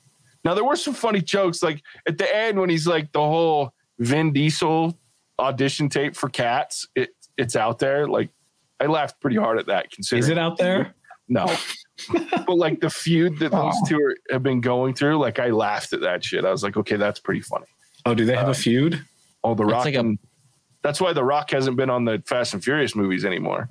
now 0.45 0.55
there 0.55 0.65
were 0.65 0.77
some 0.77 0.95
funny 0.95 1.21
jokes, 1.21 1.63
like 1.63 1.83
at 2.09 2.19
the 2.19 2.35
end 2.35 2.59
when 2.59 2.71
he's 2.71 2.89
like 2.89 3.13
the 3.13 3.21
whole 3.21 3.73
Vin 4.01 4.33
Diesel 4.33 4.97
audition 5.40 5.88
tape 5.88 6.14
for 6.16 6.29
Cats. 6.29 6.87
It 6.94 7.11
it's 7.37 7.57
out 7.57 7.79
there. 7.79 8.07
Like 8.07 8.31
I 8.79 8.87
laughed 8.87 9.20
pretty 9.20 9.37
hard 9.37 9.59
at 9.59 9.66
that. 9.66 9.90
Considering 9.90 10.22
Is 10.22 10.29
it 10.29 10.38
out 10.38 10.59
there? 10.59 10.94
no. 11.29 11.46
but 12.46 12.57
like 12.57 12.81
the 12.81 12.90
feud 12.90 13.38
that 13.40 13.50
those 13.53 13.74
Oh. 13.76 13.87
two 13.87 13.98
are, 14.00 14.14
have 14.31 14.42
been 14.42 14.61
going 14.61 14.94
through, 14.94 15.18
like 15.18 15.38
I 15.38 15.48
laughed 15.50 15.92
at 15.92 16.00
that 16.00 16.24
shit. 16.24 16.44
I 16.44 16.50
was 16.50 16.62
like, 16.62 16.76
okay, 16.76 16.96
that's 16.96 17.20
pretty 17.20 17.40
funny. 17.40 17.66
Oh, 18.07 18.14
do 18.14 18.24
they 18.24 18.37
have 18.37 18.48
Uh, 18.48 18.53
a 18.53 18.55
feud? 18.55 19.05
Oh, 19.44 19.55
the 19.55 19.64
Rock. 19.64 19.85
like 19.85 19.94
a- 19.94 20.16
that's 20.83 21.00
why 21.00 21.12
the 21.12 21.22
Rock 21.24 21.50
hasn't 21.50 21.76
been 21.76 21.90
on 21.90 22.05
the 22.07 22.22
Fast 22.26 22.55
and 22.55 22.64
Furious 22.64 22.94
movies 22.96 23.24
anymore. 23.26 23.68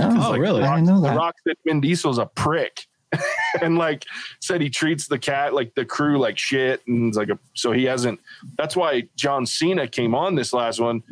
Oh, 0.00 0.30
like, 0.30 0.40
really? 0.40 0.62
I 0.62 0.76
didn't 0.76 0.88
know 0.88 1.00
The. 1.00 1.10
Rock 1.16 1.34
said 1.46 1.56
Vin 1.66 1.80
Diesel's 1.80 2.18
a 2.18 2.26
prick, 2.26 2.86
and 3.62 3.78
like 3.78 4.04
said 4.40 4.60
he 4.60 4.70
treats 4.70 5.06
the 5.06 5.18
cat 5.18 5.54
like 5.54 5.74
the 5.74 5.84
crew 5.84 6.18
like 6.18 6.38
shit, 6.38 6.82
and 6.86 7.08
it's 7.08 7.16
like 7.16 7.30
a 7.30 7.38
so 7.54 7.72
he 7.72 7.84
hasn't. 7.84 8.20
That's 8.56 8.76
why 8.76 9.08
John 9.16 9.46
Cena 9.46 9.88
came 9.88 10.14
on 10.14 10.34
this 10.34 10.52
last 10.52 10.80
one, 10.80 11.02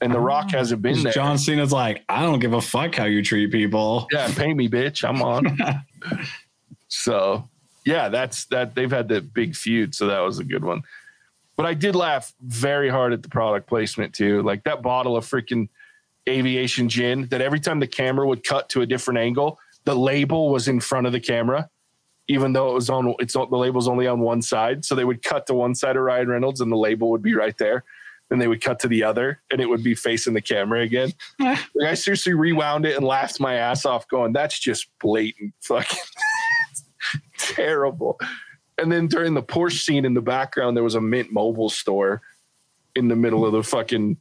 and 0.00 0.12
the 0.12 0.20
Rock 0.20 0.46
oh. 0.48 0.58
hasn't 0.58 0.82
been 0.82 1.02
there. 1.02 1.12
John 1.12 1.38
Cena's 1.38 1.72
like, 1.72 2.04
I 2.08 2.22
don't 2.22 2.40
give 2.40 2.52
a 2.52 2.60
fuck 2.60 2.94
how 2.94 3.04
you 3.04 3.22
treat 3.22 3.52
people. 3.52 4.06
yeah, 4.12 4.32
pay 4.34 4.52
me, 4.54 4.68
bitch. 4.68 5.08
I'm 5.08 5.22
on. 5.22 5.58
so 6.88 7.48
yeah, 7.84 8.08
that's 8.08 8.46
that. 8.46 8.74
They've 8.74 8.90
had 8.90 9.08
the 9.08 9.20
big 9.20 9.54
feud, 9.54 9.94
so 9.94 10.06
that 10.06 10.20
was 10.20 10.38
a 10.38 10.44
good 10.44 10.64
one. 10.64 10.82
But 11.56 11.66
I 11.66 11.74
did 11.74 11.94
laugh 11.94 12.32
very 12.40 12.88
hard 12.88 13.12
at 13.12 13.22
the 13.22 13.28
product 13.28 13.68
placement 13.68 14.12
too. 14.12 14.42
Like 14.42 14.64
that 14.64 14.82
bottle 14.82 15.16
of 15.16 15.24
freaking 15.24 15.68
aviation 16.28 16.88
gin 16.88 17.26
that 17.28 17.40
every 17.40 17.60
time 17.60 17.80
the 17.80 17.86
camera 17.86 18.26
would 18.26 18.42
cut 18.42 18.68
to 18.70 18.80
a 18.80 18.86
different 18.86 19.18
angle, 19.18 19.58
the 19.84 19.94
label 19.94 20.50
was 20.50 20.68
in 20.68 20.80
front 20.80 21.06
of 21.06 21.12
the 21.12 21.20
camera, 21.20 21.68
even 22.28 22.52
though 22.52 22.70
it 22.70 22.74
was 22.74 22.90
on 22.90 23.14
it's 23.18 23.36
on 23.36 23.50
the 23.50 23.58
label's 23.58 23.88
only 23.88 24.06
on 24.06 24.20
one 24.20 24.42
side. 24.42 24.84
So 24.84 24.94
they 24.94 25.04
would 25.04 25.22
cut 25.22 25.46
to 25.46 25.54
one 25.54 25.74
side 25.74 25.96
of 25.96 26.02
Ryan 26.02 26.28
Reynolds 26.28 26.60
and 26.60 26.72
the 26.72 26.76
label 26.76 27.10
would 27.10 27.22
be 27.22 27.34
right 27.34 27.56
there. 27.58 27.84
Then 28.30 28.38
they 28.38 28.48
would 28.48 28.62
cut 28.62 28.78
to 28.80 28.88
the 28.88 29.04
other 29.04 29.40
and 29.50 29.60
it 29.60 29.68
would 29.68 29.84
be 29.84 29.94
facing 29.94 30.32
the 30.32 30.40
camera 30.40 30.80
again. 30.80 31.12
Like, 31.38 31.88
I 31.90 31.94
seriously 31.94 32.32
rewound 32.34 32.86
it 32.86 32.96
and 32.96 33.04
laughed 33.04 33.38
my 33.40 33.54
ass 33.54 33.84
off, 33.84 34.08
going, 34.08 34.32
"That's 34.32 34.58
just 34.58 34.86
blatant 35.00 35.52
fucking 35.60 35.98
terrible." 37.38 38.18
And 38.78 38.90
then 38.90 39.06
during 39.06 39.34
the 39.34 39.42
Porsche 39.42 39.80
scene 39.84 40.04
in 40.04 40.14
the 40.14 40.22
background, 40.22 40.76
there 40.76 40.84
was 40.84 40.94
a 40.94 41.00
Mint 41.00 41.32
Mobile 41.32 41.68
store 41.68 42.22
in 42.96 43.08
the 43.08 43.16
middle 43.16 43.44
of 43.44 43.52
the 43.52 43.62
fucking 43.62 44.16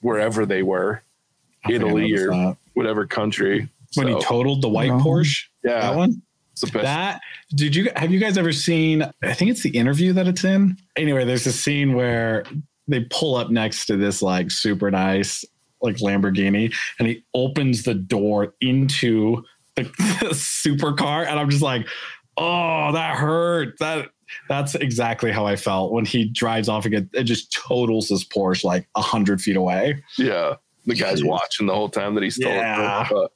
wherever 0.00 0.46
they 0.46 0.62
were, 0.62 1.02
I 1.64 1.72
Italy 1.72 2.12
or 2.14 2.28
that. 2.28 2.56
whatever 2.74 3.06
country. 3.06 3.68
When 3.98 4.08
he 4.08 4.20
totaled 4.22 4.62
the 4.62 4.68
white 4.68 4.88
No. 4.88 4.98
Porsche. 4.98 5.42
yeah, 5.64 5.80
That 5.80 5.96
one. 5.96 6.22
it's 6.52 6.62
the 6.62 6.66
best. 6.68 6.84
That 6.84 7.20
did 7.54 7.74
you 7.76 7.90
have 7.96 8.10
you 8.10 8.18
guys 8.20 8.38
ever 8.38 8.52
seen? 8.52 9.02
I 9.22 9.34
think 9.34 9.50
it's 9.50 9.62
the 9.62 9.70
interview 9.76 10.12
that 10.14 10.26
it's 10.26 10.44
in. 10.44 10.76
Anyway, 10.96 11.24
there's 11.24 11.46
a 11.46 11.52
scene 11.52 11.94
where 11.94 12.44
they 12.86 13.04
pull 13.10 13.34
up 13.36 13.50
next 13.50 13.86
to 13.86 13.96
this 13.96 14.22
like 14.22 14.50
super 14.50 14.90
nice 14.90 15.44
like 15.80 15.96
Lamborghini, 15.96 16.74
and 16.98 17.06
he 17.08 17.24
opens 17.34 17.84
the 17.84 17.94
door 17.94 18.54
into 18.60 19.44
the, 19.76 19.82
the 19.84 19.90
supercar, 20.32 21.24
and 21.26 21.38
I'm 21.38 21.48
just 21.50 21.62
like, 21.62 21.86
oh, 22.36 22.90
that 22.92 23.16
hurt. 23.16 23.78
That 23.78 24.08
that's 24.48 24.74
exactly 24.74 25.30
how 25.30 25.46
I 25.46 25.54
felt 25.56 25.92
when 25.92 26.04
he 26.04 26.24
drives 26.26 26.68
off 26.68 26.84
again. 26.84 27.08
It 27.14 27.24
just 27.24 27.52
totals 27.52 28.08
his 28.08 28.24
Porsche 28.24 28.64
like 28.64 28.88
a 28.96 29.00
hundred 29.00 29.40
feet 29.40 29.56
away. 29.56 30.02
yeah, 30.18 30.54
the 30.86 30.94
guy's 30.96 31.22
watching 31.22 31.66
the 31.66 31.74
whole 31.74 31.88
time 31.88 32.14
that 32.16 32.24
he's 32.24 32.38
told. 32.38 32.54
Yeah. 32.54 33.06
But 33.10 33.30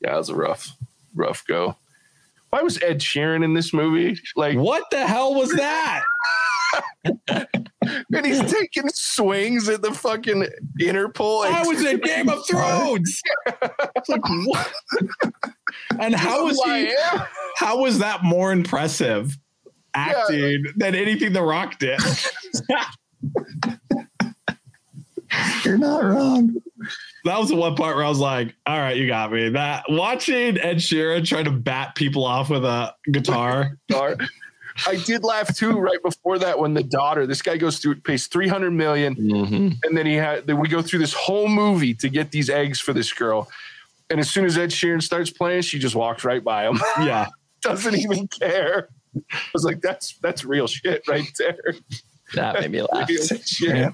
yeah, 0.00 0.14
it 0.14 0.18
was 0.18 0.28
a 0.28 0.34
rough, 0.34 0.70
rough 1.14 1.44
go. 1.46 1.76
Why 2.50 2.62
was 2.62 2.80
Ed 2.82 3.00
Sheeran 3.00 3.44
in 3.44 3.54
this 3.54 3.72
movie? 3.72 4.18
Like, 4.36 4.56
What 4.56 4.84
the 4.90 5.06
hell 5.06 5.34
was 5.34 5.50
that? 5.52 6.02
and 7.28 8.24
he's 8.24 8.40
taking 8.52 8.88
swings 8.88 9.68
at 9.68 9.82
the 9.82 9.92
fucking 9.92 10.46
Interpol. 10.80 11.44
I 11.46 11.66
was 11.66 11.84
in 11.84 11.98
Game 11.98 12.28
of 12.28 12.46
Thrones. 12.46 13.20
It's 13.96 14.08
like 14.08 14.22
what? 14.46 14.72
And 15.98 16.14
how 16.14 16.44
was 16.44 16.60
he? 16.64 16.94
How 17.56 17.80
was 17.80 17.98
that 17.98 18.22
more 18.24 18.52
impressive 18.52 19.36
acting 19.94 20.64
than 20.76 20.94
anything 20.94 21.32
The 21.32 21.42
Rock 21.42 21.78
did? 21.78 22.00
You're 25.64 25.78
not 25.78 26.04
wrong. 26.04 26.56
That 27.24 27.38
was 27.38 27.48
the 27.48 27.56
one 27.56 27.74
part 27.74 27.96
where 27.96 28.04
I 28.04 28.08
was 28.08 28.18
like, 28.20 28.54
"All 28.66 28.78
right, 28.78 28.96
you 28.96 29.06
got 29.06 29.32
me." 29.32 29.48
That 29.50 29.84
watching 29.88 30.58
Ed 30.58 30.76
Sheeran 30.76 31.26
try 31.26 31.42
to 31.42 31.50
bat 31.50 31.94
people 31.94 32.24
off 32.24 32.50
with 32.50 32.64
a 32.64 32.94
guitar. 33.10 33.78
Dar- 33.88 34.16
I 34.88 34.96
did 34.96 35.22
laugh 35.22 35.56
too 35.56 35.78
right 35.78 36.02
before 36.02 36.36
that 36.40 36.58
when 36.58 36.74
the 36.74 36.82
daughter, 36.82 37.26
this 37.28 37.42
guy 37.42 37.56
goes 37.56 37.78
through, 37.78 37.96
pays 38.00 38.26
300 38.26 38.72
million, 38.72 39.14
Mhm. 39.14 39.78
and 39.84 39.96
then 39.96 40.04
he 40.04 40.14
had, 40.14 40.48
then 40.48 40.58
we 40.58 40.66
go 40.68 40.82
through 40.82 40.98
this 40.98 41.12
whole 41.12 41.46
movie 41.46 41.94
to 41.94 42.08
get 42.08 42.32
these 42.32 42.50
eggs 42.50 42.80
for 42.80 42.92
this 42.92 43.12
girl. 43.12 43.48
And 44.10 44.18
as 44.18 44.28
soon 44.28 44.44
as 44.44 44.58
Ed 44.58 44.70
Sheeran 44.70 45.00
starts 45.00 45.30
playing, 45.30 45.62
she 45.62 45.78
just 45.78 45.94
walks 45.94 46.24
right 46.24 46.42
by 46.42 46.66
him, 46.68 46.80
Yeah, 46.98 47.28
doesn't 47.62 47.94
even 47.96 48.26
care. 48.26 48.88
I 49.32 49.36
was 49.54 49.64
like, 49.64 49.80
that's 49.80 50.14
that's 50.20 50.44
real 50.44 50.66
shit 50.66 51.04
right 51.06 51.30
there. 51.38 51.56
That 52.34 52.60
made 52.60 52.72
me 52.72 52.82
laugh. 52.92 53.08
Real 53.08 53.22
shit. 53.24 53.76
Yeah. 53.76 53.90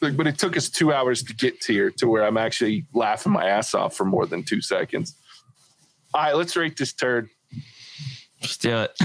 Like, 0.00 0.16
But 0.16 0.26
it 0.26 0.38
took 0.38 0.56
us 0.56 0.68
two 0.68 0.92
hours 0.92 1.22
to 1.24 1.34
get 1.34 1.60
to 1.62 1.72
here 1.72 1.90
to 1.98 2.08
where 2.08 2.24
I'm 2.24 2.36
actually 2.36 2.86
laughing 2.94 3.32
my 3.32 3.46
ass 3.48 3.74
off 3.74 3.96
for 3.96 4.04
more 4.04 4.26
than 4.26 4.42
two 4.44 4.60
seconds. 4.60 5.16
All 6.14 6.22
right, 6.22 6.36
let's 6.36 6.56
rate 6.56 6.76
this 6.76 6.92
turd. 6.92 7.28
Just 8.40 8.62
do 8.62 8.76
it. 8.78 8.96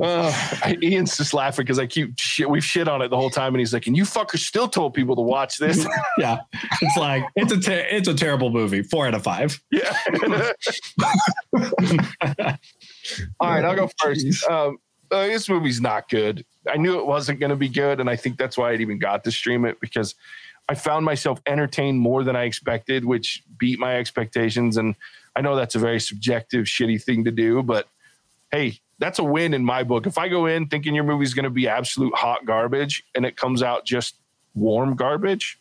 Uh, 0.00 0.32
Ian's 0.82 1.16
just 1.16 1.34
laughing 1.34 1.64
because 1.64 1.78
I 1.78 1.86
keep 1.86 2.18
shit. 2.18 2.48
We've 2.48 2.64
shit 2.64 2.88
on 2.88 3.02
it 3.02 3.08
the 3.08 3.16
whole 3.16 3.30
time, 3.30 3.54
and 3.54 3.60
he's 3.60 3.72
like, 3.72 3.86
"And 3.86 3.96
you 3.96 4.04
fuckers 4.04 4.38
still 4.38 4.66
told 4.66 4.94
people 4.94 5.14
to 5.14 5.22
watch 5.22 5.58
this." 5.58 5.86
yeah. 6.18 6.38
It's 6.80 6.96
like 6.96 7.24
it's 7.36 7.52
a 7.52 7.60
ter- 7.60 7.86
it's 7.88 8.08
a 8.08 8.14
terrible 8.14 8.50
movie. 8.50 8.82
Four 8.82 9.06
out 9.06 9.14
of 9.14 9.22
five. 9.22 9.60
yeah. 9.70 9.96
All 13.38 13.50
right, 13.50 13.64
I'll 13.64 13.76
go 13.76 13.90
first. 14.02 14.44
Um, 14.48 14.78
uh, 15.12 15.26
this 15.26 15.48
movie's 15.48 15.80
not 15.80 16.08
good. 16.08 16.44
I 16.68 16.76
knew 16.76 16.98
it 16.98 17.06
wasn't 17.06 17.40
going 17.40 17.50
to 17.50 17.56
be 17.56 17.68
good, 17.68 18.00
and 18.00 18.08
I 18.08 18.16
think 18.16 18.38
that's 18.38 18.56
why 18.56 18.72
I 18.72 18.76
even 18.76 18.98
got 18.98 19.24
to 19.24 19.30
stream 19.30 19.64
it 19.64 19.80
because 19.80 20.14
I 20.68 20.74
found 20.74 21.04
myself 21.04 21.40
entertained 21.46 21.98
more 21.98 22.24
than 22.24 22.36
I 22.36 22.44
expected, 22.44 23.04
which 23.04 23.42
beat 23.58 23.78
my 23.78 23.96
expectations. 23.96 24.76
And 24.76 24.94
I 25.36 25.40
know 25.40 25.56
that's 25.56 25.74
a 25.74 25.78
very 25.78 26.00
subjective, 26.00 26.66
shitty 26.66 27.02
thing 27.02 27.24
to 27.24 27.30
do, 27.30 27.62
but 27.62 27.88
hey, 28.50 28.78
that's 28.98 29.18
a 29.18 29.24
win 29.24 29.54
in 29.54 29.64
my 29.64 29.82
book. 29.82 30.06
If 30.06 30.18
I 30.18 30.28
go 30.28 30.46
in 30.46 30.68
thinking 30.68 30.94
your 30.94 31.04
movie's 31.04 31.34
going 31.34 31.44
to 31.44 31.50
be 31.50 31.68
absolute 31.68 32.14
hot 32.14 32.46
garbage 32.46 33.02
and 33.14 33.26
it 33.26 33.36
comes 33.36 33.62
out 33.62 33.84
just 33.84 34.14
warm 34.54 34.94
garbage, 34.94 35.58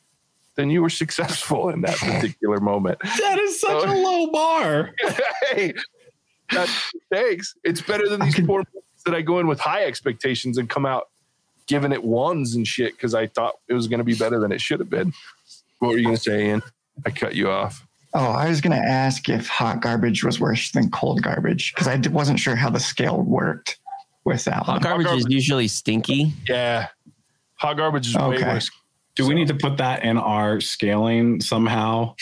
then 0.55 0.69
you 0.69 0.81
were 0.81 0.89
successful 0.89 1.69
in 1.69 1.81
that 1.81 1.95
particular 1.97 2.59
moment. 2.59 2.99
That 2.99 3.39
is 3.39 3.59
such 3.59 3.83
a 3.83 3.93
low 3.93 4.29
bar. 4.31 4.91
hey, 5.51 5.73
that's, 6.51 6.91
thanks. 7.11 7.55
It's 7.63 7.81
better 7.81 8.07
than 8.07 8.19
these 8.21 8.35
can- 8.35 8.45
poor 8.45 8.63
that 9.05 9.15
I 9.15 9.21
go 9.21 9.39
in 9.39 9.47
with 9.47 9.59
high 9.59 9.85
expectations 9.85 10.57
and 10.57 10.69
come 10.69 10.85
out 10.85 11.09
giving 11.67 11.91
it 11.91 12.03
ones 12.03 12.55
and 12.55 12.67
shit 12.67 12.93
because 12.93 13.13
I 13.13 13.27
thought 13.27 13.55
it 13.67 13.73
was 13.73 13.87
going 13.87 13.99
to 13.99 14.03
be 14.03 14.15
better 14.15 14.39
than 14.39 14.51
it 14.51 14.59
should 14.61 14.79
have 14.79 14.89
been. 14.89 15.13
What 15.79 15.89
were 15.89 15.97
you 15.97 16.03
going 16.05 16.15
to 16.17 16.21
say, 16.21 16.47
Ian? 16.47 16.61
I 17.05 17.11
cut 17.11 17.35
you 17.35 17.49
off. 17.49 17.85
Oh, 18.13 18.25
I 18.31 18.49
was 18.49 18.59
going 18.59 18.77
to 18.79 18.85
ask 18.85 19.29
if 19.29 19.47
hot 19.47 19.81
garbage 19.81 20.23
was 20.23 20.39
worse 20.39 20.71
than 20.71 20.89
cold 20.91 21.21
garbage 21.21 21.73
because 21.73 21.87
I 21.87 21.95
wasn't 22.09 22.39
sure 22.39 22.55
how 22.57 22.69
the 22.69 22.79
scale 22.79 23.21
worked 23.21 23.79
with 24.25 24.43
that 24.45 24.55
Hot 24.65 24.67
one. 24.67 24.81
garbage 24.81 25.07
is 25.07 25.11
garbage. 25.23 25.31
usually 25.33 25.67
stinky. 25.69 26.33
Yeah. 26.47 26.87
Hot 27.55 27.77
garbage 27.77 28.07
is 28.09 28.15
way 28.15 28.21
Okay. 28.35 28.43
worse. 28.43 28.69
Do 29.15 29.25
we 29.27 29.33
need 29.33 29.47
to 29.47 29.55
put 29.55 29.77
that 29.77 30.03
in 30.03 30.17
our 30.17 30.59
scaling 30.61 31.39
somehow? 31.41 32.15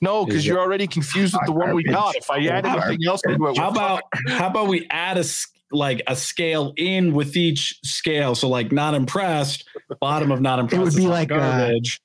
No, 0.00 0.24
because 0.26 0.46
you're 0.46 0.60
already 0.60 0.86
confused 0.86 1.34
with 1.34 1.46
the 1.46 1.52
one 1.52 1.74
we 1.74 1.82
got. 1.82 2.14
If 2.16 2.30
I 2.30 2.38
add 2.46 2.66
anything 2.66 2.98
else 3.06 3.22
into 3.26 3.46
it, 3.46 3.58
How 3.58 3.70
about 3.70 4.02
how 4.28 4.46
about 4.48 4.68
we 4.68 4.86
add 4.90 5.16
a 5.16 5.20
s- 5.20 5.46
like 5.72 6.02
a 6.06 6.16
scale 6.16 6.72
in 6.76 7.12
with 7.12 7.36
each 7.36 7.78
scale? 7.84 8.34
So 8.34 8.48
like 8.48 8.72
not 8.72 8.94
impressed, 8.94 9.68
bottom 10.00 10.30
of 10.30 10.40
not 10.40 10.58
impressed. 10.58 10.80
It 10.80 10.84
would 10.84 10.96
be 10.96 11.06
like, 11.06 11.30
uh, 11.32 11.38
garbage. 11.38 12.00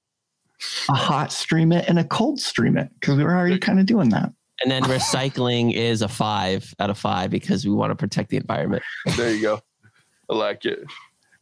A 0.90 0.94
hot 0.94 1.32
stream 1.32 1.72
it 1.72 1.90
and 1.90 1.98
a 1.98 2.04
cold 2.04 2.40
stream 2.40 2.78
it 2.78 2.90
because 3.00 3.18
we 3.18 3.24
were 3.24 3.36
already 3.36 3.58
kind 3.58 3.80
of 3.80 3.88
doing 3.88 4.10
that. 4.10 4.32
And 4.62 4.72
then 4.72 4.84
recycling 4.84 5.74
is 5.74 6.04
a 6.04 6.08
five 6.08 6.74
out 6.80 6.92
of 6.92 6.98
five 6.98 7.32
because 7.32 7.66
we 7.66 7.74
want 7.74 7.90
to 7.90 7.96
protect 7.96 8.30
the 8.30 8.38
environment. 8.38 8.84
there 9.18 9.34
you 9.34 9.42
go. 9.42 9.62
I 10.30 10.36
like 10.36 10.66
it. 10.66 10.84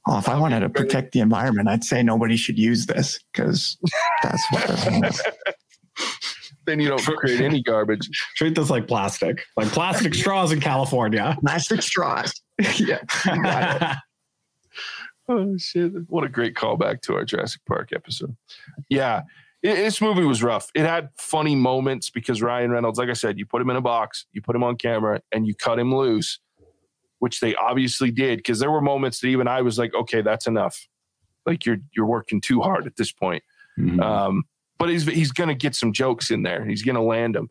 Oh, 0.07 0.17
if 0.17 0.29
I 0.29 0.39
wanted 0.39 0.61
to 0.61 0.69
protect 0.69 1.11
the 1.11 1.19
environment, 1.19 1.67
I'd 1.67 1.83
say 1.83 2.01
nobody 2.01 2.37
should 2.37 2.57
use 2.57 2.85
this 2.85 3.19
because 3.31 3.77
that's 4.23 4.43
what 4.51 4.67
this 4.67 5.19
is. 5.19 5.21
Then 6.65 6.79
you 6.79 6.89
don't 6.89 7.01
create 7.01 7.41
any 7.41 7.63
garbage. 7.63 8.09
Treat 8.35 8.55
this 8.55 8.69
like 8.69 8.87
plastic, 8.87 9.43
like 9.57 9.69
plastic 9.69 10.13
straws 10.13 10.51
in 10.51 10.59
California. 10.59 11.37
Plastic 11.41 11.81
straws. 11.81 12.33
yeah. 12.77 12.99
you 13.25 13.43
got 13.43 13.81
it. 13.81 13.97
Oh 15.27 15.57
shit! 15.57 15.91
What 16.07 16.23
a 16.23 16.29
great 16.29 16.55
callback 16.55 17.01
to 17.01 17.15
our 17.15 17.23
Jurassic 17.23 17.61
Park 17.67 17.89
episode. 17.93 18.35
Yeah, 18.89 19.21
it, 19.61 19.75
this 19.75 20.01
movie 20.01 20.23
was 20.23 20.41
rough. 20.41 20.71
It 20.73 20.85
had 20.85 21.09
funny 21.17 21.55
moments 21.55 22.09
because 22.09 22.41
Ryan 22.41 22.71
Reynolds, 22.71 22.97
like 22.97 23.09
I 23.09 23.13
said, 23.13 23.37
you 23.37 23.45
put 23.45 23.61
him 23.61 23.69
in 23.69 23.75
a 23.75 23.81
box, 23.81 24.25
you 24.31 24.41
put 24.41 24.55
him 24.55 24.63
on 24.63 24.75
camera, 24.75 25.21
and 25.31 25.45
you 25.45 25.53
cut 25.53 25.77
him 25.77 25.93
loose, 25.93 26.39
which 27.19 27.41
they 27.41 27.53
obviously 27.55 28.09
did. 28.09 28.37
Because 28.37 28.59
there 28.59 28.71
were 28.71 28.81
moments 28.81 29.19
that 29.19 29.27
even 29.27 29.47
I 29.47 29.61
was 29.61 29.77
like, 29.77 29.93
okay, 29.93 30.21
that's 30.21 30.47
enough. 30.47 30.87
Like 31.45 31.65
you're 31.65 31.77
you're 31.95 32.05
working 32.05 32.41
too 32.41 32.61
hard 32.61 32.87
at 32.87 32.95
this 32.95 33.11
point. 33.11 33.43
Mhm. 33.77 34.01
Um, 34.01 34.43
but 34.79 34.89
he's 34.89 35.05
he's 35.05 35.31
gonna 35.31 35.53
get 35.53 35.75
some 35.75 35.93
jokes 35.93 36.31
in 36.31 36.41
there. 36.43 36.65
He's 36.65 36.81
gonna 36.83 37.03
land 37.03 37.35
them. 37.35 37.49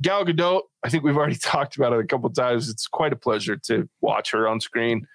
Gal 0.00 0.24
Gadot, 0.24 0.62
I 0.82 0.88
think 0.88 1.04
we've 1.04 1.16
already 1.16 1.36
talked 1.42 1.76
about 1.76 1.92
it 1.92 2.00
a 2.00 2.04
couple 2.06 2.28
times. 2.30 2.68
It's 2.68 2.88
quite 2.88 3.12
a 3.12 3.16
pleasure 3.16 3.56
to 3.66 3.88
watch 4.00 4.32
her 4.32 4.48
on 4.48 4.60
screen. 4.60 5.06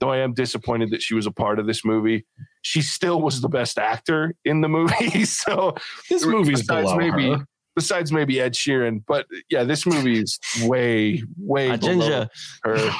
Though 0.00 0.10
I 0.10 0.18
am 0.18 0.34
disappointed 0.34 0.90
that 0.90 1.00
she 1.02 1.14
was 1.14 1.24
a 1.24 1.30
part 1.30 1.58
of 1.58 1.66
this 1.66 1.84
movie. 1.84 2.26
She 2.62 2.82
still 2.82 3.22
was 3.22 3.40
the 3.40 3.48
best 3.48 3.78
actor 3.78 4.34
in 4.44 4.60
the 4.60 4.68
movie. 4.78 5.24
so 5.24 5.74
this 6.10 6.26
movie's 6.26 6.60
besides 6.62 6.88
below 6.92 6.96
maybe 6.96 7.30
her. 7.30 7.46
besides 7.76 8.10
maybe 8.12 8.40
Ed 8.40 8.54
Sheeran, 8.54 9.02
but 9.06 9.26
yeah, 9.48 9.62
this 9.64 9.86
movie 9.86 10.18
is 10.20 10.38
way 10.62 11.22
way 11.38 11.76
below 11.76 12.26
her. 12.64 12.90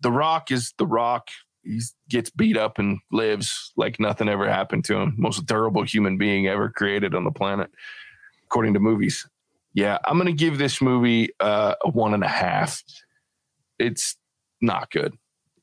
The 0.00 0.10
Rock 0.12 0.50
is 0.50 0.74
the 0.76 0.86
Rock. 0.86 1.28
He 1.64 1.80
gets 2.08 2.30
beat 2.30 2.56
up 2.56 2.78
and 2.78 2.98
lives 3.10 3.72
like 3.76 3.98
nothing 3.98 4.28
ever 4.28 4.48
happened 4.48 4.84
to 4.86 4.96
him. 4.96 5.14
Most 5.16 5.46
durable 5.46 5.82
human 5.82 6.18
being 6.18 6.46
ever 6.46 6.68
created 6.70 7.14
on 7.14 7.24
the 7.24 7.30
planet, 7.30 7.70
according 8.44 8.74
to 8.74 8.80
movies. 8.80 9.26
Yeah, 9.72 9.98
I'm 10.04 10.18
gonna 10.18 10.32
give 10.32 10.58
this 10.58 10.80
movie 10.80 11.30
uh, 11.40 11.74
a 11.84 11.90
one 11.90 12.14
and 12.14 12.22
a 12.22 12.28
half. 12.28 12.82
It's 13.78 14.16
not 14.60 14.90
good, 14.90 15.14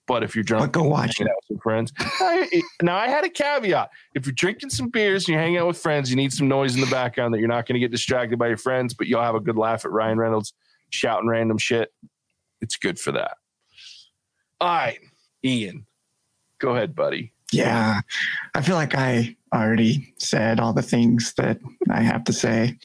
but 0.05 0.21
if 0.23 0.35
you're 0.35 0.43
drunk, 0.43 0.73
But 0.73 0.79
go 0.81 0.85
watch 0.87 1.21
it. 1.21 1.27
out 1.27 1.35
with 1.37 1.45
some 1.47 1.59
friends. 1.59 1.93
I, 1.99 2.61
now 2.81 2.97
I 2.97 3.07
had 3.07 3.23
a 3.23 3.29
caveat: 3.29 3.89
if 4.15 4.25
you're 4.25 4.33
drinking 4.33 4.69
some 4.71 4.89
beers 4.89 5.23
and 5.23 5.29
you're 5.33 5.39
hanging 5.41 5.57
out 5.59 5.67
with 5.67 5.77
friends, 5.77 6.09
you 6.09 6.17
need 6.17 6.33
some 6.33 6.47
noise 6.49 6.75
in 6.75 6.81
the 6.81 6.87
background 6.91 7.33
that 7.33 7.39
you're 7.39 7.47
not 7.47 7.65
going 7.67 7.75
to 7.75 7.79
get 7.79 7.91
distracted 7.91 8.37
by 8.37 8.47
your 8.49 8.57
friends, 8.57 8.93
but 8.93 9.07
you'll 9.07 9.21
have 9.21 9.35
a 9.35 9.39
good 9.39 9.55
laugh 9.57 9.85
at 9.85 9.91
Ryan 9.91 10.17
Reynolds 10.17 10.53
shouting 10.89 11.29
random 11.29 11.57
shit. 11.57 11.93
It's 12.59 12.75
good 12.75 12.99
for 12.99 13.13
that. 13.13 13.37
All 14.59 14.67
right, 14.67 14.99
Ian, 15.43 15.85
go 16.61 16.75
ahead, 16.75 16.95
buddy. 16.95 17.33
Yeah. 17.51 17.99
I 18.55 18.61
feel 18.61 18.75
like 18.75 18.95
I 18.95 19.35
already 19.53 20.13
said 20.17 20.59
all 20.59 20.71
the 20.71 20.81
things 20.81 21.33
that 21.35 21.59
I 21.89 22.01
have 22.01 22.23
to 22.25 22.33
say. 22.33 22.77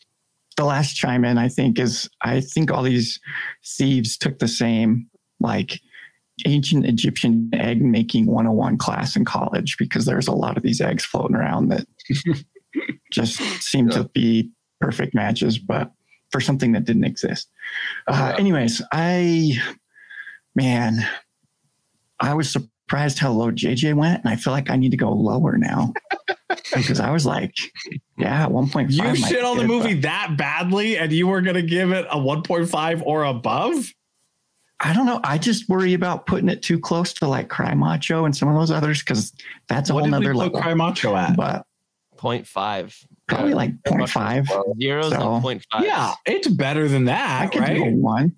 The 0.57 0.65
last 0.65 0.95
chime 0.95 1.25
in, 1.25 1.39
I 1.39 1.49
think, 1.49 1.79
is 1.79 2.09
I 2.23 2.41
think 2.41 2.73
all 2.73 2.83
these 2.83 3.21
thieves 3.65 4.17
took 4.17 4.39
the 4.41 4.49
same 4.49 5.09
like 5.39 5.79
ancient 6.47 6.85
Egyptian 6.87 7.49
egg 7.53 7.81
making 7.83 8.27
101 8.27 8.79
class 8.79 9.15
in 9.17 9.25
college 9.25 9.77
because 9.79 10.05
there's 10.07 10.27
a 10.29 10.33
lot 10.33 10.57
of 10.57 10.63
these 10.63 10.81
eggs 10.81 11.05
floating 11.05 11.37
around 11.37 11.69
that 11.69 11.87
just 13.13 13.37
seem 13.63 13.89
Yeah. 13.89 13.99
to 13.99 14.05
be 14.09 14.51
perfect 14.81 15.15
matches. 15.15 15.59
But 15.59 15.93
for 16.33 16.41
something 16.41 16.73
that 16.73 16.85
didn't 16.85 17.05
exist. 17.05 17.49
Uh, 18.09 18.33
Yeah. 18.35 18.41
Anyways, 18.41 18.83
I, 18.93 19.53
man, 20.57 21.07
I 22.19 22.35
was 22.35 22.51
surprised 22.51 22.73
how 22.91 23.33
low 23.33 23.51
JJ 23.51 23.95
went, 23.95 24.23
and 24.25 24.33
I 24.33 24.37
feel 24.37 24.53
like 24.53 24.71
I 24.71 24.77
need 24.77 24.91
to 24.93 24.97
go 24.97 25.11
lower 25.13 25.57
now 25.59 25.93
because 26.75 27.01
I 27.01 27.11
was 27.11 27.27
like, 27.27 27.55
yeah, 28.17 28.47
one 28.47 28.69
point 28.69 28.91
You 28.91 29.15
shit 29.17 29.45
on 29.45 29.57
the 29.57 29.65
movie 29.65 29.95
that 30.01 30.35
badly, 30.37 30.97
and 30.99 31.13
you 31.13 31.27
were 31.27 31.41
gonna 31.41 31.63
give 31.63 31.93
it 31.93 32.07
a 32.11 32.17
1.5 32.17 33.03
or 33.05 33.25
above. 33.25 33.93
I 34.79 34.93
don't 34.93 35.07
know. 35.07 35.21
I 35.25 35.39
just 35.39 35.69
worry 35.71 35.95
about 35.95 36.27
putting 36.27 36.49
it 36.51 36.63
too 36.63 36.79
close 36.79 37.15
to 37.15 37.27
like 37.27 37.49
Cry 37.49 37.75
Macho 37.75 38.27
and 38.27 38.37
some 38.37 38.49
of 38.49 38.55
those 38.55 38.71
others 38.71 39.01
because 39.01 39.33
that's 39.69 39.89
a 39.89 39.95
What 39.95 40.01
whole 40.05 40.11
did 40.11 40.19
we 40.19 40.25
nother 40.27 40.35
put 40.35 40.53
level. 40.55 40.61
Cry 40.61 40.75
Macho 40.75 41.17
at? 41.17 41.35
But 41.35 41.65
0.5. 42.19 43.05
probably 43.27 43.55
like 43.55 43.73
0.5. 43.85 44.47
Zeros 44.81 45.11
So- 45.13 45.21
on 45.21 45.43
0.5. 45.43 45.83
Yeah, 45.83 46.13
it's 46.27 46.49
better 46.49 46.89
than 46.89 47.07
that. 47.07 47.41
I 47.43 47.45
that, 47.47 47.53
could 47.69 47.75
do 47.75 47.85
a 47.85 47.91
one. 47.91 48.37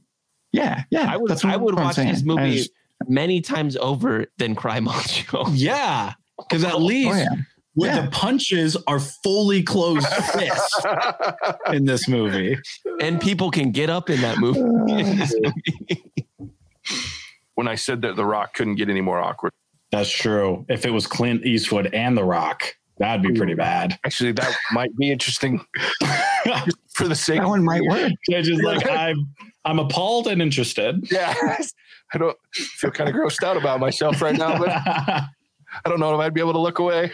Yeah, 0.52 0.84
yeah. 0.90 1.12
I 1.12 1.16
would 1.16 1.28
that's 1.30 1.44
I 1.44 1.56
what 1.56 1.60
would 1.62 1.78
I'm 1.78 1.84
watch 1.86 1.96
saying. 1.96 2.08
this 2.12 2.22
I 2.22 2.24
movie 2.24 2.56
just- 2.58 2.70
many 3.06 3.40
times 3.40 3.76
over 3.76 4.26
than 4.38 4.54
Cry 4.54 4.80
Macho. 4.80 5.44
Yeah, 5.52 6.14
because 6.38 6.64
at 6.64 6.74
oh, 6.74 6.78
least 6.78 7.10
oh, 7.12 7.16
yeah. 7.16 7.28
with 7.76 7.90
Yeah. 7.90 8.00
the 8.02 8.10
punches 8.10 8.76
are 8.86 8.98
fully 9.00 9.62
closed 9.62 10.06
fists 10.06 10.80
in 11.72 11.84
this 11.84 12.08
movie. 12.08 12.56
and 13.00 13.20
people 13.20 13.50
can 13.50 13.70
get 13.70 13.90
up 13.90 14.10
in 14.10 14.20
that 14.22 14.38
movie. 14.40 14.60
when 17.54 17.68
I 17.68 17.74
said 17.74 18.02
that 18.02 18.16
The 18.16 18.24
Rock 18.24 18.54
couldn't 18.54 18.76
get 18.76 18.88
any 18.88 19.00
more 19.00 19.20
awkward. 19.20 19.52
That's 19.90 20.10
true. 20.10 20.66
If 20.68 20.84
it 20.84 20.90
was 20.90 21.06
Clint 21.06 21.44
Eastwood 21.46 21.92
and 21.94 22.16
The 22.16 22.24
Rock, 22.24 22.74
that'd 22.98 23.22
be 23.22 23.32
pretty 23.32 23.54
bad. 23.54 23.98
Actually, 24.04 24.32
that 24.32 24.54
might 24.72 24.96
be 24.96 25.10
interesting 25.10 25.64
for 26.94 27.08
the 27.08 27.14
sake. 27.14 27.40
That 27.40 27.48
one 27.48 27.64
might 27.64 27.82
work. 27.82 28.12
They're 28.28 28.42
just 28.42 28.62
like 28.62 28.88
I'm, 28.90 29.28
I'm 29.64 29.78
appalled 29.78 30.26
and 30.26 30.42
interested. 30.42 31.10
Yeah, 31.10 31.34
I 32.12 32.18
don't 32.18 32.36
feel 32.52 32.90
kind 32.90 33.08
of 33.08 33.16
grossed 33.16 33.42
out 33.42 33.56
about 33.56 33.80
myself 33.80 34.22
right 34.22 34.36
now, 34.36 34.58
but 34.58 34.68
I 34.70 35.28
don't 35.84 36.00
know 36.00 36.14
if 36.14 36.20
I'd 36.20 36.34
be 36.34 36.40
able 36.40 36.54
to 36.54 36.60
look 36.60 36.78
away. 36.78 37.12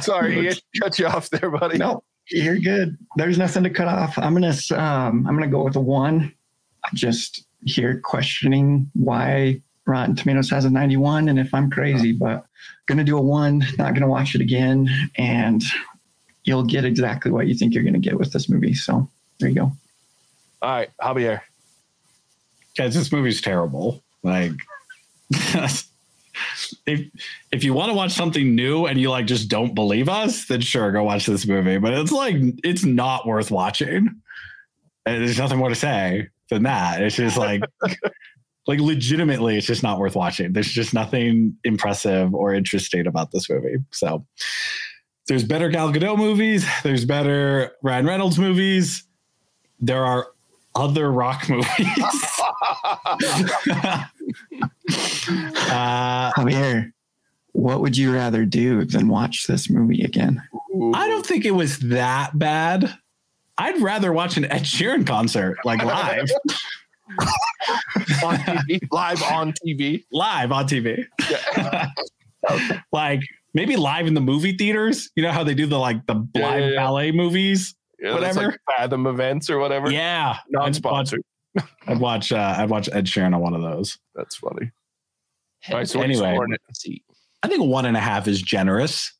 Sorry, 0.00 0.46
Ian, 0.46 0.54
cut 0.80 0.98
you 0.98 1.06
off 1.06 1.28
there, 1.30 1.50
buddy. 1.50 1.78
No, 1.78 2.02
you're 2.30 2.58
good. 2.58 2.96
There's 3.16 3.38
nothing 3.38 3.64
to 3.64 3.70
cut 3.70 3.88
off. 3.88 4.16
I'm 4.18 4.32
gonna 4.32 4.54
um, 4.72 5.26
I'm 5.26 5.34
gonna 5.34 5.48
go 5.48 5.64
with 5.64 5.76
a 5.76 5.80
one. 5.80 6.32
I'm 6.84 6.94
just 6.94 7.46
here 7.64 8.00
questioning 8.04 8.90
why 8.94 9.62
Rotten 9.86 10.14
Tomatoes 10.14 10.50
has 10.50 10.64
a 10.64 10.70
91 10.70 11.28
and 11.28 11.38
if 11.38 11.52
I'm 11.52 11.70
crazy, 11.70 12.12
but 12.12 12.44
gonna 12.86 13.04
do 13.04 13.16
a 13.16 13.20
one. 13.20 13.62
Not 13.78 13.94
gonna 13.94 14.08
watch 14.08 14.34
it 14.34 14.40
again, 14.40 14.88
and 15.16 15.62
you'll 16.44 16.64
get 16.64 16.84
exactly 16.84 17.30
what 17.30 17.46
you 17.46 17.54
think 17.54 17.74
you're 17.74 17.84
gonna 17.84 17.98
get 17.98 18.18
with 18.18 18.32
this 18.32 18.48
movie. 18.48 18.74
So 18.74 19.08
there 19.38 19.48
you 19.48 19.54
go. 19.54 19.72
All 20.62 20.70
right, 20.70 20.90
Javier. 21.00 21.40
Guys, 22.76 22.94
this 22.94 23.12
movie's 23.12 23.40
terrible. 23.40 24.02
Like, 24.22 24.52
if 25.30 27.10
if 27.52 27.64
you 27.64 27.74
want 27.74 27.90
to 27.90 27.94
watch 27.94 28.12
something 28.12 28.54
new 28.54 28.86
and 28.86 28.98
you 28.98 29.10
like 29.10 29.26
just 29.26 29.48
don't 29.48 29.74
believe 29.74 30.08
us, 30.08 30.46
then 30.46 30.60
sure, 30.60 30.90
go 30.92 31.04
watch 31.04 31.26
this 31.26 31.46
movie. 31.46 31.78
But 31.78 31.92
it's 31.94 32.12
like 32.12 32.36
it's 32.62 32.84
not 32.84 33.26
worth 33.26 33.50
watching. 33.50 34.20
And 35.06 35.22
there's 35.22 35.38
nothing 35.38 35.58
more 35.58 35.68
to 35.68 35.74
say 35.74 36.28
than 36.48 36.62
that. 36.62 37.02
It's 37.02 37.16
just 37.16 37.36
like, 37.36 37.62
like 38.66 38.80
legitimately, 38.80 39.56
it's 39.56 39.66
just 39.66 39.82
not 39.82 39.98
worth 39.98 40.16
watching. 40.16 40.52
There's 40.52 40.70
just 40.70 40.94
nothing 40.94 41.56
impressive 41.64 42.34
or 42.34 42.54
interesting 42.54 43.06
about 43.06 43.30
this 43.30 43.48
movie. 43.48 43.76
So. 43.90 44.24
There's 45.26 45.42
better 45.42 45.70
Gal 45.70 45.90
Gadot 45.90 46.18
movies. 46.18 46.66
There's 46.82 47.06
better 47.06 47.72
Ryan 47.82 48.04
Reynolds 48.04 48.38
movies. 48.38 49.04
There 49.80 50.04
are 50.04 50.26
other 50.74 51.10
rock 51.10 51.48
movies. 51.48 51.66
uh, 55.70 56.32
Javier, 56.32 56.92
what 57.52 57.80
would 57.80 57.96
you 57.96 58.12
rather 58.12 58.44
do 58.44 58.84
than 58.84 59.08
watch 59.08 59.46
this 59.46 59.70
movie 59.70 60.02
again? 60.02 60.42
I 60.94 61.08
don't 61.08 61.24
think 61.24 61.44
it 61.44 61.52
was 61.52 61.78
that 61.80 62.38
bad. 62.38 62.94
I'd 63.56 63.80
rather 63.80 64.12
watch 64.12 64.36
an 64.36 64.46
Ed 64.46 64.62
Sheeran 64.62 65.06
concert, 65.06 65.56
like 65.64 65.82
live, 65.82 66.26
on 68.24 68.36
TV, 68.36 68.80
live 68.90 69.22
on 69.22 69.52
TV. 69.52 70.04
live 70.12 70.52
on 70.52 70.66
TV. 70.66 71.04
Yeah. 71.30 71.88
like 72.92 73.20
maybe 73.54 73.76
live 73.76 74.06
in 74.06 74.14
the 74.14 74.20
movie 74.20 74.56
theaters. 74.56 75.10
You 75.16 75.22
know 75.22 75.32
how 75.32 75.44
they 75.44 75.54
do 75.54 75.66
the 75.66 75.78
like 75.78 76.04
the 76.06 76.26
Yeah, 76.34 76.46
live 76.48 76.60
yeah, 76.60 76.68
yeah. 76.70 76.76
ballet 76.76 77.12
movies? 77.12 77.74
Yeah, 77.98 78.14
Whatever. 78.14 78.42
like 78.48 78.58
Fathom 78.76 79.06
events 79.06 79.48
or 79.50 79.58
whatever. 79.58 79.90
Yeah, 79.90 80.36
non-sponsored. 80.50 81.22
I'd 81.86 82.00
watch. 82.00 82.32
Uh, 82.32 82.54
I'd 82.58 82.68
watch 82.68 82.88
Ed 82.92 83.06
Sheeran 83.06 83.34
on 83.34 83.40
one 83.40 83.54
of 83.54 83.62
those. 83.62 83.96
That's 84.14 84.36
funny. 84.36 84.70
All 85.70 85.76
right, 85.76 85.88
so 85.88 85.98
what 85.98 86.08
are 86.08 86.12
you 86.12 86.18
Anyway. 86.18 86.34
scoring 86.34 86.52
it? 86.52 86.60
See, 86.76 87.02
I 87.42 87.48
think 87.48 87.62
one 87.64 87.86
and 87.86 87.96
a 87.96 88.00
half 88.00 88.28
is 88.28 88.42
generous. 88.42 89.12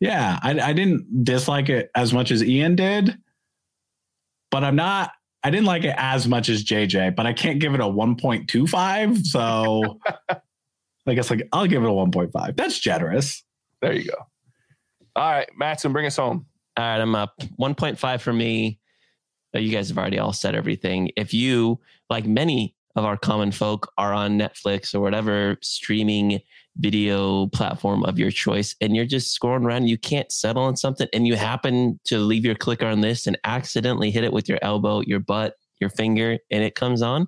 Yeah, 0.00 0.38
I, 0.42 0.60
I 0.60 0.72
didn't 0.74 1.24
dislike 1.24 1.68
it 1.70 1.90
as 1.96 2.12
much 2.12 2.30
as 2.30 2.44
Ian 2.44 2.76
did, 2.76 3.18
but 4.52 4.62
I'm 4.62 4.76
not. 4.76 5.10
I 5.44 5.50
didn't 5.50 5.66
like 5.66 5.84
it 5.84 5.94
as 5.96 6.26
much 6.26 6.48
as 6.48 6.64
JJ, 6.64 7.14
but 7.14 7.26
I 7.26 7.32
can't 7.32 7.60
give 7.60 7.74
it 7.74 7.80
a 7.80 7.84
1.25. 7.84 9.24
So 9.24 10.00
I 11.06 11.14
guess 11.14 11.30
like 11.30 11.48
I'll 11.52 11.66
give 11.66 11.82
it 11.82 11.88
a 11.88 11.92
1.5. 11.92 12.56
That's 12.56 12.78
generous. 12.78 13.44
There 13.80 13.92
you 13.92 14.10
go. 14.10 14.16
All 15.16 15.30
right, 15.30 15.48
Matson, 15.56 15.92
bring 15.92 16.06
us 16.06 16.16
home. 16.16 16.46
All 16.76 16.84
right, 16.84 17.00
I'm 17.00 17.14
up. 17.14 17.34
1.5 17.58 18.20
for 18.20 18.32
me. 18.32 18.78
You 19.54 19.72
guys 19.72 19.88
have 19.88 19.98
already 19.98 20.18
all 20.18 20.32
said 20.32 20.54
everything. 20.54 21.10
If 21.16 21.32
you, 21.32 21.80
like 22.10 22.26
many 22.26 22.74
of 22.98 23.04
our 23.04 23.16
common 23.16 23.52
folk, 23.52 23.90
are 23.96 24.12
on 24.12 24.38
Netflix 24.38 24.94
or 24.94 25.00
whatever 25.00 25.56
streaming 25.62 26.40
video 26.76 27.46
platform 27.48 28.04
of 28.04 28.18
your 28.18 28.30
choice, 28.30 28.74
and 28.80 28.94
you're 28.94 29.04
just 29.06 29.38
scrolling 29.38 29.64
around, 29.64 29.86
you 29.88 29.96
can't 29.98 30.30
settle 30.30 30.62
on 30.62 30.76
something, 30.76 31.08
and 31.12 31.26
you 31.26 31.34
happen 31.36 31.98
to 32.04 32.18
leave 32.18 32.44
your 32.44 32.54
clicker 32.54 32.86
on 32.86 33.00
this 33.00 33.26
and 33.26 33.38
accidentally 33.44 34.10
hit 34.10 34.24
it 34.24 34.32
with 34.32 34.48
your 34.48 34.58
elbow, 34.62 35.00
your 35.00 35.20
butt, 35.20 35.54
your 35.80 35.90
finger, 35.90 36.38
and 36.50 36.62
it 36.62 36.74
comes 36.74 37.02
on, 37.02 37.26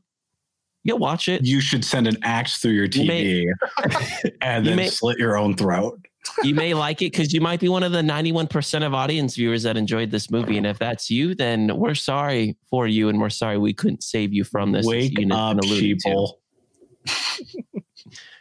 you'll 0.85 0.99
watch 0.99 1.29
it. 1.29 1.45
You 1.45 1.61
should 1.61 1.85
send 1.85 2.07
an 2.07 2.17
axe 2.23 2.59
through 2.59 2.73
your 2.73 2.87
You 2.87 3.05
may- 3.07 3.45
TV 3.47 4.33
and 4.41 4.65
You 4.65 4.71
then 4.71 4.77
may- 4.77 4.89
slit 4.89 5.19
your 5.19 5.37
own 5.37 5.57
throat. 5.57 6.01
You 6.43 6.55
may 6.55 6.75
like 6.75 7.03
it 7.03 7.13
because 7.13 7.33
you 7.33 7.41
might 7.41 7.61
be 7.61 7.69
one 7.69 7.83
of 7.83 7.93
the 7.93 8.03
91% 8.03 8.87
of 8.87 8.95
audience 8.95 9.37
viewers 9.37 9.63
that 9.63 9.77
enjoyed 9.77 10.11
this 10.11 10.31
movie. 10.31 10.57
And 10.57 10.67
if 10.67 10.79
that's 10.79 11.11
you, 11.11 11.35
then 11.35 11.77
we're 11.77 11.95
sorry 11.95 12.57
for 12.69 12.87
you 12.87 13.09
and 13.09 13.21
we're 13.21 13.31
sorry 13.31 13.59
we 13.59 13.73
couldn't 13.73 14.03
save 14.03 14.33
you 14.33 14.45
from 14.45 14.73
this. 14.73 14.87
Wake 14.87 15.13
up, 15.13 15.17
been 15.17 15.33
alluding 15.33 15.99
to. 15.99 16.09
sheeple. 16.09 16.33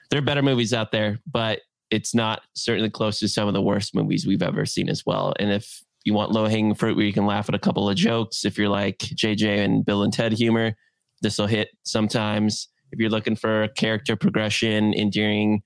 There 0.10 0.18
are 0.18 0.24
better 0.24 0.42
movies 0.42 0.74
out 0.74 0.92
there, 0.92 1.20
but 1.32 1.62
it's 1.92 2.16
not 2.16 2.42
certainly 2.56 2.90
close 2.90 3.20
to 3.20 3.28
some 3.28 3.48
of 3.48 3.54
the 3.54 3.62
worst 3.62 3.94
movies 3.94 4.26
we've 4.26 4.42
ever 4.42 4.66
seen 4.66 4.90
as 4.90 5.06
well. 5.06 5.34
And 5.40 5.52
if 5.52 5.84
you 6.04 6.14
want 6.14 6.32
low 6.32 6.48
hanging 6.48 6.74
fruit 6.74 6.96
where 6.96 7.06
you 7.06 7.14
can 7.14 7.26
laugh 7.26 7.48
at 7.48 7.56
a 7.56 7.60
couple 7.60 7.90
of 7.90 7.96
jokes, 7.96 8.46
if 8.46 8.58
you're 8.58 8.70
like 8.70 8.98
JJ 8.98 9.64
and 9.64 9.86
Bill 9.86 10.04
and 10.04 10.12
Ted 10.12 10.34
humor, 10.34 10.74
this 11.22 11.38
will 11.38 11.48
hit 11.48 11.70
sometimes. 11.84 12.70
If 12.92 13.00
you're 13.00 13.10
looking 13.12 13.36
for 13.36 13.68
character 13.70 14.16
progression, 14.16 14.94
endearing 14.96 15.62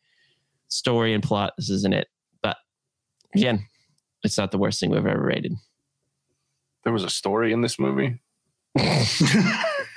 story 0.73 1.13
and 1.13 1.23
plot, 1.23 1.53
this 1.57 1.69
isn't 1.69 1.93
it. 1.93 2.07
But 2.41 2.57
again, 3.35 3.65
it's 4.23 4.37
not 4.37 4.51
the 4.51 4.57
worst 4.57 4.79
thing 4.79 4.89
we've 4.89 5.05
ever 5.05 5.21
rated. 5.21 5.53
There 6.83 6.91
was 6.91 7.05
a 7.05 7.09
story 7.09 7.53
in 7.53 7.61
this 7.61 7.79
movie. 7.79 8.19
No, 8.75 8.83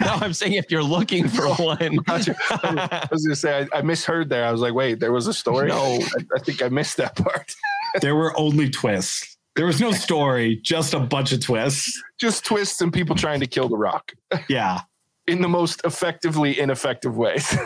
I'm 0.01 0.33
saying 0.33 0.53
if 0.53 0.70
you're 0.70 0.85
looking 0.85 1.27
for 1.37 1.49
one. 1.55 1.99
I 2.07 3.09
was 3.11 3.24
gonna 3.27 3.35
say 3.35 3.66
I, 3.72 3.79
I 3.79 3.83
misheard 3.83 4.29
there. 4.29 4.45
I 4.45 4.53
was 4.53 4.61
like, 4.61 4.72
wait, 4.72 5.01
there 5.01 5.11
was 5.11 5.27
a 5.27 5.35
story. 5.35 5.66
No. 5.66 5.74
Oh, 5.77 5.99
I, 6.16 6.37
I 6.37 6.39
think 6.39 6.62
I 6.62 6.68
missed 6.68 6.97
that 6.99 7.16
part. 7.16 7.53
there 8.03 8.14
were 8.14 8.39
only 8.39 8.70
twists. 8.70 9.37
There 9.57 9.66
was 9.66 9.81
no 9.81 9.91
story, 9.91 10.61
just 10.62 10.95
a 10.95 11.01
bunch 11.01 11.33
of 11.33 11.41
twists. 11.41 12.01
Just 12.18 12.45
twists 12.45 12.81
and 12.81 12.93
people 12.93 13.16
trying 13.16 13.41
to 13.41 13.47
kill 13.49 13.68
the 13.68 13.77
Rock 13.77 14.12
Yeah. 14.49 14.83
in 15.27 15.41
the 15.43 15.49
most 15.49 15.81
effectively 15.85 16.61
ineffective 16.61 17.16
ways. 17.16 17.57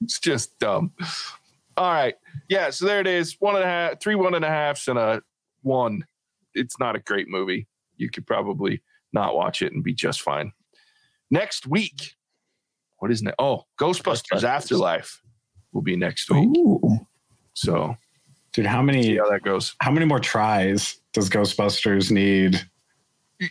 it's 0.00 0.18
just 0.18 0.58
dumb. 0.60 0.92
All 1.78 1.92
right, 1.92 2.14
yeah. 2.48 2.70
So 2.70 2.86
there 2.86 3.00
it 3.00 3.06
is. 3.06 3.36
One 3.38 3.54
and 3.54 3.64
a 3.64 3.68
half, 3.68 4.00
three 4.00 4.16
one 4.16 4.34
and 4.34 4.44
a 4.44 4.48
halfs, 4.48 4.88
and 4.88 4.98
a 4.98 5.22
one. 5.62 6.04
It's 6.54 6.78
not 6.80 6.96
a 6.96 6.98
great 6.98 7.28
movie. 7.28 7.68
You 7.96 8.10
could 8.10 8.26
probably 8.26 8.82
not 9.12 9.36
watch 9.36 9.62
it 9.62 9.72
and 9.72 9.84
be 9.84 9.94
just 9.94 10.20
fine. 10.22 10.52
Next 11.30 11.68
week, 11.68 12.16
what 12.98 13.12
is 13.12 13.22
next? 13.22 13.36
Oh, 13.38 13.64
Ghostbusters, 13.80 14.24
Ghostbusters. 14.32 14.44
Afterlife 14.44 15.22
will 15.72 15.82
be 15.82 15.94
next 15.94 16.30
week. 16.30 16.48
Ooh. 16.56 17.06
So 17.54 17.96
Dude, 18.52 18.66
how 18.66 18.80
see 18.80 18.86
many 18.86 19.16
how 19.16 19.30
that 19.30 19.42
goes. 19.42 19.76
how 19.80 19.92
many 19.92 20.04
more 20.04 20.18
tries 20.18 21.00
does 21.12 21.30
Ghostbusters 21.30 22.10
need? 22.10 22.60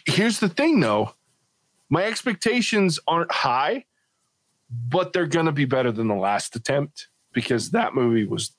Here's 0.05 0.39
the 0.39 0.49
thing, 0.49 0.81
though. 0.81 1.13
My 1.89 2.03
expectations 2.03 2.99
aren't 3.07 3.31
high, 3.31 3.85
but 4.69 5.13
they're 5.13 5.27
going 5.27 5.45
to 5.45 5.53
be 5.53 5.63
better 5.63 5.93
than 5.93 6.09
the 6.09 6.15
last 6.15 6.57
attempt 6.57 7.07
because 7.37 7.69
that 7.69 7.93
movie 7.93 8.25
was 8.25 8.51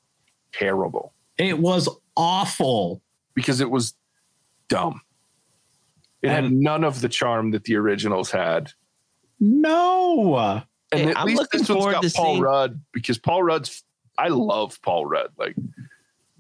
terrible 0.53 1.13
It 1.37 1.59
was 1.59 1.89
awful. 2.17 3.03
because 3.35 3.61
it 3.61 3.69
was 3.71 3.95
dumb. 4.69 5.01
It 6.23 6.31
had 6.31 6.53
none 6.53 6.85
of 6.85 7.01
the 7.01 7.09
charm 7.09 7.51
that 7.51 7.65
the 7.65 7.75
originals 7.75 8.31
had. 8.31 8.71
No. 9.41 10.63
And 10.93 11.01
Hey, 11.01 11.11
at 11.11 11.19
I'm 11.19 11.27
least 11.27 11.41
looking 11.41 11.61
this 11.61 11.69
one's 11.69 11.85
got 11.93 12.03
to 12.03 12.11
Paul 12.11 12.25
seeing- 12.35 12.41
Rudd 12.43 12.81
because 12.93 13.19
Paul 13.19 13.43
Rudd's. 13.43 13.83
I 14.17 14.29
love 14.29 14.81
Paul 14.83 15.07
Rudd. 15.07 15.31
Like 15.39 15.55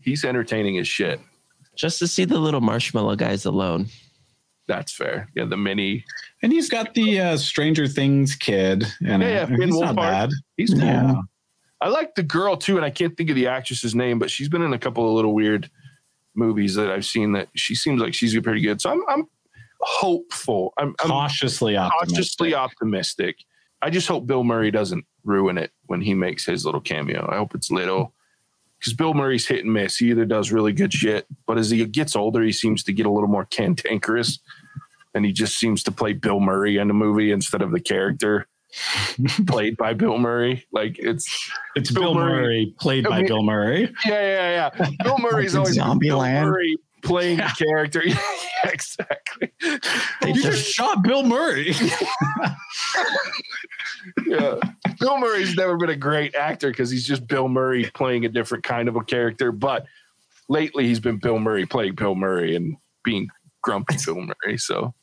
he's 0.00 0.24
entertaining 0.24 0.78
as 0.78 0.88
shit. 0.88 1.20
Just 1.76 1.98
to 2.00 2.06
see 2.08 2.24
the 2.24 2.38
little 2.38 2.60
marshmallow 2.60 3.16
guys 3.16 3.44
alone. 3.44 3.86
That's 4.66 4.92
fair. 4.92 5.28
Yeah, 5.34 5.44
the 5.46 5.56
mini. 5.56 6.04
And 6.42 6.52
he's 6.52 6.68
got 6.68 6.92
the 6.94 7.20
uh, 7.20 7.36
Stranger 7.36 7.86
Things 7.86 8.34
kid. 8.34 8.84
And 9.06 9.22
Yeah, 9.22 9.28
yeah, 9.28 9.46
Finn 9.46 9.62
he's 9.62 9.78
not 9.80 9.94
Wolfhard. 9.94 9.96
bad. 9.96 10.30
He's 10.56 10.70
cool. 10.70 10.80
Yeah. 10.82 11.14
I 11.80 11.88
like 11.88 12.14
the 12.14 12.22
girl 12.22 12.56
too, 12.56 12.76
and 12.76 12.84
I 12.84 12.90
can't 12.90 13.16
think 13.16 13.30
of 13.30 13.36
the 13.36 13.46
actress's 13.46 13.94
name, 13.94 14.18
but 14.18 14.30
she's 14.30 14.48
been 14.48 14.62
in 14.62 14.72
a 14.72 14.78
couple 14.78 15.06
of 15.08 15.14
little 15.14 15.34
weird 15.34 15.70
movies 16.34 16.74
that 16.74 16.90
I've 16.90 17.04
seen 17.04 17.32
that 17.32 17.48
she 17.54 17.74
seems 17.74 18.00
like 18.00 18.14
she's 18.14 18.38
pretty 18.40 18.60
good. 18.60 18.80
So 18.80 18.90
I'm 18.90 19.02
I'm 19.08 19.28
hopeful. 19.80 20.72
I'm, 20.76 20.94
I'm 21.00 21.08
Cautiously 21.10 21.76
optimistic. 21.76 22.08
cautiously 22.08 22.54
optimistic. 22.54 23.36
I 23.80 23.90
just 23.90 24.08
hope 24.08 24.26
Bill 24.26 24.42
Murray 24.42 24.70
doesn't 24.70 25.04
ruin 25.24 25.56
it 25.58 25.70
when 25.86 26.00
he 26.00 26.14
makes 26.14 26.44
his 26.44 26.64
little 26.64 26.80
cameo. 26.80 27.28
I 27.30 27.36
hope 27.36 27.54
it's 27.54 27.70
little 27.70 28.12
because 28.78 28.92
Bill 28.92 29.14
Murray's 29.14 29.46
hit 29.46 29.64
and 29.64 29.72
miss. 29.72 29.96
He 29.98 30.10
either 30.10 30.24
does 30.24 30.50
really 30.50 30.72
good 30.72 30.92
shit, 30.92 31.26
but 31.46 31.58
as 31.58 31.70
he 31.70 31.84
gets 31.84 32.16
older, 32.16 32.42
he 32.42 32.52
seems 32.52 32.82
to 32.84 32.92
get 32.92 33.06
a 33.06 33.10
little 33.10 33.28
more 33.28 33.44
cantankerous, 33.44 34.40
and 35.14 35.24
he 35.24 35.32
just 35.32 35.58
seems 35.58 35.84
to 35.84 35.92
play 35.92 36.12
Bill 36.12 36.40
Murray 36.40 36.78
in 36.78 36.88
the 36.88 36.94
movie 36.94 37.30
instead 37.30 37.62
of 37.62 37.70
the 37.70 37.80
character 37.80 38.48
played 39.46 39.76
by 39.76 39.94
Bill 39.94 40.18
Murray. 40.18 40.64
Like 40.72 40.98
it's 40.98 41.50
It's 41.74 41.90
Bill 41.90 42.02
Bill, 42.02 42.14
Murray. 42.14 42.42
Murray, 42.42 42.74
played 42.80 43.06
I 43.06 43.10
by 43.10 43.16
mean- 43.18 43.26
Bill 43.26 43.42
Murray. 43.42 43.92
yeah, 44.06 44.20
yeah, 44.20 44.70
yeah. 44.80 44.90
Bill 45.02 45.18
Murray's 45.18 45.54
in 45.54 45.58
always 45.60 45.76
been 45.76 45.98
Bill 45.98 46.18
Zombieland. 46.20 46.44
Murray 46.44 46.76
playing 47.02 47.36
the 47.38 47.64
character. 47.66 48.02
yeah, 48.06 48.18
exactly. 48.64 49.52
They 50.20 50.28
You 50.28 50.34
just 50.34 50.44
just 50.44 50.72
shot 50.74 51.02
Bill 51.02 51.22
Murray. 51.22 51.72
yeah. 54.26 54.54
Bill 55.00 55.18
Murray's 55.18 55.54
never 55.54 55.76
been 55.76 55.90
a 55.90 55.96
great 55.96 56.34
actor 56.34 56.70
because 56.70 56.90
he's 56.90 57.06
just 57.06 57.26
Bill 57.26 57.48
Murray 57.48 57.90
playing 57.94 58.24
a 58.24 58.28
different 58.28 58.64
kind 58.64 58.88
of 58.88 58.96
a 58.96 59.04
character. 59.04 59.52
But 59.52 59.86
lately, 60.48 60.86
he's 60.86 61.00
been 61.00 61.18
Bill 61.18 61.38
Murray 61.38 61.66
playing 61.66 61.94
Bill 61.94 62.14
Murray 62.14 62.56
and 62.56 62.76
being 63.04 63.28
grumpy 63.62 63.96
Bill 64.04 64.20
Murray. 64.20 64.58
So, 64.58 64.94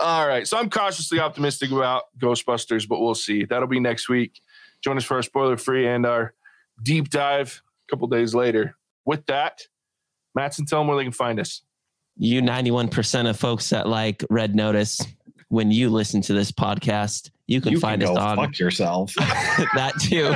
all 0.00 0.26
right. 0.26 0.46
So 0.46 0.56
I'm 0.58 0.70
cautiously 0.70 1.20
optimistic 1.20 1.70
about 1.70 2.04
Ghostbusters, 2.18 2.88
but 2.88 3.00
we'll 3.00 3.14
see. 3.14 3.44
That'll 3.44 3.68
be 3.68 3.80
next 3.80 4.08
week. 4.08 4.40
Join 4.82 4.96
us 4.96 5.04
for 5.04 5.16
our 5.16 5.22
spoiler 5.22 5.56
free 5.56 5.86
and 5.86 6.06
our 6.06 6.34
deep 6.82 7.10
dive 7.10 7.62
a 7.86 7.90
couple 7.90 8.08
days 8.08 8.34
later. 8.34 8.76
With 9.04 9.26
that, 9.26 9.62
Matson, 10.34 10.66
tell 10.66 10.80
them 10.80 10.88
where 10.88 10.96
they 10.96 11.04
can 11.04 11.12
find 11.12 11.40
us. 11.40 11.62
You 12.16 12.42
91% 12.42 13.28
of 13.28 13.38
folks 13.38 13.70
that 13.70 13.88
like 13.88 14.24
Red 14.28 14.54
Notice, 14.54 15.00
when 15.48 15.70
you 15.70 15.88
listen 15.88 16.20
to 16.22 16.34
this 16.34 16.52
podcast, 16.52 17.30
you 17.46 17.60
can 17.60 17.72
you 17.72 17.80
find 17.80 18.02
can 18.02 18.10
us 18.10 18.18
on 18.18 18.36
fuck 18.36 18.58
yourself. 18.58 19.14
that 19.74 19.94
too. 20.00 20.34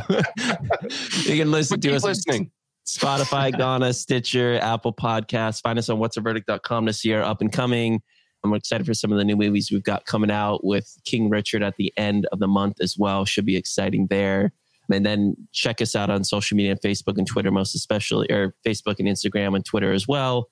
you 1.31 1.39
can 1.39 1.51
listen 1.51 1.77
But 1.77 1.83
to 1.83 1.95
us 1.95 2.05
listening. 2.05 2.51
Spotify, 2.87 3.57
Ghana, 3.57 3.93
Stitcher, 3.93 4.59
Apple 4.61 4.93
Podcasts. 4.93 5.61
Find 5.61 5.79
us 5.79 5.89
on 5.89 5.99
whatsaverdict.com 5.99 6.87
to 6.87 6.93
see 6.93 7.13
our 7.13 7.23
up 7.23 7.41
and 7.41 7.53
coming. 7.53 8.03
I'm 8.45 8.55
excited 8.55 8.87
for 8.87 8.95
some 8.95 9.13
of 9.13 9.19
the 9.19 9.25
new 9.25 9.37
movies 9.37 9.71
we've 9.71 9.83
got 9.83 10.07
coming 10.07 10.31
out 10.31 10.65
with 10.65 10.97
King 11.05 11.31
Richard 11.31 11.63
at 11.63 11.77
the 11.77 11.93
end 11.97 12.27
of 12.33 12.39
the 12.39 12.49
month 12.49 12.81
as 12.81 12.97
well. 12.99 13.25
Should 13.25 13.47
be 13.47 13.57
exciting 13.57 14.07
there. 14.09 14.53
And 14.91 15.07
then 15.07 15.37
check 15.53 15.81
us 15.81 15.95
out 15.95 16.11
on 16.11 16.25
social 16.25 16.57
media, 16.57 16.73
and 16.73 16.81
Facebook 16.81 17.17
and 17.17 17.27
Twitter, 17.27 17.51
most 17.51 17.75
especially, 17.75 18.31
or 18.31 18.55
Facebook 18.67 18.99
and 18.99 19.09
Instagram 19.09 19.55
and 19.55 19.65
Twitter 19.65 19.93
as 19.93 20.07
well. 20.07 20.51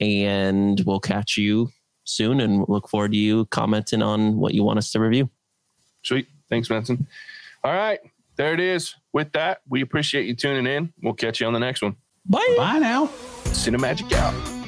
And 0.00 0.80
we'll 0.86 1.00
catch 1.00 1.36
you 1.36 1.70
soon 2.04 2.40
and 2.40 2.64
look 2.68 2.88
forward 2.88 3.12
to 3.12 3.18
you 3.18 3.46
commenting 3.46 4.02
on 4.02 4.36
what 4.36 4.54
you 4.54 4.62
want 4.62 4.78
us 4.78 4.92
to 4.92 5.00
review. 5.00 5.30
Sweet. 6.02 6.28
Thanks, 6.48 6.68
Benson. 6.68 7.06
All 7.64 7.72
right. 7.72 8.00
There 8.36 8.54
it 8.54 8.60
is. 8.60 8.94
With 9.12 9.32
that, 9.32 9.60
we 9.68 9.82
appreciate 9.82 10.26
you 10.26 10.34
tuning 10.34 10.66
in. 10.66 10.92
We'll 11.02 11.14
catch 11.14 11.40
you 11.40 11.46
on 11.46 11.52
the 11.52 11.58
next 11.58 11.82
one. 11.82 11.96
Bye. 12.26 12.54
Bye 12.56 12.78
now. 12.78 13.06
Cinemagic 13.46 14.12
out. 14.12 14.59